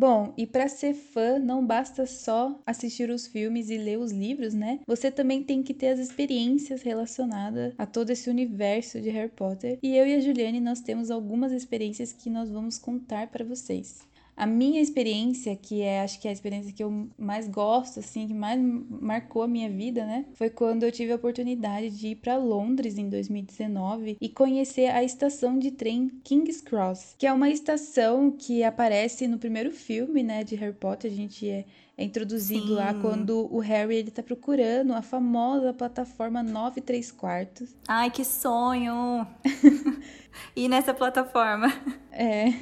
Bom, 0.00 0.32
e 0.34 0.46
para 0.46 0.66
ser 0.66 0.94
fã, 0.94 1.38
não 1.38 1.62
basta 1.62 2.06
só 2.06 2.58
assistir 2.64 3.10
os 3.10 3.26
filmes 3.26 3.68
e 3.68 3.76
ler 3.76 3.98
os 3.98 4.10
livros, 4.10 4.54
né? 4.54 4.80
Você 4.86 5.10
também 5.10 5.42
tem 5.42 5.62
que 5.62 5.74
ter 5.74 5.88
as 5.88 5.98
experiências 5.98 6.80
relacionadas 6.80 7.74
a 7.76 7.84
todo 7.84 8.08
esse 8.08 8.30
universo 8.30 8.98
de 8.98 9.10
Harry 9.10 9.28
Potter. 9.28 9.78
E 9.82 9.94
eu 9.94 10.06
e 10.06 10.14
a 10.14 10.20
Juliane, 10.20 10.58
nós 10.58 10.80
temos 10.80 11.10
algumas 11.10 11.52
experiências 11.52 12.14
que 12.14 12.30
nós 12.30 12.48
vamos 12.48 12.78
contar 12.78 13.26
para 13.26 13.44
vocês. 13.44 14.08
A 14.36 14.46
minha 14.46 14.80
experiência, 14.80 15.54
que 15.54 15.82
é 15.82 16.02
acho 16.02 16.20
que 16.20 16.26
é 16.26 16.30
a 16.30 16.32
experiência 16.32 16.72
que 16.72 16.82
eu 16.82 17.08
mais 17.18 17.46
gosto, 17.46 18.00
assim, 18.00 18.26
que 18.26 18.34
mais 18.34 18.60
marcou 18.88 19.42
a 19.42 19.48
minha 19.48 19.68
vida, 19.68 20.04
né? 20.04 20.24
Foi 20.34 20.48
quando 20.48 20.82
eu 20.82 20.92
tive 20.92 21.12
a 21.12 21.16
oportunidade 21.16 21.90
de 21.90 22.08
ir 22.08 22.16
para 22.16 22.36
Londres 22.36 22.96
em 22.96 23.08
2019 23.08 24.16
e 24.20 24.28
conhecer 24.28 24.86
a 24.86 25.04
estação 25.04 25.58
de 25.58 25.70
trem 25.70 26.08
King's 26.24 26.60
Cross, 26.60 27.14
que 27.18 27.26
é 27.26 27.32
uma 27.32 27.50
estação 27.50 28.30
que 28.30 28.64
aparece 28.64 29.28
no 29.28 29.38
primeiro 29.38 29.70
filme, 29.70 30.22
né, 30.22 30.42
de 30.42 30.54
Harry 30.56 30.74
Potter. 30.74 31.10
A 31.10 31.14
gente 31.14 31.48
é, 31.48 31.64
é 31.96 32.04
introduzido 32.04 32.72
lá 32.72 32.94
Sim. 32.94 33.00
quando 33.02 33.48
o 33.54 33.58
Harry 33.58 33.96
ele 33.96 34.10
tá 34.10 34.22
procurando 34.22 34.94
a 34.94 35.02
famosa 35.02 35.74
plataforma 35.74 36.42
9 36.42 36.80
3 36.80 37.12
quartos. 37.12 37.74
Ai, 37.86 38.10
que 38.10 38.24
sonho! 38.24 39.26
e 40.54 40.68
nessa 40.68 40.92
plataforma. 40.94 41.72
É. 42.12 42.52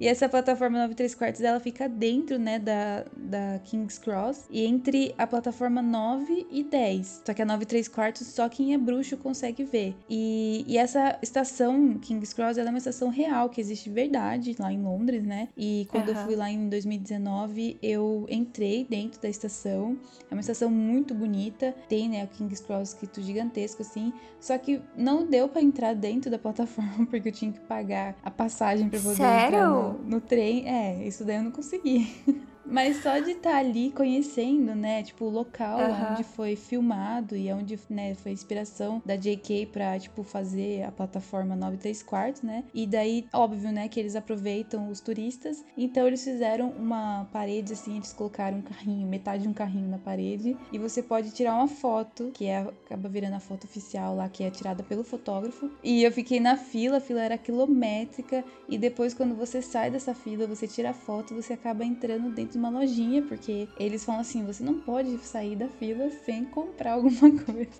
E 0.00 0.06
essa 0.06 0.28
plataforma 0.28 0.78
9 0.78 0.94
3 0.94 1.14
quartos, 1.14 1.40
ela 1.40 1.58
fica 1.58 1.88
dentro, 1.88 2.38
né, 2.38 2.58
da, 2.58 3.04
da 3.16 3.58
King's 3.64 3.98
Cross. 3.98 4.46
E 4.48 4.64
entre 4.64 5.12
a 5.18 5.26
plataforma 5.26 5.82
9 5.82 6.46
e 6.50 6.62
10. 6.62 7.22
Só 7.26 7.34
que 7.34 7.42
a 7.42 7.44
9 7.44 7.66
3 7.66 7.88
quartos, 7.88 8.28
só 8.28 8.48
quem 8.48 8.74
é 8.74 8.78
bruxo 8.78 9.16
consegue 9.16 9.64
ver. 9.64 9.96
E, 10.08 10.64
e 10.68 10.78
essa 10.78 11.18
estação, 11.20 11.98
King's 11.98 12.32
Cross, 12.32 12.58
ela 12.58 12.68
é 12.68 12.70
uma 12.70 12.78
estação 12.78 13.08
real, 13.08 13.48
que 13.48 13.60
existe 13.60 13.88
de 13.88 13.94
verdade 13.94 14.54
lá 14.58 14.72
em 14.72 14.80
Londres, 14.80 15.24
né? 15.24 15.48
E 15.56 15.88
quando 15.90 16.10
eu 16.10 16.14
Aham. 16.14 16.24
fui 16.26 16.36
lá 16.36 16.48
em 16.48 16.68
2019, 16.68 17.78
eu 17.82 18.24
entrei 18.30 18.86
dentro 18.88 19.20
da 19.20 19.28
estação. 19.28 19.98
É 20.30 20.34
uma 20.34 20.40
estação 20.40 20.70
muito 20.70 21.12
bonita. 21.12 21.74
Tem, 21.88 22.08
né, 22.08 22.22
o 22.24 22.28
King's 22.28 22.60
Cross 22.60 22.90
escrito 22.90 23.20
gigantesco, 23.20 23.82
assim. 23.82 24.12
Só 24.40 24.56
que 24.58 24.80
não 24.96 25.26
deu 25.26 25.48
pra 25.48 25.60
entrar 25.60 25.92
dentro 25.94 26.30
da 26.30 26.38
plataforma, 26.38 27.04
porque 27.06 27.17
eu 27.26 27.32
tinha 27.32 27.52
que 27.52 27.60
pagar 27.60 28.14
a 28.22 28.30
passagem 28.30 28.88
pra 28.88 28.98
poder 28.98 29.14
entrar 29.14 29.50
Sério? 29.50 29.68
no, 29.68 29.92
no 30.04 30.20
trem. 30.20 30.68
É, 30.68 31.06
isso 31.06 31.24
daí 31.24 31.36
eu 31.36 31.42
não 31.42 31.50
consegui. 31.50 32.14
Mas 32.70 33.02
só 33.02 33.18
de 33.18 33.32
estar 33.32 33.56
ali 33.56 33.90
conhecendo, 33.90 34.74
né, 34.74 35.02
tipo, 35.02 35.24
o 35.24 35.30
local 35.30 35.78
onde 36.10 36.22
foi 36.22 36.54
filmado 36.54 37.36
e 37.36 37.50
onde, 37.52 37.78
né, 37.88 38.14
foi 38.14 38.32
a 38.32 38.34
inspiração 38.34 39.02
da 39.04 39.16
JK 39.16 39.66
pra, 39.66 39.98
tipo, 39.98 40.22
fazer 40.22 40.82
a 40.82 40.92
plataforma 40.92 41.56
9 41.56 41.78
3 41.78 42.02
quartos, 42.02 42.42
né? 42.42 42.64
E 42.74 42.86
daí, 42.86 43.26
óbvio, 43.32 43.72
né, 43.72 43.88
que 43.88 43.98
eles 43.98 44.14
aproveitam 44.14 44.90
os 44.90 45.00
turistas. 45.00 45.64
Então 45.76 46.06
eles 46.06 46.22
fizeram 46.22 46.70
uma 46.70 47.26
parede, 47.32 47.72
assim, 47.72 47.96
eles 47.96 48.12
colocaram 48.12 48.58
um 48.58 48.62
carrinho, 48.62 49.06
metade 49.08 49.44
de 49.44 49.48
um 49.48 49.52
carrinho 49.54 49.88
na 49.88 49.98
parede. 49.98 50.56
E 50.70 50.78
você 50.78 51.02
pode 51.02 51.30
tirar 51.30 51.54
uma 51.54 51.68
foto, 51.68 52.30
que 52.34 52.46
é, 52.46 52.58
acaba 52.58 53.08
virando 53.08 53.34
a 53.34 53.40
foto 53.40 53.64
oficial 53.64 54.14
lá, 54.14 54.28
que 54.28 54.44
é 54.44 54.50
tirada 54.50 54.82
pelo 54.82 55.02
fotógrafo. 55.02 55.70
E 55.82 56.02
eu 56.02 56.12
fiquei 56.12 56.40
na 56.40 56.56
fila, 56.56 56.98
a 56.98 57.00
fila 57.00 57.22
era 57.22 57.38
quilométrica. 57.38 58.44
E 58.68 58.76
depois, 58.76 59.14
quando 59.14 59.34
você 59.34 59.62
sai 59.62 59.90
dessa 59.90 60.14
fila, 60.14 60.46
você 60.46 60.66
tira 60.66 60.90
a 60.90 60.94
foto, 60.94 61.34
você 61.34 61.54
acaba 61.54 61.84
entrando 61.84 62.30
dentro 62.30 62.57
uma 62.58 62.68
lojinha, 62.68 63.22
porque 63.22 63.68
eles 63.78 64.04
falam 64.04 64.20
assim: 64.20 64.44
você 64.44 64.62
não 64.62 64.80
pode 64.80 65.16
sair 65.18 65.56
da 65.56 65.68
fila 65.68 66.10
sem 66.10 66.44
comprar 66.44 66.92
alguma 66.92 67.30
coisa. 67.44 67.70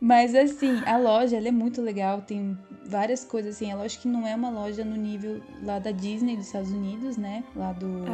Mas 0.00 0.34
assim, 0.34 0.82
a 0.84 0.98
loja 0.98 1.36
ela 1.36 1.48
é 1.48 1.52
muito 1.52 1.80
legal, 1.80 2.22
tem 2.22 2.56
várias 2.84 3.24
coisas 3.24 3.56
assim. 3.56 3.70
É 3.70 3.74
lógico 3.74 4.02
que 4.02 4.08
não 4.08 4.26
é 4.26 4.34
uma 4.34 4.50
loja 4.50 4.84
no 4.84 4.96
nível 4.96 5.40
lá 5.62 5.78
da 5.78 5.90
Disney 5.90 6.36
dos 6.36 6.46
Estados 6.46 6.70
Unidos, 6.70 7.16
né? 7.16 7.42
Lá 7.54 7.72
do, 7.72 8.04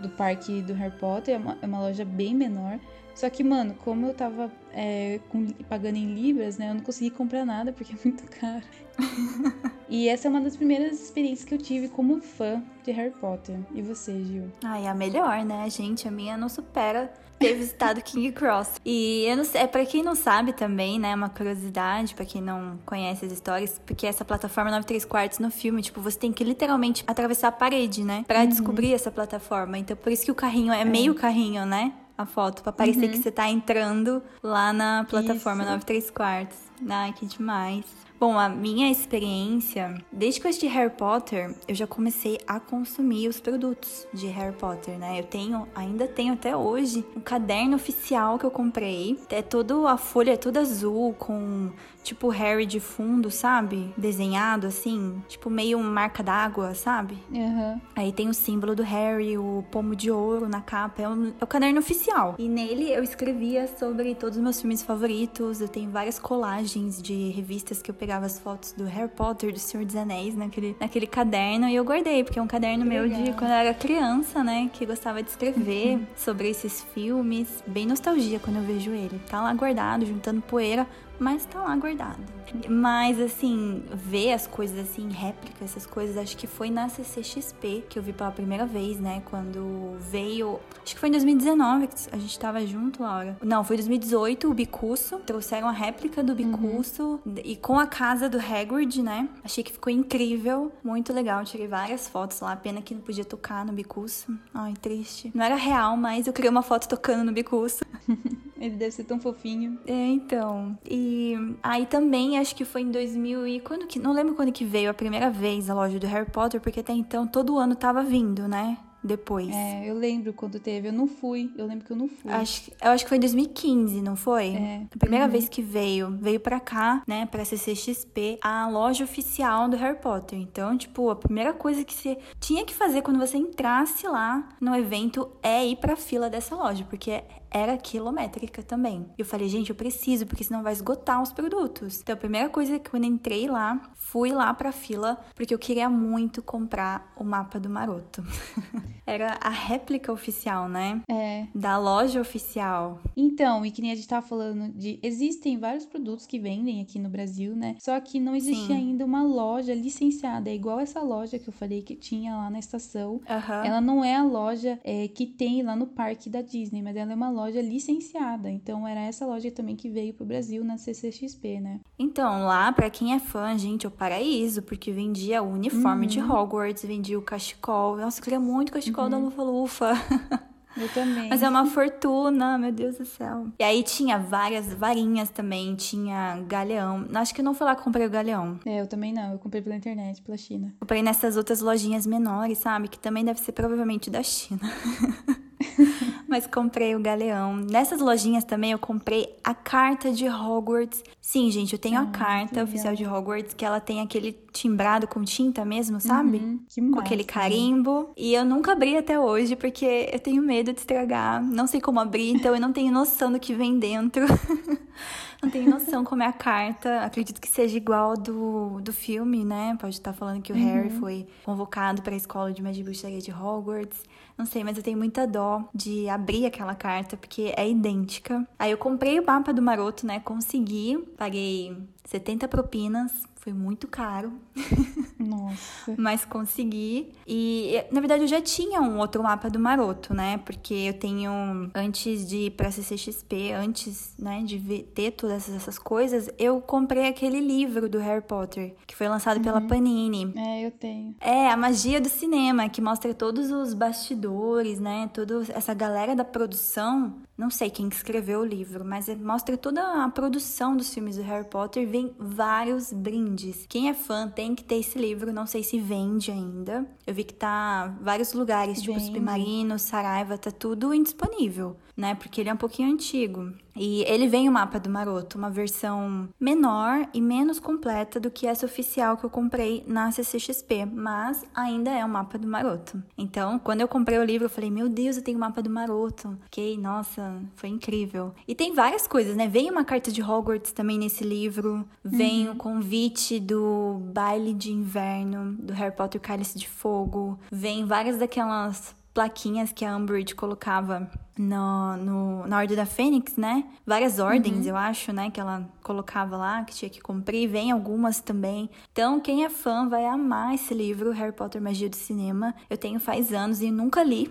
do 0.00 0.08
parque 0.10 0.62
do 0.62 0.72
Harry 0.74 0.96
Potter, 0.98 1.34
é 1.34 1.38
uma, 1.38 1.58
é 1.60 1.66
uma 1.66 1.80
loja 1.80 2.04
bem 2.04 2.34
menor. 2.34 2.78
Só 3.16 3.30
que, 3.30 3.42
mano, 3.42 3.74
como 3.82 4.06
eu 4.06 4.14
tava 4.14 4.52
é, 4.74 5.18
com- 5.30 5.48
pagando 5.70 5.96
em 5.96 6.14
libras, 6.14 6.58
né? 6.58 6.68
Eu 6.68 6.74
não 6.74 6.82
consegui 6.82 7.08
comprar 7.08 7.46
nada 7.46 7.72
porque 7.72 7.94
é 7.94 7.96
muito 8.04 8.22
caro. 8.38 8.62
e 9.88 10.06
essa 10.06 10.28
é 10.28 10.30
uma 10.30 10.40
das 10.42 10.54
primeiras 10.54 11.00
experiências 11.00 11.48
que 11.48 11.54
eu 11.54 11.58
tive 11.58 11.88
como 11.88 12.20
fã 12.20 12.62
de 12.84 12.92
Harry 12.92 13.12
Potter. 13.18 13.56
E 13.74 13.80
você, 13.80 14.22
Gil? 14.22 14.52
Ai, 14.62 14.86
a 14.86 14.94
melhor, 14.94 15.44
né, 15.46 15.68
gente? 15.70 16.06
A 16.06 16.10
minha 16.10 16.36
não 16.36 16.50
supera 16.50 17.10
ter 17.38 17.54
visitado 17.54 18.02
King 18.02 18.32
Cross. 18.32 18.74
E 18.84 19.24
eu 19.26 19.36
não 19.36 19.44
sei, 19.44 19.62
é 19.62 19.66
pra 19.66 19.84
quem 19.86 20.02
não 20.02 20.14
sabe 20.14 20.52
também, 20.52 20.98
né, 20.98 21.14
uma 21.14 21.30
curiosidade, 21.30 22.14
pra 22.14 22.24
quem 22.24 22.42
não 22.42 22.78
conhece 22.84 23.24
as 23.24 23.32
histórias, 23.32 23.80
porque 23.84 24.06
essa 24.06 24.24
plataforma 24.24 24.70
9 24.70 24.84
3 24.86 25.04
quartos 25.06 25.38
no 25.38 25.50
filme, 25.50 25.82
tipo, 25.82 26.00
você 26.00 26.18
tem 26.18 26.32
que 26.32 26.44
literalmente 26.44 27.02
atravessar 27.06 27.48
a 27.48 27.52
parede, 27.52 28.02
né, 28.04 28.24
Pra 28.26 28.44
descobrir 28.44 28.92
essa 28.92 29.10
plataforma. 29.10 29.78
Então, 29.78 29.96
por 29.96 30.12
isso 30.12 30.24
que 30.24 30.30
o 30.30 30.34
carrinho 30.34 30.72
é, 30.72 30.84
meio 30.84 31.14
carrinho, 31.14 31.64
né? 31.66 31.92
A 32.18 32.24
foto, 32.24 32.62
pra 32.62 32.72
parecer 32.72 33.10
que 33.10 33.18
você 33.18 33.30
tá 33.30 33.48
entrando 33.48 34.22
lá 34.42 34.72
na 34.72 35.04
plataforma 35.04 35.62
Isso. 35.62 35.72
9 35.72 35.84
3 35.84 36.10
quartos. 36.10 36.58
Ai, 36.88 37.12
que 37.12 37.26
demais. 37.26 37.84
Bom, 38.18 38.38
a 38.38 38.48
minha 38.48 38.90
experiência, 38.90 39.94
desde 40.10 40.40
que 40.40 40.46
eu 40.46 40.50
assisti 40.50 40.66
Harry 40.68 40.90
Potter, 40.90 41.54
eu 41.68 41.74
já 41.74 41.86
comecei 41.86 42.38
a 42.46 42.58
consumir 42.58 43.28
os 43.28 43.38
produtos 43.40 44.06
de 44.12 44.26
Harry 44.28 44.54
Potter, 44.56 44.98
né? 44.98 45.20
Eu 45.20 45.24
tenho, 45.24 45.68
ainda 45.74 46.08
tenho 46.08 46.32
até 46.32 46.56
hoje, 46.56 47.04
um 47.14 47.20
caderno 47.20 47.76
oficial 47.76 48.38
que 48.38 48.46
eu 48.46 48.50
comprei. 48.50 49.18
É 49.28 49.42
todo, 49.42 49.86
a 49.86 49.98
folha 49.98 50.32
é 50.32 50.36
toda 50.36 50.60
azul, 50.60 51.12
com 51.18 51.70
tipo 52.02 52.28
Harry 52.28 52.64
de 52.66 52.78
fundo, 52.78 53.30
sabe? 53.32 53.92
Desenhado 53.96 54.68
assim, 54.68 55.20
tipo 55.28 55.50
meio 55.50 55.78
marca 55.80 56.22
d'água, 56.22 56.72
sabe? 56.72 57.18
Aham. 57.34 57.80
Aí 57.96 58.12
tem 58.12 58.28
o 58.28 58.34
símbolo 58.34 58.76
do 58.76 58.82
Harry, 58.84 59.36
o 59.36 59.64
pomo 59.72 59.94
de 59.96 60.08
ouro 60.10 60.48
na 60.48 60.60
capa. 60.60 61.02
É, 61.02 61.08
um- 61.08 61.32
é 61.40 61.44
o 61.44 61.46
caderno 61.48 61.80
oficial. 61.80 62.36
E 62.38 62.48
nele 62.48 62.90
eu 62.92 63.02
escrevia 63.02 63.66
sobre 63.76 64.14
todos 64.14 64.36
os 64.36 64.42
meus 64.42 64.60
filmes 64.60 64.82
favoritos. 64.82 65.60
Eu 65.60 65.68
tenho 65.68 65.90
várias 65.90 66.16
colagens 66.18 67.02
de 67.02 67.30
revistas 67.30 67.82
que 67.82 67.90
eu 67.90 67.94
pegava 68.06 68.24
as 68.24 68.38
fotos 68.38 68.70
do 68.70 68.84
Harry 68.84 69.08
Potter, 69.08 69.52
do 69.52 69.58
Senhor 69.58 69.84
dos 69.84 69.96
Anéis, 69.96 70.36
naquele, 70.36 70.76
naquele 70.78 71.08
caderno. 71.08 71.68
E 71.68 71.74
eu 71.74 71.84
guardei, 71.84 72.22
porque 72.22 72.38
é 72.38 72.42
um 72.42 72.46
caderno 72.46 72.84
Que 72.84 72.88
meu 72.88 73.08
de 73.08 73.32
quando 73.32 73.50
eu 73.50 73.56
era 73.56 73.74
criança, 73.74 74.44
né? 74.44 74.70
Que 74.72 74.86
gostava 74.86 75.20
de 75.20 75.28
escrever 75.28 76.06
sobre 76.14 76.48
esses 76.48 76.82
filmes. 76.94 77.64
Bem 77.66 77.84
nostalgia 77.84 78.38
quando 78.38 78.58
eu 78.58 78.62
vejo 78.62 78.92
ele. 78.92 79.20
Tá 79.28 79.42
lá 79.42 79.52
guardado, 79.54 80.06
juntando 80.06 80.40
poeira 80.40 80.86
mas 81.18 81.44
tá 81.46 81.60
lá 81.62 81.76
guardado. 81.76 82.36
Mas, 82.68 83.20
assim, 83.20 83.82
ver 83.92 84.32
as 84.32 84.46
coisas 84.46 84.78
assim, 84.78 85.08
réplica, 85.10 85.64
essas 85.64 85.86
coisas, 85.86 86.16
acho 86.16 86.36
que 86.36 86.46
foi 86.46 86.70
na 86.70 86.88
CCXP 86.88 87.84
que 87.88 87.98
eu 87.98 88.02
vi 88.02 88.12
pela 88.12 88.30
primeira 88.30 88.64
vez, 88.64 88.98
né? 89.00 89.22
Quando 89.26 89.96
veio. 89.98 90.60
Acho 90.82 90.94
que 90.94 91.00
foi 91.00 91.08
em 91.08 91.12
2019 91.12 91.88
que 91.88 91.94
a 92.12 92.18
gente 92.18 92.38
tava 92.38 92.64
junto, 92.66 93.02
Laura. 93.02 93.36
Não, 93.42 93.64
foi 93.64 93.76
2018, 93.76 94.48
o 94.48 94.54
Bicuço. 94.54 95.18
Trouxeram 95.20 95.68
a 95.68 95.72
réplica 95.72 96.22
do 96.22 96.34
Bicuço 96.34 97.20
e 97.44 97.56
com 97.56 97.78
a 97.78 97.86
casa 97.86 98.28
do 98.28 98.38
Hagrid, 98.38 99.02
né? 99.02 99.28
Achei 99.44 99.64
que 99.64 99.72
ficou 99.72 99.92
incrível, 99.92 100.72
muito 100.84 101.12
legal. 101.12 101.44
Tirei 101.44 101.66
várias 101.66 102.08
fotos 102.08 102.40
lá. 102.40 102.54
Pena 102.56 102.80
que 102.80 102.94
não 102.94 103.02
podia 103.02 103.24
tocar 103.24 103.64
no 103.64 103.72
Bicuço. 103.72 104.32
Ai, 104.54 104.74
triste. 104.80 105.30
Não 105.34 105.44
era 105.44 105.56
real, 105.56 105.96
mas 105.96 106.26
eu 106.26 106.32
criei 106.32 106.50
uma 106.50 106.62
foto 106.62 106.88
tocando 106.88 107.24
no 107.24 107.32
Bicuço. 107.32 107.84
Ele 108.58 108.76
deve 108.76 108.90
ser 108.90 109.04
tão 109.04 109.20
fofinho. 109.20 109.78
É, 109.86 109.92
então. 109.92 110.78
E 110.88 111.34
aí 111.62 111.86
também 111.86 112.38
acho 112.38 112.54
que 112.54 112.64
foi 112.64 112.82
em 112.82 112.90
2000 112.90 113.46
e 113.46 113.60
quando 113.60 113.86
que 113.86 113.98
não 113.98 114.12
lembro 114.12 114.34
quando 114.34 114.52
que 114.52 114.64
veio 114.64 114.90
a 114.90 114.94
primeira 114.94 115.30
vez 115.30 115.68
a 115.68 115.74
loja 115.74 115.98
do 115.98 116.06
Harry 116.06 116.30
Potter, 116.30 116.60
porque 116.60 116.80
até 116.80 116.92
então 116.92 117.26
todo 117.26 117.58
ano 117.58 117.74
tava 117.74 118.02
vindo, 118.02 118.48
né? 118.48 118.78
Depois. 119.06 119.48
É, 119.54 119.88
eu 119.88 119.94
lembro 119.94 120.32
quando 120.32 120.58
teve. 120.60 120.88
Eu 120.88 120.92
não 120.92 121.06
fui. 121.06 121.50
Eu 121.56 121.66
lembro 121.66 121.84
que 121.86 121.92
eu 121.92 121.96
não 121.96 122.08
fui. 122.08 122.30
Acho, 122.30 122.70
eu 122.82 122.90
acho 122.90 123.04
que 123.04 123.08
foi 123.08 123.16
em 123.18 123.20
2015, 123.20 124.02
não 124.02 124.16
foi? 124.16 124.48
É. 124.54 124.82
A 124.94 124.98
primeira 124.98 125.24
Uhum. 125.26 125.30
vez 125.30 125.48
que 125.48 125.62
veio, 125.62 126.10
veio 126.20 126.40
pra 126.40 126.58
cá, 126.60 127.02
né, 127.06 127.26
pra 127.26 127.44
CCXP, 127.44 128.38
a 128.42 128.68
loja 128.68 129.04
oficial 129.04 129.68
do 129.68 129.76
Harry 129.76 129.98
Potter. 129.98 130.38
Então, 130.38 130.76
tipo, 130.76 131.08
a 131.10 131.16
primeira 131.16 131.52
coisa 131.52 131.84
que 131.84 131.94
você 131.94 132.18
tinha 132.40 132.64
que 132.64 132.74
fazer 132.74 133.02
quando 133.02 133.18
você 133.18 133.36
entrasse 133.38 134.06
lá 134.06 134.48
no 134.60 134.74
evento 134.74 135.30
é 135.42 135.66
ir 135.66 135.76
pra 135.76 135.96
fila 135.96 136.28
dessa 136.28 136.54
loja, 136.54 136.84
porque 136.88 137.22
era 137.50 137.76
quilométrica 137.78 138.62
também. 138.62 139.06
E 139.16 139.20
eu 139.22 139.24
falei, 139.24 139.48
gente, 139.48 139.70
eu 139.70 139.76
preciso, 139.76 140.26
porque 140.26 140.44
senão 140.44 140.62
vai 140.62 140.72
esgotar 140.72 141.22
os 141.22 141.32
produtos. 141.32 142.00
Então, 142.00 142.12
a 142.14 142.18
primeira 142.18 142.48
coisa 142.48 142.78
que 142.78 142.90
quando 142.90 143.04
eu 143.04 143.10
entrei 143.10 143.46
lá, 143.48 143.80
fui 143.94 144.30
lá 144.32 144.52
pra 144.52 144.72
fila, 144.72 145.18
porque 145.34 145.54
eu 145.54 145.58
queria 145.58 145.88
muito 145.88 146.42
comprar 146.42 147.12
o 147.16 147.24
mapa 147.24 147.58
do 147.58 147.70
Maroto. 147.70 148.22
era 149.06 149.38
a 149.40 149.50
réplica 149.50 150.12
oficial, 150.12 150.68
né? 150.68 151.00
É. 151.10 151.46
Da 151.54 151.78
loja 151.78 152.20
oficial. 152.20 153.00
Então, 153.16 153.64
e 153.64 153.70
que 153.70 153.82
nem 153.82 153.92
a 153.92 153.94
gente 153.94 154.08
tava 154.08 154.26
falando 154.26 154.72
de. 154.72 154.98
Existem 155.02 155.58
vários 155.58 155.84
produtos 155.84 156.26
que 156.26 156.38
vendem 156.38 156.80
aqui 156.80 156.98
no 156.98 157.08
Brasil, 157.08 157.54
né? 157.54 157.76
Só 157.80 157.98
que 158.00 158.20
não 158.20 158.34
existe 158.34 158.66
Sim. 158.68 158.74
ainda 158.74 159.04
uma 159.04 159.22
loja 159.22 159.74
licenciada. 159.74 160.50
É 160.50 160.54
igual 160.54 160.80
essa 160.80 161.00
loja 161.00 161.38
que 161.38 161.48
eu 161.48 161.52
falei 161.52 161.82
que 161.82 161.94
tinha 161.94 162.36
lá 162.36 162.50
na 162.50 162.58
estação. 162.58 163.20
Aham. 163.28 163.64
Ela 163.64 163.80
não 163.80 164.04
é 164.04 164.14
a 164.16 164.24
loja 164.24 164.78
é, 164.84 165.08
que 165.08 165.26
tem 165.26 165.62
lá 165.62 165.74
no 165.74 165.86
parque 165.86 166.28
da 166.28 166.42
Disney, 166.42 166.82
mas 166.82 166.96
ela 166.96 167.12
é 167.12 167.14
uma 167.14 167.30
loja 167.30 167.60
licenciada. 167.60 168.50
Então 168.50 168.86
era 168.86 169.00
essa 169.00 169.26
loja 169.26 169.50
também 169.50 169.76
que 169.76 169.88
veio 169.88 170.14
pro 170.14 170.26
Brasil 170.26 170.64
na 170.64 170.78
CCXP, 170.78 171.60
né? 171.60 171.80
Então, 171.98 172.44
lá, 172.44 172.72
pra 172.72 172.90
quem 172.90 173.14
é 173.14 173.18
fã, 173.18 173.56
gente, 173.56 173.86
é 173.86 173.88
o 173.88 173.92
paraíso, 173.92 174.62
porque 174.62 174.92
vendia 174.92 175.42
o 175.42 175.52
uniforme 175.52 176.06
de 176.06 176.20
Hogwarts, 176.20 176.84
vendia 176.84 177.18
o 177.18 177.22
cachecol. 177.22 177.96
Nossa, 177.96 178.20
eu 178.20 178.24
queria 178.24 178.40
muito 178.40 178.72
o 178.90 178.94
cachecol 178.94 179.08
da 179.08 179.18
Lufa-Lufa. 179.18 179.92
Eu 180.76 180.88
também. 180.90 181.28
Mas 181.30 181.42
é 181.42 181.48
uma 181.48 181.64
fortuna, 181.64 182.58
meu 182.58 182.70
Deus 182.70 182.98
do 182.98 183.06
céu. 183.06 183.46
E 183.58 183.64
aí 183.64 183.82
tinha 183.82 184.18
várias 184.18 184.74
varinhas 184.74 185.30
também, 185.30 185.74
tinha 185.74 186.38
galeão. 186.46 187.06
Acho 187.14 187.34
que 187.34 187.40
eu 187.40 187.44
não 187.44 187.54
fui 187.54 187.64
lá 187.64 187.74
que 187.74 187.82
comprei 187.82 188.06
o 188.06 188.10
galeão. 188.10 188.60
É, 188.66 188.82
eu 188.82 188.86
também 188.86 189.12
não. 189.12 189.32
Eu 189.32 189.38
comprei 189.38 189.62
pela 189.62 189.74
internet, 189.74 190.20
pela 190.20 190.36
China. 190.36 190.74
Comprei 190.78 191.02
nessas 191.02 191.36
outras 191.36 191.62
lojinhas 191.62 192.06
menores, 192.06 192.58
sabe? 192.58 192.88
Que 192.88 192.98
também 192.98 193.24
deve 193.24 193.40
ser 193.40 193.52
provavelmente 193.52 194.10
da 194.10 194.22
China. 194.22 194.60
Mas 196.28 196.46
comprei 196.46 196.94
o 196.94 197.00
galeão. 197.00 197.56
Nessas 197.56 198.00
lojinhas 198.00 198.44
também 198.44 198.72
eu 198.72 198.78
comprei 198.78 199.34
a 199.42 199.54
carta 199.54 200.12
de 200.12 200.28
Hogwarts. 200.28 201.02
Sim, 201.20 201.50
gente, 201.50 201.72
eu 201.72 201.78
tenho 201.78 201.98
a 201.98 202.02
Ah, 202.02 202.06
que 202.06 202.18
carta 202.18 202.62
oficial 202.64 202.94
de 202.94 203.06
Hogwarts, 203.06 203.54
que 203.54 203.64
ela 203.64 203.80
tem 203.80 204.00
aquele 204.00 204.32
timbrado 204.52 205.06
com 205.06 205.22
tinta 205.22 205.64
mesmo, 205.64 206.00
sabe? 206.00 206.38
Uhum, 206.38 206.60
que 206.68 206.80
Com 206.80 206.88
massa. 206.88 207.02
aquele 207.02 207.24
carimbo. 207.24 208.10
E 208.16 208.34
eu 208.34 208.44
nunca 208.44 208.72
abri 208.72 208.96
até 208.96 209.18
hoje, 209.18 209.54
porque 209.56 210.08
eu 210.12 210.18
tenho 210.18 210.42
medo 210.42 210.72
de 210.72 210.80
estragar. 210.80 211.42
Não 211.42 211.66
sei 211.66 211.80
como 211.80 212.00
abrir, 212.00 212.30
então 212.30 212.54
eu 212.54 212.60
não 212.60 212.72
tenho 212.72 212.92
noção 212.92 213.30
do 213.32 213.38
que 213.40 213.54
vem 213.54 213.78
dentro. 213.78 214.24
não 215.42 215.50
tenho 215.50 215.70
noção 215.70 216.04
como 216.04 216.22
é 216.22 216.26
a 216.26 216.32
carta. 216.32 217.00
Acredito 217.00 217.40
que 217.40 217.48
seja 217.48 217.76
igual 217.76 218.14
do, 218.16 218.80
do 218.80 218.92
filme, 218.92 219.44
né? 219.44 219.76
Pode 219.80 219.94
estar 219.94 220.12
falando 220.12 220.42
que 220.42 220.52
o 220.52 220.56
Harry 220.56 220.90
foi 220.90 221.26
convocado 221.44 222.02
para 222.02 222.14
a 222.14 222.16
escola 222.16 222.52
de 222.52 222.62
magia 222.62 222.80
e 222.82 222.84
bruxaria 222.84 223.20
de 223.20 223.32
Hogwarts. 223.32 224.02
Não 224.36 224.44
sei, 224.44 224.62
mas 224.62 224.76
eu 224.76 224.82
tenho 224.82 224.98
muita 224.98 225.26
dó 225.26 225.64
de 225.74 226.08
abrir 226.08 226.44
aquela 226.44 226.74
carta, 226.74 227.16
porque 227.16 227.54
é 227.56 227.68
idêntica. 227.68 228.46
Aí 228.58 228.70
eu 228.70 228.76
comprei 228.76 229.18
o 229.18 229.24
mapa 229.24 229.52
do 229.52 229.62
maroto, 229.62 230.06
né? 230.06 230.20
Consegui. 230.20 230.98
Paguei 231.16 231.74
70 232.06 232.48
propinas. 232.48 233.12
Foi 233.36 233.52
muito 233.52 233.86
caro. 233.86 234.32
Nossa. 235.20 235.94
Mas 235.96 236.24
consegui. 236.24 237.12
E, 237.24 237.80
na 237.92 238.00
verdade, 238.00 238.22
eu 238.24 238.26
já 238.26 238.40
tinha 238.40 238.80
um 238.80 238.98
outro 238.98 239.22
mapa 239.22 239.48
do 239.48 239.58
Maroto, 239.60 240.12
né? 240.12 240.38
Porque 240.38 240.74
eu 240.74 240.94
tenho, 240.94 241.30
antes 241.72 242.26
de 242.28 242.46
ir 242.46 242.50
pra 242.50 242.72
CCXP, 242.72 243.52
antes, 243.52 244.14
né, 244.18 244.42
de 244.42 244.58
ver- 244.58 244.82
ter 244.94 245.12
todas 245.12 245.48
essas, 245.48 245.78
coisas, 245.78 246.28
eu 246.38 246.60
comprei 246.60 247.06
aquele 247.06 247.38
livro 247.40 247.88
do 247.88 247.98
Harry 247.98 248.22
Potter, 248.22 248.74
que 248.84 248.96
foi 248.96 249.06
lançado 249.08 249.40
pela 249.40 249.60
Panini. 249.60 250.32
É, 250.36 250.66
eu 250.66 250.72
tenho. 250.72 251.14
É, 251.20 251.48
a 251.48 251.56
magia 251.56 252.00
do 252.00 252.08
cinema, 252.08 252.68
que 252.68 252.80
mostra 252.80 253.14
todos 253.14 253.52
os 253.52 253.74
bastidores, 253.74 254.80
né? 254.80 255.08
Toda 255.14 255.44
essa 255.52 255.72
galera 255.72 256.16
da 256.16 256.24
produção. 256.24 257.14
Não 257.36 257.50
sei 257.50 257.68
quem 257.68 257.88
que 257.90 257.96
escreveu 257.96 258.40
o 258.40 258.44
livro, 258.44 258.82
mas 258.82 259.08
é- 259.10 259.14
mostra 259.14 259.58
toda 259.58 260.02
a 260.04 260.08
produção 260.08 260.74
dos 260.74 260.92
filmes 260.94 261.16
do 261.16 261.22
Harry 261.22 261.46
Potter. 261.46 261.86
Vem 261.86 262.14
vários 262.18 262.90
brindes. 262.92 263.66
Quem 263.68 263.90
é 263.90 263.94
fã 263.94 264.26
tem 264.28 264.54
que 264.54 264.64
ter 264.64 264.76
esse 264.76 264.98
livro. 264.98 265.32
Não 265.32 265.46
sei 265.46 265.62
se 265.62 265.78
vende 265.78 266.30
ainda. 266.30 266.86
Eu 267.06 267.12
vi 267.14 267.24
que 267.24 267.34
tá 267.34 267.94
em 268.00 268.02
vários 268.04 268.32
lugares, 268.32 268.80
tipo. 268.80 268.98
Submarino, 268.98 269.78
Saraiva, 269.78 270.38
tá 270.38 270.50
tudo 270.50 270.94
indisponível, 270.94 271.76
né? 271.96 272.14
Porque 272.14 272.40
ele 272.40 272.50
é 272.50 272.52
um 272.52 272.58
pouquinho 272.58 272.92
antigo. 272.92 273.52
E 273.74 274.02
ele 274.04 274.26
vem 274.26 274.48
o 274.48 274.52
mapa 274.52 274.80
do 274.80 274.88
Maroto, 274.88 275.36
uma 275.36 275.50
versão 275.50 276.28
menor 276.40 277.06
e 277.12 277.20
menos 277.20 277.60
completa 277.60 278.18
do 278.18 278.30
que 278.30 278.46
essa 278.46 278.64
oficial 278.64 279.16
que 279.16 279.24
eu 279.24 279.30
comprei 279.30 279.84
na 279.86 280.10
CCXP, 280.10 280.86
mas 280.86 281.44
ainda 281.54 281.90
é 281.90 282.04
o 282.04 282.08
mapa 282.08 282.38
do 282.38 282.48
Maroto. 282.48 283.02
Então, 283.18 283.58
quando 283.58 283.82
eu 283.82 283.88
comprei 283.88 284.18
o 284.18 284.24
livro, 284.24 284.46
eu 284.46 284.50
falei: 284.50 284.70
"Meu 284.70 284.88
Deus, 284.88 285.16
eu 285.16 285.22
tenho 285.22 285.36
o 285.36 285.40
mapa 285.40 285.62
do 285.62 285.68
Maroto". 285.68 286.38
Fiquei, 286.44 286.78
nossa, 286.78 287.42
foi 287.54 287.68
incrível. 287.68 288.34
E 288.48 288.54
tem 288.54 288.74
várias 288.74 289.06
coisas, 289.06 289.36
né? 289.36 289.46
Vem 289.46 289.70
uma 289.70 289.84
carta 289.84 290.10
de 290.10 290.22
Hogwarts 290.22 290.72
também 290.72 290.98
nesse 290.98 291.22
livro, 291.22 291.86
vem 292.02 292.48
o 292.48 292.56
convite 292.56 293.38
do 293.38 294.00
baile 294.14 294.54
de 294.54 294.72
inverno 294.72 295.52
do 295.52 295.72
Harry 295.74 295.94
Potter 295.94 296.20
Cálice 296.20 296.58
de 296.58 296.68
Fogo, 296.68 297.38
vem 297.50 297.84
várias 297.84 298.18
daquelas 298.18 298.96
plaquinhas 299.16 299.72
que 299.72 299.82
a 299.82 299.96
Umbridge 299.96 300.34
colocava 300.34 301.10
no, 301.38 301.96
no, 301.96 302.46
na 302.46 302.58
Ordem 302.58 302.76
da 302.76 302.84
Fênix, 302.84 303.34
né? 303.34 303.64
Várias 303.86 304.18
ordens, 304.18 304.66
eu 304.66 304.76
acho, 304.76 305.10
né? 305.10 305.30
Que 305.30 305.40
ela 305.40 305.66
colocava 305.82 306.36
lá, 306.36 306.62
que 306.64 306.74
tinha 306.74 306.90
que 306.90 307.00
cumprir. 307.00 307.48
Vem 307.48 307.70
algumas 307.70 308.20
também. 308.20 308.68
Então, 308.92 309.18
quem 309.18 309.42
é 309.42 309.48
fã 309.48 309.88
vai 309.88 310.04
amar 310.04 310.54
esse 310.54 310.74
livro, 310.74 311.12
Harry 311.12 311.32
Potter 311.32 311.62
Magia 311.62 311.88
do 311.88 311.96
Cinema. 311.96 312.54
Eu 312.68 312.76
tenho 312.76 313.00
faz 313.00 313.32
anos 313.32 313.62
e 313.62 313.70
nunca 313.70 314.02
li. 314.02 314.30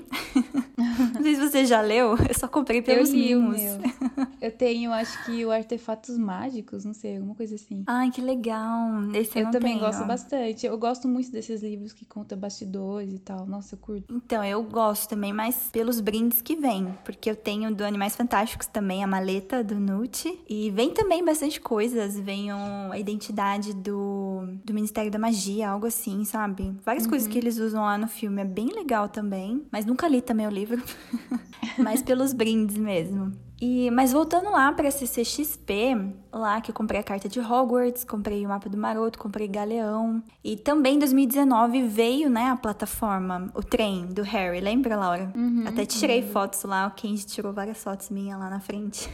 Não 1.16 1.24
sei 1.24 1.34
se 1.36 1.50
você 1.50 1.66
já 1.66 1.82
leu. 1.82 2.16
Eu 2.18 2.38
só 2.38 2.48
comprei 2.48 2.80
pelos 2.80 3.10
eu 3.10 3.16
li 3.16 3.34
mimos. 3.34 3.62
Eu 4.42 4.52
tenho, 4.52 4.92
acho 4.92 5.26
que 5.26 5.46
o 5.46 5.52
Artefatos 5.52 6.18
Mágicos, 6.18 6.86
não 6.86 6.94
sei, 6.94 7.18
alguma 7.18 7.36
coisa 7.36 7.56
assim. 7.56 7.84
Ai, 7.88 8.12
que 8.12 8.22
legal. 8.22 9.12
Esse 9.14 9.40
eu, 9.40 9.52
também 9.52 9.74
tenho. 9.74 9.80
gosto 9.80 10.06
bastante. 10.06 10.66
Eu 10.66 10.78
gosto 10.78 11.08
muito 11.08 11.32
desses 11.32 11.62
livros 11.62 11.94
que 11.94 12.06
contam 12.06 12.38
bastidores 12.38 13.14
e 13.14 13.20
tal. 13.20 13.46
Nossa, 13.46 13.76
eu 13.76 13.80
curto. 13.80 14.14
Então, 14.14 14.44
eu 14.44 14.62
gosto 14.64 15.10
também, 15.10 15.34
mas 15.34 15.70
pelos 15.72 16.00
brindes 16.00 16.42
que 16.42 16.56
vem. 16.56 16.94
Porque 17.04 17.30
eu 17.30 17.36
tenho 17.36 17.74
do 17.74 17.84
Animais 17.84 18.16
Fantásticos 18.16 18.68
também, 18.68 19.04
a 19.04 19.08
maleta 19.08 19.64
do 19.64 19.76
Nute. 19.76 20.40
E 20.48 20.70
vem 20.72 20.94
também 20.94 21.24
bastante 21.24 21.60
coisas. 21.60 22.20
Vem 22.20 22.52
a 22.52 22.98
identidade 22.98 23.74
do, 23.74 24.44
do 24.64 24.74
Ministério 24.74 25.12
da 25.12 25.20
Magia, 25.20 25.70
algo 25.70 25.88
assim, 25.88 26.24
sabe? 26.26 26.76
Várias 26.86 27.08
coisas 27.08 27.28
que 27.28 27.38
eles 27.38 27.58
usam 27.58 27.84
lá 27.84 27.98
no 27.98 28.08
filme. 28.08 28.42
É 28.42 28.46
bem 28.46 28.68
legal 28.68 29.10
também. 29.10 29.66
Mas 29.72 29.86
nunca 29.86 30.08
li 30.08 30.22
também 30.22 30.48
o 30.48 30.52
livro. 30.52 30.82
mas 31.78 32.02
pelos 32.02 32.34
brindes 32.34 32.78
mesmo. 32.78 33.45
E, 33.60 33.90
mas 33.92 34.12
voltando 34.12 34.52
lá 34.52 34.72
para 34.74 34.92
CCXP, 34.92 36.14
lá 36.40 36.62
que 36.62 36.72
eu 36.72 36.76
comprei 36.76 37.00
a 37.00 37.04
carta 37.04 37.28
de 37.28 37.40
Hogwarts, 37.40 38.04
comprei 38.04 38.46
o 38.46 38.50
mapa 38.50 38.70
do 38.70 38.78
Maroto, 38.78 39.18
comprei 39.18 39.48
Galeão. 39.48 40.22
E 40.44 40.56
também 40.56 40.96
em 40.96 41.00
2019 41.00 41.88
veio, 41.88 42.30
né, 42.30 42.50
a 42.50 42.56
plataforma, 42.56 43.52
o 43.54 43.64
trem 43.64 44.06
do 44.08 44.22
Harry, 44.22 44.60
lembra, 44.60 44.96
Laura? 44.96 45.32
Até 45.68 45.86
tirei 45.86 46.22
fotos 46.22 46.64
lá, 46.64 46.88
o 46.88 46.92
Kenji 46.92 47.26
tirou 47.26 47.54
várias 47.54 47.84
fotos 47.84 48.10
minhas 48.10 48.40
lá 48.40 48.50
na 48.50 48.60
frente. 48.60 49.10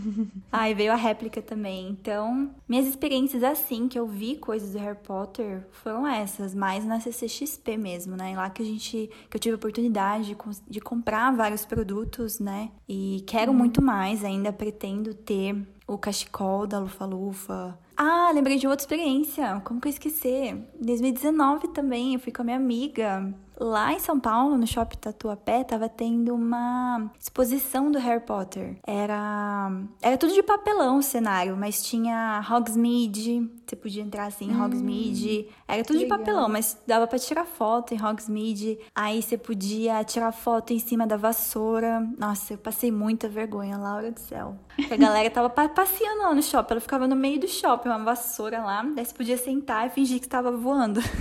ah, 0.52 0.68
e 0.68 0.74
veio 0.74 0.92
a 0.92 0.96
réplica 0.96 1.40
também. 1.40 1.88
Então, 1.90 2.50
minhas 2.68 2.86
experiências 2.86 3.42
assim, 3.42 3.88
que 3.88 3.98
eu 3.98 4.06
vi 4.06 4.36
coisas 4.36 4.72
do 4.72 4.78
Harry 4.78 4.98
Potter, 5.02 5.66
foram 5.70 6.06
essas, 6.06 6.54
mais 6.54 6.84
na 6.84 7.00
CCXP 7.00 7.76
mesmo, 7.76 8.16
né? 8.16 8.34
Lá 8.36 8.50
que 8.50 8.62
a 8.62 8.64
gente, 8.64 9.10
que 9.28 9.36
eu 9.36 9.40
tive 9.40 9.54
a 9.54 9.56
oportunidade 9.56 10.26
de, 10.26 10.36
de 10.68 10.80
comprar 10.80 11.34
vários 11.34 11.64
produtos, 11.64 12.38
né? 12.38 12.70
E 12.88 13.24
quero 13.26 13.52
muito 13.52 13.82
mais, 13.82 14.24
ainda 14.24 14.52
pretendo 14.52 15.14
ter 15.14 15.66
o 15.88 15.96
cachecol 15.96 16.66
da 16.66 16.78
Lufa-Lufa. 16.78 17.76
Ah, 17.96 18.30
lembrei 18.32 18.58
de 18.58 18.68
outra 18.68 18.82
experiência. 18.82 19.60
Como 19.64 19.80
que 19.80 19.88
eu 19.88 19.90
esqueci? 19.90 20.28
Em 20.28 20.66
2019 20.80 21.68
também, 21.68 22.14
eu 22.14 22.20
fui 22.20 22.30
com 22.30 22.42
a 22.42 22.44
minha 22.44 22.56
amiga. 22.56 23.34
Lá 23.60 23.92
em 23.92 23.98
São 23.98 24.20
Paulo, 24.20 24.56
no 24.56 24.66
Shopping 24.66 24.98
Tatuapé, 24.98 25.64
tava 25.64 25.88
tendo 25.88 26.34
uma 26.34 27.10
exposição 27.18 27.90
do 27.90 27.98
Harry 27.98 28.20
Potter. 28.24 28.76
Era 28.86 29.70
era 30.00 30.16
tudo 30.16 30.32
de 30.32 30.42
papelão 30.42 30.98
o 30.98 31.02
cenário, 31.02 31.56
mas 31.56 31.82
tinha 31.82 32.40
Hogsmeade, 32.48 33.50
você 33.66 33.74
podia 33.74 34.02
entrar 34.02 34.26
assim 34.26 34.50
em 34.52 34.60
Hogsmeade. 34.62 35.48
Era 35.66 35.82
tudo 35.84 35.98
de 35.98 36.04
legal. 36.04 36.18
papelão, 36.18 36.48
mas 36.48 36.78
dava 36.86 37.06
pra 37.06 37.18
tirar 37.18 37.44
foto 37.44 37.92
em 37.94 38.00
Hogsmeade. 38.02 38.78
Aí 38.94 39.20
você 39.22 39.36
podia 39.36 40.04
tirar 40.04 40.30
foto 40.30 40.72
em 40.72 40.78
cima 40.78 41.06
da 41.06 41.16
vassoura. 41.16 42.00
Nossa, 42.16 42.54
eu 42.54 42.58
passei 42.58 42.92
muita 42.92 43.28
vergonha, 43.28 43.76
Laura 43.76 44.12
do 44.12 44.20
céu. 44.20 44.56
Porque 44.76 44.94
A 44.94 44.96
galera 44.96 45.28
tava 45.30 45.50
pa- 45.50 45.68
passeando 45.68 46.22
lá 46.22 46.32
no 46.34 46.42
shopping, 46.42 46.74
ela 46.74 46.80
ficava 46.80 47.08
no 47.08 47.16
meio 47.16 47.40
do 47.40 47.48
shopping, 47.48 47.88
uma 47.88 47.98
vassoura 48.04 48.60
lá. 48.62 48.82
Daí 48.94 49.04
você 49.04 49.12
podia 49.14 49.36
sentar 49.36 49.86
e 49.88 49.90
fingir 49.90 50.20
que 50.20 50.26
estava 50.26 50.52
voando. 50.52 51.00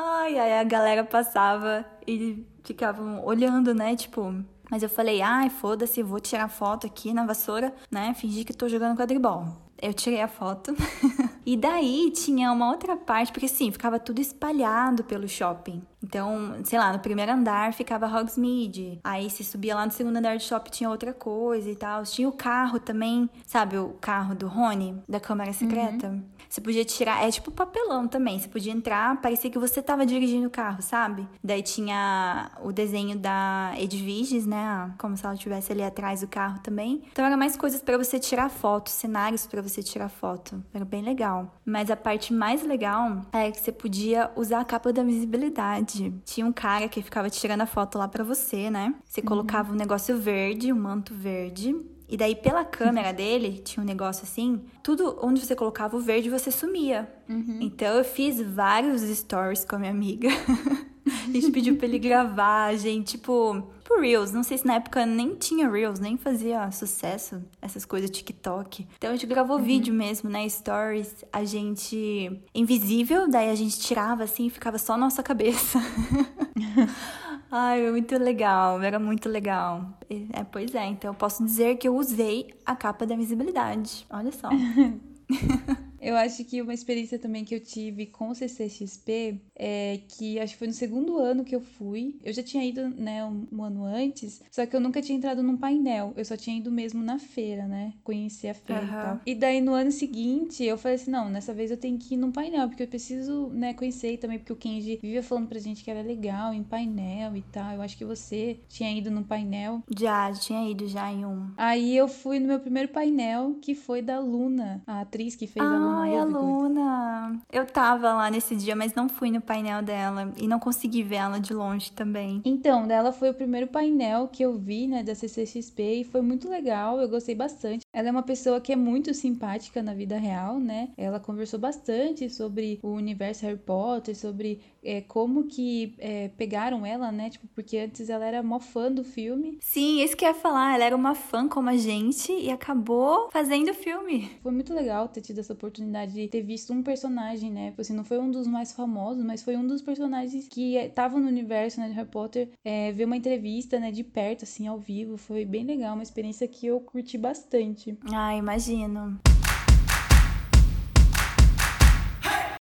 Ai, 0.00 0.38
ai, 0.38 0.60
a 0.60 0.62
galera 0.62 1.02
passava 1.02 1.84
e 2.06 2.46
ficavam 2.62 3.24
olhando, 3.24 3.74
né? 3.74 3.96
Tipo, 3.96 4.32
mas 4.70 4.84
eu 4.84 4.88
falei, 4.88 5.20
ai, 5.20 5.50
foda-se, 5.50 6.04
vou 6.04 6.20
tirar 6.20 6.48
foto 6.48 6.86
aqui 6.86 7.12
na 7.12 7.26
vassoura, 7.26 7.74
né? 7.90 8.14
Fingir 8.14 8.46
que 8.46 8.52
tô 8.52 8.68
jogando 8.68 8.96
quadribol. 8.96 9.48
Eu 9.82 9.92
tirei 9.92 10.20
a 10.20 10.28
foto. 10.28 10.72
e 11.44 11.56
daí 11.56 12.12
tinha 12.12 12.52
uma 12.52 12.70
outra 12.70 12.96
parte, 12.96 13.32
porque 13.32 13.46
assim, 13.46 13.72
ficava 13.72 13.98
tudo 13.98 14.20
espalhado 14.20 15.02
pelo 15.02 15.26
shopping. 15.26 15.82
Então, 16.02 16.56
sei 16.64 16.78
lá, 16.78 16.92
no 16.92 16.98
primeiro 16.98 17.32
andar 17.32 17.72
ficava 17.72 18.06
Hogsmeade. 18.06 19.00
Aí 19.02 19.28
se 19.30 19.44
subia 19.44 19.74
lá 19.74 19.84
no 19.84 19.92
segundo 19.92 20.16
andar 20.16 20.36
do 20.36 20.42
shopping 20.42 20.70
tinha 20.70 20.90
outra 20.90 21.12
coisa 21.12 21.70
e 21.70 21.76
tal. 21.76 22.02
Tinha 22.04 22.28
o 22.28 22.32
carro 22.32 22.78
também, 22.78 23.28
sabe 23.46 23.76
o 23.78 23.90
carro 24.00 24.34
do 24.34 24.46
Rony, 24.46 25.02
da 25.08 25.18
Câmara 25.18 25.52
Secreta? 25.52 26.08
Uhum. 26.08 26.22
Você 26.48 26.60
podia 26.60 26.84
tirar, 26.84 27.22
é 27.22 27.30
tipo 27.30 27.50
papelão 27.50 28.08
também. 28.08 28.38
Você 28.38 28.48
podia 28.48 28.72
entrar, 28.72 29.20
parecia 29.20 29.50
que 29.50 29.58
você 29.58 29.82
tava 29.82 30.06
dirigindo 30.06 30.46
o 30.46 30.50
carro, 30.50 30.80
sabe? 30.80 31.28
Daí 31.44 31.62
tinha 31.62 32.50
o 32.62 32.72
desenho 32.72 33.18
da 33.18 33.74
Edviges, 33.76 34.46
né? 34.46 34.90
Como 34.98 35.16
se 35.16 35.24
ela 35.24 35.34
estivesse 35.34 35.72
ali 35.72 35.82
atrás 35.82 36.22
do 36.22 36.28
carro 36.28 36.58
também. 36.60 37.02
Então 37.12 37.24
era 37.24 37.36
mais 37.36 37.56
coisas 37.56 37.82
para 37.82 37.98
você 37.98 38.18
tirar 38.18 38.48
foto, 38.48 38.88
cenários 38.88 39.46
para 39.46 39.60
você 39.60 39.82
tirar 39.82 40.08
foto. 40.08 40.62
Era 40.72 40.84
bem 40.84 41.02
legal. 41.02 41.54
Mas 41.64 41.90
a 41.90 41.96
parte 41.96 42.32
mais 42.32 42.62
legal 42.62 43.22
é 43.32 43.50
que 43.50 43.60
você 43.60 43.72
podia 43.72 44.30
usar 44.34 44.60
a 44.60 44.64
capa 44.64 44.92
da 44.92 45.02
visibilidade. 45.02 45.87
Tinha 46.24 46.46
um 46.46 46.52
cara 46.52 46.88
que 46.88 47.02
ficava 47.02 47.30
tirando 47.30 47.62
a 47.62 47.66
foto 47.66 47.98
lá 47.98 48.06
para 48.08 48.22
você, 48.24 48.70
né? 48.70 48.94
Você 49.04 49.20
uhum. 49.20 49.26
colocava 49.26 49.72
um 49.72 49.76
negócio 49.76 50.18
verde, 50.18 50.72
um 50.72 50.80
manto 50.80 51.14
verde, 51.14 51.74
e 52.08 52.16
daí, 52.16 52.34
pela 52.34 52.64
câmera 52.64 53.12
dele, 53.14 53.60
tinha 53.62 53.82
um 53.82 53.86
negócio 53.86 54.24
assim, 54.24 54.62
tudo 54.82 55.18
onde 55.22 55.44
você 55.44 55.54
colocava 55.54 55.96
o 55.96 56.00
verde, 56.00 56.30
você 56.30 56.50
sumia. 56.50 57.12
Uhum. 57.28 57.58
Então, 57.60 57.96
eu 57.96 58.04
fiz 58.04 58.40
vários 58.40 59.02
stories 59.02 59.64
com 59.64 59.76
a 59.76 59.78
minha 59.78 59.92
amiga. 59.92 60.28
a 61.08 61.32
gente 61.32 61.50
pediu 61.50 61.76
pra 61.76 61.86
ele 61.86 61.98
gravar, 61.98 62.76
gente, 62.76 63.18
tipo, 63.18 63.62
tipo 63.88 64.00
Reels. 64.00 64.32
Não 64.32 64.42
sei 64.42 64.58
se 64.58 64.66
na 64.66 64.74
época 64.74 65.06
nem 65.06 65.34
tinha 65.34 65.68
Reels, 65.70 65.98
nem 65.98 66.16
fazia 66.16 66.70
sucesso, 66.70 67.42
essas 67.60 67.84
coisas 67.84 68.10
TikTok. 68.10 68.86
Então 68.96 69.10
a 69.10 69.12
gente 69.14 69.26
gravou 69.26 69.56
uhum. 69.56 69.62
vídeo 69.62 69.94
mesmo, 69.94 70.28
né? 70.28 70.48
Stories. 70.48 71.24
A 71.32 71.44
gente. 71.44 72.40
Invisível, 72.54 73.28
daí 73.28 73.50
a 73.50 73.54
gente 73.54 73.78
tirava 73.78 74.24
assim 74.24 74.46
e 74.46 74.50
ficava 74.50 74.78
só 74.78 74.94
a 74.94 74.98
nossa 74.98 75.22
cabeça. 75.22 75.78
Ai, 77.50 77.90
muito 77.90 78.16
legal, 78.18 78.82
era 78.82 78.98
muito 78.98 79.26
legal. 79.26 79.98
É, 80.10 80.44
pois 80.44 80.74
é, 80.74 80.84
então 80.86 81.10
eu 81.10 81.14
posso 81.14 81.42
dizer 81.42 81.76
que 81.76 81.88
eu 81.88 81.96
usei 81.96 82.54
a 82.64 82.76
capa 82.76 83.06
da 83.06 83.16
visibilidade. 83.16 84.06
Olha 84.10 84.30
só. 84.32 84.50
Eu 86.00 86.16
acho 86.16 86.44
que 86.44 86.62
uma 86.62 86.74
experiência 86.74 87.18
também 87.18 87.44
que 87.44 87.54
eu 87.54 87.60
tive 87.60 88.06
com 88.06 88.30
o 88.30 88.34
CCXP 88.34 89.40
é 89.54 90.00
que 90.08 90.38
acho 90.38 90.52
que 90.52 90.58
foi 90.58 90.68
no 90.68 90.72
segundo 90.72 91.18
ano 91.18 91.44
que 91.44 91.54
eu 91.54 91.60
fui. 91.60 92.16
Eu 92.24 92.32
já 92.32 92.42
tinha 92.42 92.64
ido, 92.64 92.88
né, 92.88 93.24
um, 93.24 93.46
um, 93.52 93.62
ano 93.62 93.84
antes, 93.84 94.40
só 94.50 94.64
que 94.64 94.74
eu 94.74 94.80
nunca 94.80 95.02
tinha 95.02 95.16
entrado 95.16 95.42
num 95.42 95.56
painel. 95.56 96.12
Eu 96.16 96.24
só 96.24 96.36
tinha 96.36 96.56
ido 96.56 96.70
mesmo 96.70 97.02
na 97.02 97.18
feira, 97.18 97.66
né? 97.66 97.92
Conhecer 98.04 98.48
a 98.48 98.54
feira 98.54 98.82
uhum. 98.82 98.88
e 98.88 98.90
tal. 98.90 99.20
E 99.26 99.34
daí 99.34 99.60
no 99.60 99.72
ano 99.72 99.90
seguinte 99.90 100.64
eu 100.64 100.78
falei 100.78 100.96
assim: 100.96 101.10
não, 101.10 101.28
nessa 101.28 101.52
vez 101.52 101.70
eu 101.70 101.76
tenho 101.76 101.98
que 101.98 102.14
ir 102.14 102.16
num 102.16 102.30
painel, 102.30 102.68
porque 102.68 102.82
eu 102.82 102.88
preciso, 102.88 103.48
né, 103.48 103.74
conhecer 103.74 104.18
também, 104.18 104.38
porque 104.38 104.52
o 104.52 104.56
Kenji 104.56 104.98
vivia 105.02 105.22
falando 105.22 105.48
pra 105.48 105.58
gente 105.58 105.82
que 105.82 105.90
era 105.90 106.02
legal 106.02 106.54
em 106.54 106.62
painel 106.62 107.36
e 107.36 107.42
tal. 107.42 107.74
Eu 107.74 107.82
acho 107.82 107.96
que 107.96 108.04
você 108.04 108.60
tinha 108.68 108.90
ido 108.96 109.10
num 109.10 109.22
painel. 109.22 109.82
Já, 109.96 110.32
tinha 110.32 110.68
ido 110.70 110.86
já 110.86 111.12
em 111.12 111.24
um. 111.24 111.50
Aí 111.56 111.96
eu 111.96 112.08
fui 112.08 112.38
no 112.38 112.46
meu 112.46 112.60
primeiro 112.60 112.88
painel, 112.88 113.56
que 113.60 113.74
foi 113.74 114.02
da 114.02 114.20
Luna, 114.20 114.82
a 114.86 115.00
atriz 115.00 115.34
que 115.34 115.46
fez 115.46 115.64
ah. 115.64 115.74
a 115.74 115.87
Luna 115.88 116.00
Ai, 116.00 116.16
a 116.16 116.24
Luna. 116.24 117.42
Eu 117.52 117.66
tava 117.66 118.12
lá 118.12 118.30
nesse 118.30 118.54
dia, 118.54 118.76
mas 118.76 118.94
não 118.94 119.08
fui 119.08 119.30
no 119.30 119.40
painel 119.40 119.82
dela 119.82 120.32
e 120.36 120.46
não 120.46 120.58
consegui 120.58 121.02
ver 121.02 121.16
ela 121.16 121.38
de 121.38 121.52
longe 121.52 121.92
também. 121.92 122.40
Então, 122.44 122.86
dela 122.86 123.12
foi 123.12 123.30
o 123.30 123.34
primeiro 123.34 123.66
painel 123.66 124.28
que 124.28 124.42
eu 124.42 124.56
vi, 124.58 124.86
né, 124.86 125.02
da 125.02 125.14
CCXP 125.14 126.00
e 126.00 126.04
foi 126.04 126.20
muito 126.20 126.48
legal, 126.48 127.00
eu 127.00 127.08
gostei 127.08 127.34
bastante. 127.34 127.84
Ela 127.92 128.08
é 128.08 128.10
uma 128.10 128.22
pessoa 128.22 128.60
que 128.60 128.72
é 128.72 128.76
muito 128.76 129.12
simpática 129.14 129.82
na 129.82 129.94
vida 129.94 130.18
real, 130.18 130.58
né? 130.58 130.90
Ela 130.96 131.18
conversou 131.18 131.58
bastante 131.58 132.28
sobre 132.30 132.78
o 132.82 132.90
universo 132.90 133.44
Harry 133.44 133.58
Potter, 133.58 134.16
sobre 134.16 134.60
é, 134.82 135.00
como 135.00 135.44
que 135.44 135.94
é, 135.98 136.28
pegaram 136.36 136.86
ela, 136.86 137.10
né? 137.10 137.30
Tipo, 137.30 137.46
porque 137.54 137.78
antes 137.78 138.08
ela 138.08 138.24
era 138.24 138.42
mó 138.42 138.60
fã 138.60 138.90
do 138.90 139.02
filme. 139.02 139.58
Sim, 139.60 140.02
isso 140.02 140.16
que 140.16 140.24
eu 140.24 140.28
ia 140.28 140.34
falar. 140.34 140.74
Ela 140.74 140.84
era 140.84 140.96
uma 140.96 141.14
fã 141.14 141.48
como 141.48 141.68
a 141.68 141.76
gente 141.76 142.32
e 142.32 142.50
acabou 142.50 143.28
fazendo 143.30 143.70
o 143.70 143.74
filme. 143.74 144.30
Foi 144.42 144.52
muito 144.52 144.72
legal 144.72 145.08
ter 145.08 145.20
tido 145.20 145.40
essa 145.40 145.52
oportunidade 145.52 145.77
de 146.06 146.28
ter 146.28 146.42
visto 146.42 146.72
um 146.72 146.82
personagem, 146.82 147.50
né? 147.50 147.70
Tipo 147.70 147.80
assim, 147.80 147.94
não 147.94 148.04
foi 148.04 148.18
um 148.18 148.30
dos 148.30 148.46
mais 148.46 148.72
famosos, 148.72 149.24
mas 149.24 149.42
foi 149.42 149.56
um 149.56 149.66
dos 149.66 149.82
personagens 149.82 150.48
que 150.48 150.76
estavam 150.76 151.20
no 151.20 151.28
universo 151.28 151.80
né, 151.80 151.88
de 151.88 151.94
Harry 151.94 152.08
Potter. 152.08 152.48
É, 152.64 152.92
ver 152.92 153.04
uma 153.04 153.16
entrevista, 153.16 153.78
né, 153.78 153.90
de 153.90 154.04
perto, 154.04 154.44
assim, 154.44 154.66
ao 154.66 154.78
vivo. 154.78 155.16
Foi 155.16 155.44
bem 155.44 155.64
legal, 155.64 155.94
uma 155.94 156.02
experiência 156.02 156.46
que 156.48 156.66
eu 156.66 156.80
curti 156.80 157.16
bastante. 157.16 157.96
Ah, 158.12 158.34
imagino. 158.34 159.18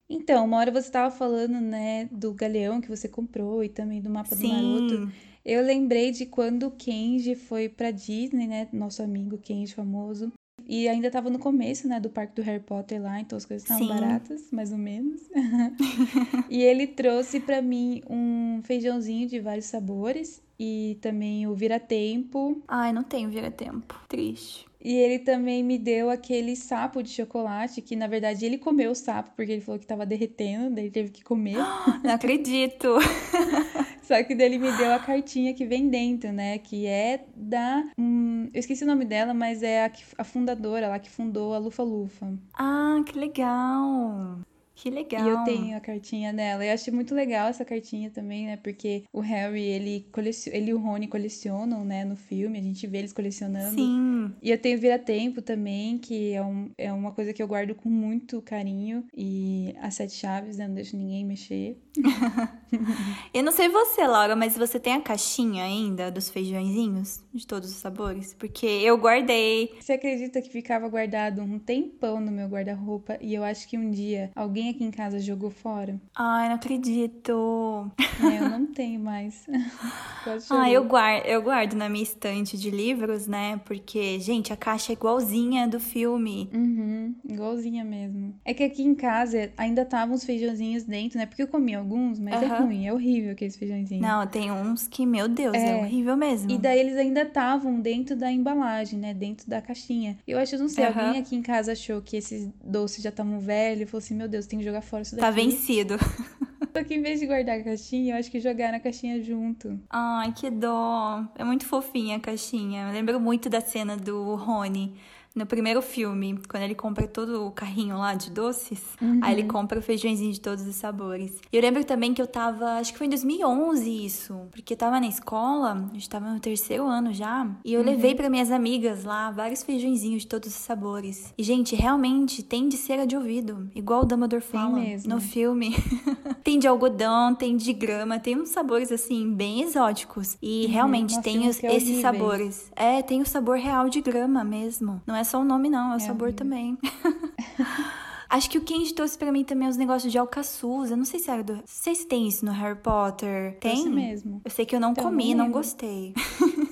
Então, 0.08 0.44
uma 0.44 0.58
hora 0.58 0.70
você 0.70 0.86
estava 0.86 1.10
falando, 1.10 1.60
né, 1.60 2.08
do 2.12 2.32
galeão 2.32 2.80
que 2.80 2.88
você 2.88 3.08
comprou 3.08 3.64
e 3.64 3.68
também 3.68 4.00
do 4.00 4.10
mapa 4.10 4.34
Sim. 4.34 4.48
do 4.48 4.48
Naruto. 4.48 5.12
Eu 5.44 5.62
lembrei 5.62 6.10
de 6.10 6.24
quando 6.24 6.68
o 6.68 6.70
Kenji 6.70 7.34
foi 7.34 7.68
pra 7.68 7.90
Disney, 7.90 8.46
né, 8.46 8.68
nosso 8.72 9.02
amigo 9.02 9.36
Kenji 9.36 9.74
famoso. 9.74 10.32
E 10.66 10.88
ainda 10.88 11.10
tava 11.10 11.30
no 11.30 11.38
começo, 11.38 11.86
né, 11.86 12.00
do 12.00 12.08
parque 12.08 12.34
do 12.34 12.42
Harry 12.42 12.62
Potter 12.62 13.02
lá, 13.02 13.20
então 13.20 13.36
as 13.36 13.44
coisas 13.44 13.68
estavam 13.68 13.88
baratas, 13.88 14.50
mais 14.50 14.72
ou 14.72 14.78
menos. 14.78 15.20
e 16.48 16.62
ele 16.62 16.86
trouxe 16.86 17.40
para 17.40 17.60
mim 17.60 18.02
um 18.08 18.60
feijãozinho 18.62 19.28
de 19.28 19.40
vários 19.40 19.66
sabores 19.66 20.42
e 20.58 20.98
também 21.00 21.46
o 21.46 21.54
vira-tempo. 21.54 22.62
Ai, 22.68 22.92
não 22.92 23.02
tenho 23.02 23.30
vira-tempo. 23.30 24.00
Triste. 24.08 24.66
E 24.84 24.92
ele 24.92 25.18
também 25.18 25.62
me 25.62 25.78
deu 25.78 26.10
aquele 26.10 26.54
sapo 26.54 27.02
de 27.02 27.08
chocolate, 27.08 27.80
que 27.80 27.96
na 27.96 28.06
verdade 28.06 28.44
ele 28.44 28.58
comeu 28.58 28.90
o 28.90 28.94
sapo, 28.94 29.30
porque 29.34 29.50
ele 29.50 29.62
falou 29.62 29.78
que 29.78 29.86
tava 29.86 30.04
derretendo, 30.04 30.74
daí 30.74 30.84
ele 30.84 30.90
teve 30.90 31.10
que 31.10 31.24
comer. 31.24 31.56
Não 32.04 32.14
acredito! 32.14 32.88
Só 34.04 34.22
que 34.22 34.34
daí 34.34 34.46
ele 34.46 34.58
me 34.58 34.70
deu 34.76 34.92
a 34.92 34.98
cartinha 34.98 35.54
que 35.54 35.64
vem 35.64 35.88
dentro, 35.88 36.30
né? 36.30 36.58
Que 36.58 36.86
é 36.86 37.24
da. 37.34 37.82
Hum, 37.98 38.50
eu 38.52 38.60
esqueci 38.60 38.84
o 38.84 38.86
nome 38.86 39.04
dela, 39.04 39.32
mas 39.32 39.62
é 39.62 39.86
a, 39.86 39.92
a 40.18 40.24
fundadora 40.24 40.88
lá 40.88 40.98
que 40.98 41.08
fundou 41.10 41.54
a 41.54 41.58
Lufa 41.58 41.82
Lufa. 41.82 42.38
Ah, 42.52 43.02
que 43.06 43.18
legal! 43.18 44.40
Que 44.74 44.90
legal. 44.90 45.24
E 45.24 45.28
eu 45.28 45.44
tenho 45.44 45.76
a 45.76 45.80
cartinha 45.80 46.32
dela. 46.32 46.64
Eu 46.64 46.74
achei 46.74 46.92
muito 46.92 47.14
legal 47.14 47.48
essa 47.48 47.64
cartinha 47.64 48.10
também, 48.10 48.46
né? 48.46 48.56
Porque 48.56 49.04
o 49.12 49.20
Harry, 49.20 49.62
ele, 49.62 50.06
coleciona, 50.10 50.58
ele 50.58 50.70
e 50.70 50.74
o 50.74 50.78
Rony 50.78 51.06
colecionam, 51.06 51.84
né? 51.84 52.04
No 52.04 52.16
filme, 52.16 52.58
a 52.58 52.62
gente 52.62 52.86
vê 52.86 52.98
eles 52.98 53.12
colecionando. 53.12 53.74
Sim. 53.74 54.32
E 54.42 54.50
eu 54.50 54.58
tenho 54.58 54.78
Vira-Tempo 54.78 55.40
também, 55.40 55.98
que 55.98 56.32
é, 56.32 56.42
um, 56.42 56.70
é 56.76 56.92
uma 56.92 57.12
coisa 57.12 57.32
que 57.32 57.42
eu 57.42 57.46
guardo 57.46 57.74
com 57.74 57.88
muito 57.88 58.42
carinho. 58.42 59.04
E 59.16 59.74
as 59.80 59.94
sete 59.94 60.14
chaves, 60.14 60.58
né? 60.58 60.66
Não 60.66 60.74
deixo 60.74 60.96
ninguém 60.96 61.24
mexer. 61.24 61.78
eu 63.32 63.42
não 63.42 63.52
sei 63.52 63.68
você, 63.68 64.06
Laura, 64.06 64.34
mas 64.34 64.56
você 64.56 64.80
tem 64.80 64.94
a 64.94 65.00
caixinha 65.00 65.64
ainda 65.64 66.10
dos 66.10 66.28
feijõezinhos? 66.28 67.22
De 67.32 67.46
todos 67.46 67.70
os 67.70 67.76
sabores? 67.76 68.34
Porque 68.34 68.66
eu 68.66 68.96
guardei. 68.98 69.72
Você 69.80 69.92
acredita 69.92 70.42
que 70.42 70.50
ficava 70.50 70.88
guardado 70.88 71.40
um 71.42 71.58
tempão 71.58 72.20
no 72.20 72.32
meu 72.32 72.48
guarda-roupa? 72.48 73.18
E 73.20 73.34
eu 73.34 73.44
acho 73.44 73.68
que 73.68 73.78
um 73.78 73.90
dia 73.90 74.30
alguém 74.34 74.63
alguém 74.64 74.70
aqui 74.70 74.84
em 74.84 74.90
casa 74.90 75.18
jogou 75.18 75.50
fora. 75.50 76.00
Ai, 76.14 76.48
não 76.48 76.56
acredito. 76.56 77.90
É, 78.22 78.38
eu 78.38 78.48
não 78.48 78.66
tenho 78.66 79.00
mais. 79.00 79.44
ah, 80.50 80.70
eu 80.70 80.84
guardo, 80.84 81.26
eu 81.26 81.42
guardo 81.42 81.74
na 81.74 81.88
minha 81.88 82.02
estante 82.02 82.56
de 82.56 82.70
livros, 82.70 83.26
né? 83.26 83.60
Porque, 83.64 84.18
gente, 84.20 84.52
a 84.52 84.56
caixa 84.56 84.92
é 84.92 84.94
igualzinha 84.94 85.68
do 85.68 85.78
filme. 85.78 86.48
Uhum, 86.52 87.14
igualzinha 87.28 87.84
mesmo. 87.84 88.34
É 88.44 88.54
que 88.54 88.62
aqui 88.62 88.82
em 88.82 88.94
casa 88.94 89.52
ainda 89.56 89.82
estavam 89.82 90.14
os 90.14 90.24
feijãozinhos 90.24 90.84
dentro, 90.84 91.18
né? 91.18 91.26
Porque 91.26 91.42
eu 91.42 91.48
comi 91.48 91.74
alguns, 91.74 92.18
mas 92.18 92.36
uhum. 92.36 92.54
é 92.54 92.58
ruim, 92.58 92.86
é 92.86 92.92
horrível 92.92 93.32
aqueles 93.32 93.56
feijãozinhos. 93.56 94.02
Não, 94.02 94.26
tem 94.26 94.50
uns 94.50 94.86
que, 94.86 95.04
meu 95.04 95.28
Deus, 95.28 95.54
é, 95.54 95.72
é 95.72 95.76
horrível 95.76 96.16
mesmo. 96.16 96.50
E 96.50 96.58
daí 96.58 96.80
eles 96.80 96.96
ainda 96.96 97.22
estavam 97.22 97.80
dentro 97.80 98.16
da 98.16 98.30
embalagem, 98.30 98.98
né? 98.98 99.12
Dentro 99.12 99.48
da 99.48 99.60
caixinha. 99.60 100.16
Eu 100.26 100.38
acho, 100.38 100.56
não 100.56 100.68
sei, 100.68 100.84
uhum. 100.84 100.90
alguém 100.90 101.20
aqui 101.20 101.36
em 101.36 101.42
casa 101.42 101.72
achou 101.72 102.00
que 102.00 102.16
esses 102.16 102.48
doces 102.62 103.02
já 103.02 103.10
estavam 103.10 103.38
velhos 103.38 103.82
e 103.82 103.86
falou 103.86 104.02
assim: 104.02 104.14
meu 104.14 104.28
Deus, 104.28 104.46
tem 104.54 104.58
que 104.60 104.64
jogar 104.64 104.82
fora 104.82 105.02
isso 105.02 105.16
tá 105.16 105.30
daqui. 105.30 105.36
Tá 105.36 105.42
vencido. 105.42 105.94
Só 106.72 106.82
que 106.82 106.94
em 106.94 107.02
vez 107.02 107.20
de 107.20 107.26
guardar 107.26 107.60
a 107.60 107.62
caixinha, 107.62 108.14
eu 108.14 108.18
acho 108.18 108.30
que 108.30 108.40
jogar 108.40 108.72
na 108.72 108.80
caixinha 108.80 109.22
junto. 109.22 109.78
Ai, 109.90 110.32
que 110.32 110.50
dó. 110.50 111.24
É 111.36 111.44
muito 111.44 111.66
fofinha 111.66 112.16
a 112.16 112.20
caixinha. 112.20 112.88
Eu 112.88 112.92
lembro 112.92 113.20
muito 113.20 113.48
da 113.48 113.60
cena 113.60 113.96
do 113.96 114.34
Rony 114.34 114.94
no 115.34 115.46
primeiro 115.46 115.82
filme, 115.82 116.38
quando 116.48 116.62
ele 116.62 116.74
compra 116.74 117.06
todo 117.06 117.46
o 117.46 117.50
carrinho 117.50 117.98
lá 117.98 118.14
de 118.14 118.30
doces, 118.30 118.80
uhum. 119.00 119.20
aí 119.22 119.34
ele 119.34 119.44
compra 119.44 119.78
o 119.78 119.82
feijãozinho 119.82 120.32
de 120.32 120.40
todos 120.40 120.66
os 120.66 120.76
sabores. 120.76 121.38
E 121.52 121.56
eu 121.56 121.62
lembro 121.62 121.84
também 121.84 122.14
que 122.14 122.22
eu 122.22 122.26
tava, 122.26 122.78
acho 122.78 122.92
que 122.92 122.98
foi 122.98 123.06
em 123.06 123.10
2011 123.10 124.04
isso, 124.04 124.40
porque 124.50 124.72
eu 124.74 124.76
tava 124.78 124.98
na 124.98 125.06
escola, 125.06 125.88
a 125.90 125.94
gente 125.94 126.08
tava 126.08 126.32
no 126.32 126.40
terceiro 126.40 126.86
ano 126.86 127.12
já, 127.12 127.46
e 127.64 127.74
eu 127.74 127.80
uhum. 127.80 127.86
levei 127.86 128.14
para 128.14 128.30
minhas 128.30 128.50
amigas 128.50 129.04
lá 129.04 129.30
vários 129.30 129.62
feijõezinhos 129.62 130.22
de 130.22 130.28
todos 130.28 130.48
os 130.48 130.54
sabores. 130.54 131.32
E 131.36 131.42
gente, 131.42 131.74
realmente 131.74 132.42
tem 132.42 132.68
de 132.68 132.76
cera 132.76 133.06
de 133.06 133.16
ouvido, 133.16 133.68
igual 133.74 134.02
o 134.02 134.04
Dumbledore 134.04 134.42
fala 134.42 134.80
no 135.06 135.20
filme. 135.20 135.74
tem 136.42 136.58
de 136.58 136.66
algodão, 136.68 137.34
tem 137.34 137.56
de 137.56 137.72
grama, 137.72 138.18
tem 138.18 138.36
uns 138.40 138.50
sabores 138.50 138.92
assim 138.92 139.32
bem 139.32 139.62
exóticos. 139.62 140.36
E 140.40 140.66
realmente 140.66 141.10
Nossa, 141.10 141.22
tem 141.22 141.40
tem 141.40 141.48
os- 141.48 141.64
é 141.64 141.76
esses 141.76 142.00
sabores. 142.00 142.70
É, 142.76 143.02
tem 143.02 143.20
o 143.20 143.26
sabor 143.26 143.56
real 143.58 143.88
de 143.88 144.00
grama 144.00 144.44
mesmo. 144.44 145.02
Não 145.06 145.16
é 145.16 145.23
só 145.24 145.40
o 145.40 145.44
nome, 145.44 145.68
não, 145.68 145.92
é 145.92 145.96
o 145.96 146.00
sabor 146.00 146.28
horrível. 146.28 146.36
também. 146.36 146.78
Acho 148.28 148.50
que 148.50 148.58
o 148.58 148.62
Kenji 148.62 148.92
trouxe 148.92 149.16
pra 149.16 149.30
mim 149.30 149.44
também 149.44 149.68
os 149.68 149.76
negócios 149.76 150.10
de 150.10 150.18
alcaçuz. 150.18 150.90
Eu 150.90 150.96
não 150.96 151.04
sei 151.04 151.20
se 151.20 151.30
era 151.30 151.42
do. 151.42 151.62
Se 151.64 151.94
tem 152.06 152.26
isso 152.26 152.44
no 152.44 152.50
Harry 152.50 152.78
Potter. 152.78 153.56
Tem? 153.60 153.74
Trouxe 153.74 153.88
mesmo. 153.90 154.40
Eu 154.44 154.50
sei 154.50 154.66
que 154.66 154.74
eu 154.74 154.80
não 154.80 154.90
Então, 154.90 155.04
comi, 155.04 155.34
não 155.34 155.44
não 155.44 155.52
gostei. 155.52 156.14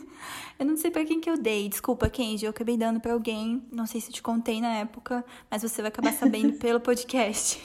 eu 0.58 0.66
não 0.66 0.76
sei 0.76 0.90
pra 0.90 1.04
quem 1.04 1.20
que 1.20 1.30
eu 1.30 1.38
dei. 1.38 1.68
Desculpa, 1.68 2.08
Kenji, 2.10 2.46
eu 2.46 2.50
acabei 2.50 2.76
dando 2.76 2.98
pra 2.98 3.12
alguém. 3.12 3.62
Não 3.70 3.86
sei 3.86 4.00
se 4.00 4.08
eu 4.08 4.12
te 4.14 4.22
contei 4.22 4.60
na 4.60 4.72
época, 4.78 5.24
mas 5.48 5.62
você 5.62 5.82
vai 5.82 5.88
acabar 5.90 6.12
sabendo 6.12 6.54
pelo 6.58 6.80
podcast. 6.80 7.60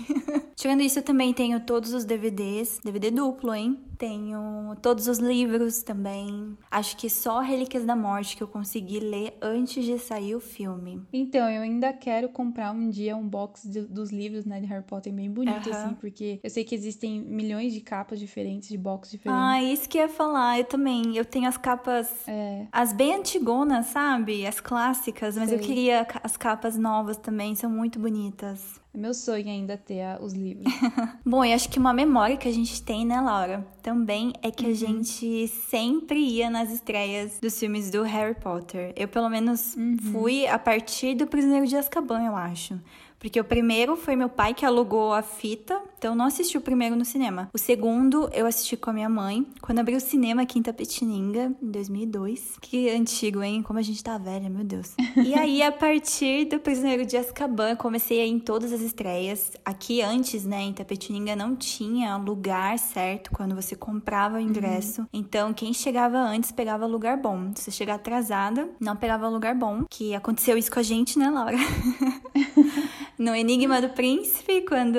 Tirando 0.55 0.81
isso, 0.81 0.99
eu 0.99 1.03
também 1.03 1.33
tenho 1.33 1.59
todos 1.61 1.91
os 1.93 2.05
DVDs, 2.05 2.79
DVD 2.83 3.09
duplo, 3.09 3.53
hein? 3.53 3.79
Tenho 3.97 4.75
todos 4.81 5.07
os 5.07 5.17
livros 5.17 5.81
também. 5.81 6.55
Acho 6.69 6.95
que 6.97 7.09
só 7.09 7.39
Relíquias 7.39 7.83
da 7.83 7.95
Morte 7.95 8.37
que 8.37 8.43
eu 8.43 8.47
consegui 8.47 8.99
ler 8.99 9.35
antes 9.41 9.83
de 9.83 9.97
sair 9.97 10.35
o 10.35 10.39
filme. 10.39 11.01
Então, 11.11 11.49
eu 11.49 11.61
ainda 11.63 11.91
quero 11.91 12.29
comprar 12.29 12.71
um 12.71 12.89
dia 12.89 13.15
um 13.17 13.27
box 13.27 13.67
de- 13.67 13.81
dos 13.87 14.11
livros, 14.11 14.45
né, 14.45 14.59
de 14.59 14.67
Harry 14.67 14.83
Potter 14.83 15.11
bem 15.11 15.31
bonito, 15.31 15.69
Aham. 15.69 15.85
assim, 15.85 15.95
porque 15.95 16.39
eu 16.43 16.49
sei 16.49 16.63
que 16.63 16.75
existem 16.75 17.21
milhões 17.21 17.73
de 17.73 17.81
capas 17.81 18.19
diferentes, 18.19 18.69
de 18.69 18.77
box 18.77 19.09
diferentes. 19.09 19.43
Ah, 19.43 19.61
isso 19.63 19.89
que 19.89 19.97
eu 19.97 20.03
ia 20.03 20.09
falar. 20.09 20.59
Eu 20.59 20.65
também. 20.65 21.15
Eu 21.17 21.25
tenho 21.25 21.47
as 21.47 21.57
capas. 21.57 22.11
É, 22.27 22.67
As 22.71 22.93
bem 22.93 23.15
antigonas, 23.15 23.87
sabe? 23.87 24.45
As 24.45 24.59
clássicas, 24.59 25.35
mas 25.37 25.51
eu 25.51 25.57
Sei. 25.57 25.67
queria 25.67 26.05
ca- 26.05 26.21
as 26.23 26.37
capas 26.37 26.77
novas 26.77 27.17
também, 27.17 27.55
são 27.55 27.69
muito 27.69 27.99
bonitas. 27.99 28.79
É 28.93 28.97
meu 28.97 29.13
sonho 29.13 29.47
ainda 29.47 29.77
ter 29.77 30.01
ah, 30.01 30.19
os 30.21 30.33
livros. 30.33 30.71
Bom, 31.25 31.43
e 31.43 31.53
acho 31.53 31.69
que 31.69 31.77
uma 31.77 31.93
memória 31.93 32.37
que 32.37 32.47
a 32.47 32.53
gente 32.53 32.81
tem, 32.81 33.05
né, 33.05 33.19
Laura? 33.21 33.65
Também 33.81 34.33
é 34.41 34.49
que 34.49 34.65
a 34.65 34.73
gente 34.73 35.47
sempre 35.47 36.19
ia 36.19 36.49
nas 36.49 36.71
estreias 36.71 37.39
dos 37.39 37.59
filmes 37.59 37.91
do 37.91 38.03
Harry 38.03 38.35
Potter. 38.35 38.93
Eu, 38.95 39.07
pelo 39.07 39.29
menos, 39.29 39.75
fui 40.11 40.47
a 40.47 40.57
partir 40.57 41.15
do 41.15 41.27
Prisioneiro 41.27 41.67
de 41.67 41.75
Azkaban, 41.75 42.23
eu 42.23 42.35
acho. 42.35 42.79
Porque 43.19 43.39
o 43.39 43.43
primeiro 43.43 43.95
foi 43.95 44.15
meu 44.15 44.29
pai 44.29 44.53
que 44.53 44.65
alugou 44.65 45.13
a 45.13 45.21
fita, 45.21 45.81
então 45.97 46.11
eu 46.11 46.15
não 46.15 46.25
assisti 46.25 46.57
o 46.57 46.61
primeiro 46.61 46.95
no 46.95 47.03
cinema. 47.03 47.49
O 47.53 47.57
segundo 47.57 48.29
eu 48.31 48.45
assisti 48.45 48.77
com 48.77 48.89
a 48.89 48.93
minha 48.93 49.09
mãe, 49.09 49.45
quando 49.61 49.79
abriu 49.79 49.97
o 49.97 50.01
cinema 50.01 50.43
aqui 50.43 50.59
em 50.59 50.61
Tapetininga, 50.61 51.51
em 51.61 51.71
2002. 51.71 52.57
Que 52.61 52.89
antigo, 52.89 53.41
hein? 53.41 53.63
Como 53.63 53.79
a 53.79 53.81
gente 53.81 54.03
tá 54.03 54.17
velha, 54.17 54.49
meu 54.49 54.63
Deus. 54.63 54.93
E 55.15 55.33
aí, 55.33 55.63
a 55.63 55.71
partir 55.71 56.45
do 56.45 56.59
Prisioneiro 56.59 57.05
de 57.05 57.17
Azkaban, 57.17 57.71
eu 57.71 57.77
comecei 57.77 58.21
a 58.21 58.25
ir 58.25 58.29
em 58.29 58.39
todas 58.39 58.71
as 58.71 58.81
estreias. 58.81 59.51
Aqui 59.65 60.01
antes, 60.01 60.45
né, 60.45 60.61
em 60.61 60.73
Tapetininga, 60.73 61.35
não 61.35 61.55
tinha 61.55 62.15
lugar 62.17 62.77
certo 62.77 63.31
quando 63.31 63.55
você 63.55 63.75
comprava 63.75 64.37
o 64.37 64.39
ingresso. 64.39 65.07
Então, 65.11 65.53
quem 65.53 65.73
chegava 65.73 66.17
antes 66.17 66.51
pegava 66.51 66.85
lugar 66.85 67.17
bom. 67.17 67.51
Se 67.55 67.63
você 67.63 67.71
chegar 67.71 67.95
atrasada, 67.95 68.69
não 68.79 68.95
pegava 68.95 69.27
lugar 69.27 69.55
bom. 69.55 69.83
Que 69.89 70.13
aconteceu 70.13 70.57
isso 70.57 70.71
com 70.71 70.79
a 70.79 70.83
gente, 70.83 71.17
né, 71.17 71.29
Laura? 71.29 71.57
No 73.17 73.33
Enigma 73.33 73.81
do 73.81 73.89
Príncipe, 73.89 74.61
quando 74.61 74.97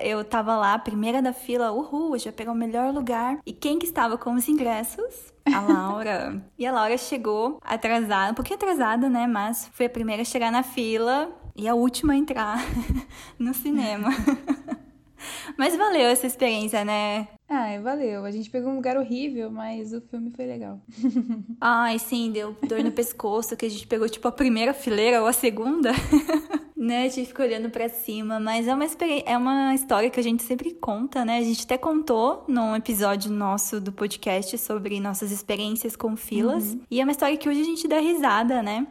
eu 0.00 0.24
tava 0.24 0.56
lá, 0.56 0.78
primeira 0.78 1.20
da 1.20 1.32
fila, 1.32 1.70
uhul, 1.72 2.16
já 2.18 2.32
pegou 2.32 2.54
o 2.54 2.56
melhor 2.56 2.92
lugar. 2.92 3.38
E 3.44 3.52
quem 3.52 3.78
que 3.78 3.84
estava 3.84 4.16
com 4.16 4.32
os 4.34 4.48
ingressos? 4.48 5.30
A 5.44 5.60
Laura. 5.70 6.42
e 6.58 6.66
a 6.66 6.72
Laura 6.72 6.96
chegou 6.96 7.58
atrasada, 7.62 8.32
um 8.32 8.34
pouquinho 8.34 8.56
atrasada, 8.56 9.10
né? 9.10 9.26
Mas 9.26 9.70
foi 9.74 9.86
a 9.86 9.90
primeira 9.90 10.22
a 10.22 10.24
chegar 10.24 10.50
na 10.50 10.62
fila 10.62 11.30
e 11.54 11.68
a 11.68 11.74
última 11.74 12.14
a 12.14 12.16
entrar 12.16 12.58
no 13.38 13.52
cinema. 13.52 14.08
Mas 15.56 15.76
valeu 15.76 16.06
essa 16.06 16.26
experiência, 16.26 16.84
né? 16.84 17.28
Ah, 17.48 17.66
valeu. 17.82 18.24
A 18.24 18.30
gente 18.30 18.48
pegou 18.48 18.70
um 18.70 18.76
lugar 18.76 18.96
horrível, 18.96 19.50
mas 19.50 19.92
o 19.92 20.00
filme 20.00 20.30
foi 20.30 20.46
legal. 20.46 20.80
Ai, 21.60 21.98
sim, 21.98 22.30
deu 22.30 22.56
dor 22.62 22.84
no 22.84 22.92
pescoço, 22.92 23.56
que 23.56 23.66
a 23.66 23.68
gente 23.68 23.88
pegou 23.88 24.08
tipo 24.08 24.28
a 24.28 24.32
primeira 24.32 24.72
fileira 24.72 25.20
ou 25.20 25.26
a 25.26 25.32
segunda. 25.32 25.90
né? 26.76 27.06
A 27.06 27.08
gente 27.08 27.26
ficou 27.26 27.44
olhando 27.44 27.68
pra 27.68 27.88
cima, 27.88 28.38
mas 28.38 28.68
é 28.68 28.74
uma, 28.74 28.86
é 29.26 29.36
uma 29.36 29.74
história 29.74 30.08
que 30.08 30.20
a 30.20 30.22
gente 30.22 30.44
sempre 30.44 30.74
conta, 30.74 31.24
né? 31.24 31.38
A 31.38 31.42
gente 31.42 31.64
até 31.64 31.76
contou 31.76 32.44
num 32.46 32.76
episódio 32.76 33.32
nosso 33.32 33.80
do 33.80 33.90
podcast 33.92 34.56
sobre 34.56 35.00
nossas 35.00 35.32
experiências 35.32 35.96
com 35.96 36.16
filas. 36.16 36.78
E 36.88 37.00
é 37.00 37.02
uma 37.04 37.12
história 37.12 37.36
que 37.36 37.48
hoje 37.48 37.62
a 37.62 37.64
gente 37.64 37.88
dá 37.88 37.98
risada, 37.98 38.62
né? 38.62 38.86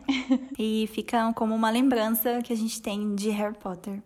e 0.60 0.88
fica 0.94 1.32
como 1.34 1.56
uma 1.56 1.70
lembrança 1.70 2.42
que 2.44 2.52
a 2.52 2.58
gente 2.58 2.82
tem 2.82 3.16
de 3.16 3.30
Harry 3.30 3.58
Potter. 3.58 4.02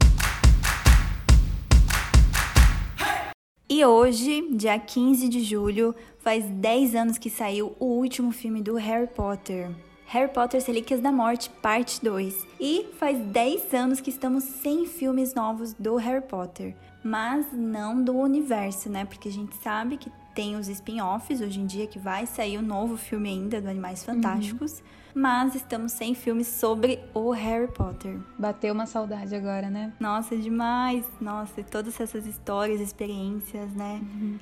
E 3.75 3.83
hoje, 3.83 4.49
dia 4.51 4.77
15 4.77 5.27
de 5.27 5.41
julho, 5.41 5.95
faz 6.19 6.45
10 6.45 6.93
anos 6.93 7.17
que 7.17 7.27
saiu 7.27 7.75
o 7.79 7.85
último 7.85 8.31
filme 8.31 8.61
do 8.61 8.75
Harry 8.75 9.07
Potter. 9.07 9.71
Harry 10.05 10.31
Potter 10.31 10.63
Relíquias 10.63 11.01
da 11.01 11.11
Morte, 11.11 11.49
parte 11.59 11.99
2. 12.03 12.45
E 12.59 12.85
faz 12.99 13.17
10 13.17 13.73
anos 13.73 13.99
que 13.99 14.11
estamos 14.11 14.43
sem 14.43 14.85
filmes 14.85 15.33
novos 15.33 15.73
do 15.73 15.95
Harry 15.95 16.21
Potter. 16.21 16.75
Mas 17.03 17.47
não 17.51 17.99
do 17.99 18.15
universo, 18.15 18.91
né? 18.91 19.05
Porque 19.05 19.27
a 19.27 19.31
gente 19.31 19.55
sabe 19.63 19.97
que 19.97 20.11
tem 20.35 20.55
os 20.55 20.67
spin-offs 20.67 21.41
hoje 21.41 21.59
em 21.59 21.65
dia, 21.65 21.87
que 21.87 21.97
vai 21.97 22.27
sair 22.27 22.59
o 22.59 22.61
novo 22.61 22.95
filme 22.95 23.27
ainda 23.27 23.59
do 23.59 23.67
Animais 23.67 24.03
Fantásticos. 24.03 24.83
Mas 25.13 25.53
estamos 25.55 25.91
sem 25.91 26.15
filmes 26.15 26.47
sobre 26.47 26.99
o 27.13 27.31
Harry 27.31 27.67
Potter. 27.67 28.17
Bateu 28.37 28.73
uma 28.73 28.85
saudade 28.85 29.35
agora, 29.35 29.69
né? 29.69 29.93
Nossa, 29.99 30.35
demais! 30.35 31.05
Nossa, 31.21 31.61
e 31.61 31.63
todas 31.63 31.99
essas 31.99 32.25
histórias, 32.25 32.81
experiências, 32.81 33.71
né? 33.73 34.01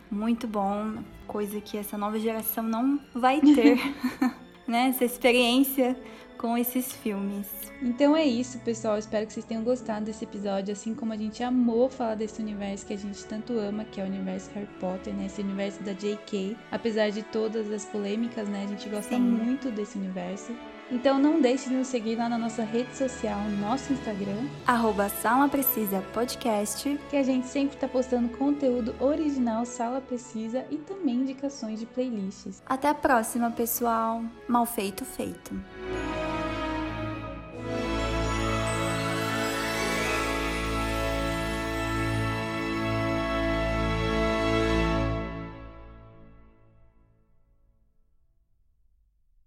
Muito 0.09 0.47
bom. 0.47 1.03
Coisa 1.28 1.59
que 1.59 1.78
essa 1.78 1.97
nova 1.97 2.19
geração 2.19 2.63
não 2.63 2.99
vai 3.13 3.41
ter, 3.41 3.78
né? 4.67 4.89
Essa 4.89 5.05
experiência 5.05 5.97
com 6.41 6.57
esses 6.57 6.91
filmes. 6.91 7.47
Então 7.83 8.17
é 8.17 8.25
isso, 8.25 8.57
pessoal. 8.59 8.97
Espero 8.97 9.27
que 9.27 9.33
vocês 9.33 9.45
tenham 9.45 9.63
gostado 9.63 10.05
desse 10.05 10.23
episódio, 10.23 10.73
assim 10.73 10.95
como 10.95 11.13
a 11.13 11.17
gente 11.17 11.43
amou 11.43 11.87
falar 11.87 12.15
desse 12.15 12.41
universo 12.41 12.85
que 12.85 12.93
a 12.93 12.97
gente 12.97 13.23
tanto 13.25 13.53
ama, 13.53 13.85
que 13.85 14.01
é 14.01 14.03
o 14.03 14.07
universo 14.07 14.49
Harry 14.55 14.67
Potter, 14.79 15.13
né? 15.13 15.27
Esse 15.27 15.41
universo 15.41 15.83
da 15.83 15.93
J.K. 15.93 16.57
Apesar 16.71 17.11
de 17.11 17.21
todas 17.21 17.71
as 17.71 17.85
polêmicas, 17.85 18.49
né? 18.49 18.63
A 18.63 18.67
gente 18.67 18.89
gosta 18.89 19.15
Sim. 19.15 19.21
muito 19.21 19.69
desse 19.69 19.99
universo. 19.99 20.51
Então 20.91 21.17
não 21.17 21.39
deixe 21.39 21.69
de 21.69 21.75
nos 21.75 21.87
seguir 21.87 22.17
lá 22.17 22.27
na 22.27 22.37
nossa 22.37 22.63
rede 22.63 22.93
social, 22.95 23.39
nosso 23.61 23.93
Instagram, 23.93 24.45
Arroba 24.67 25.07
Sala 25.07 25.47
Precisa 25.47 26.03
Podcast. 26.13 26.99
que 27.09 27.15
a 27.15 27.23
gente 27.23 27.47
sempre 27.47 27.77
tá 27.77 27.87
postando 27.87 28.27
conteúdo 28.37 28.93
original, 28.99 29.65
Sala 29.65 30.01
Precisa 30.01 30.65
e 30.69 30.77
também 30.77 31.15
indicações 31.15 31.79
de 31.79 31.85
playlists. 31.85 32.61
Até 32.65 32.89
a 32.89 32.93
próxima, 32.93 33.49
pessoal. 33.49 34.21
Mal 34.49 34.65
feito, 34.65 35.05
feito. 35.05 35.55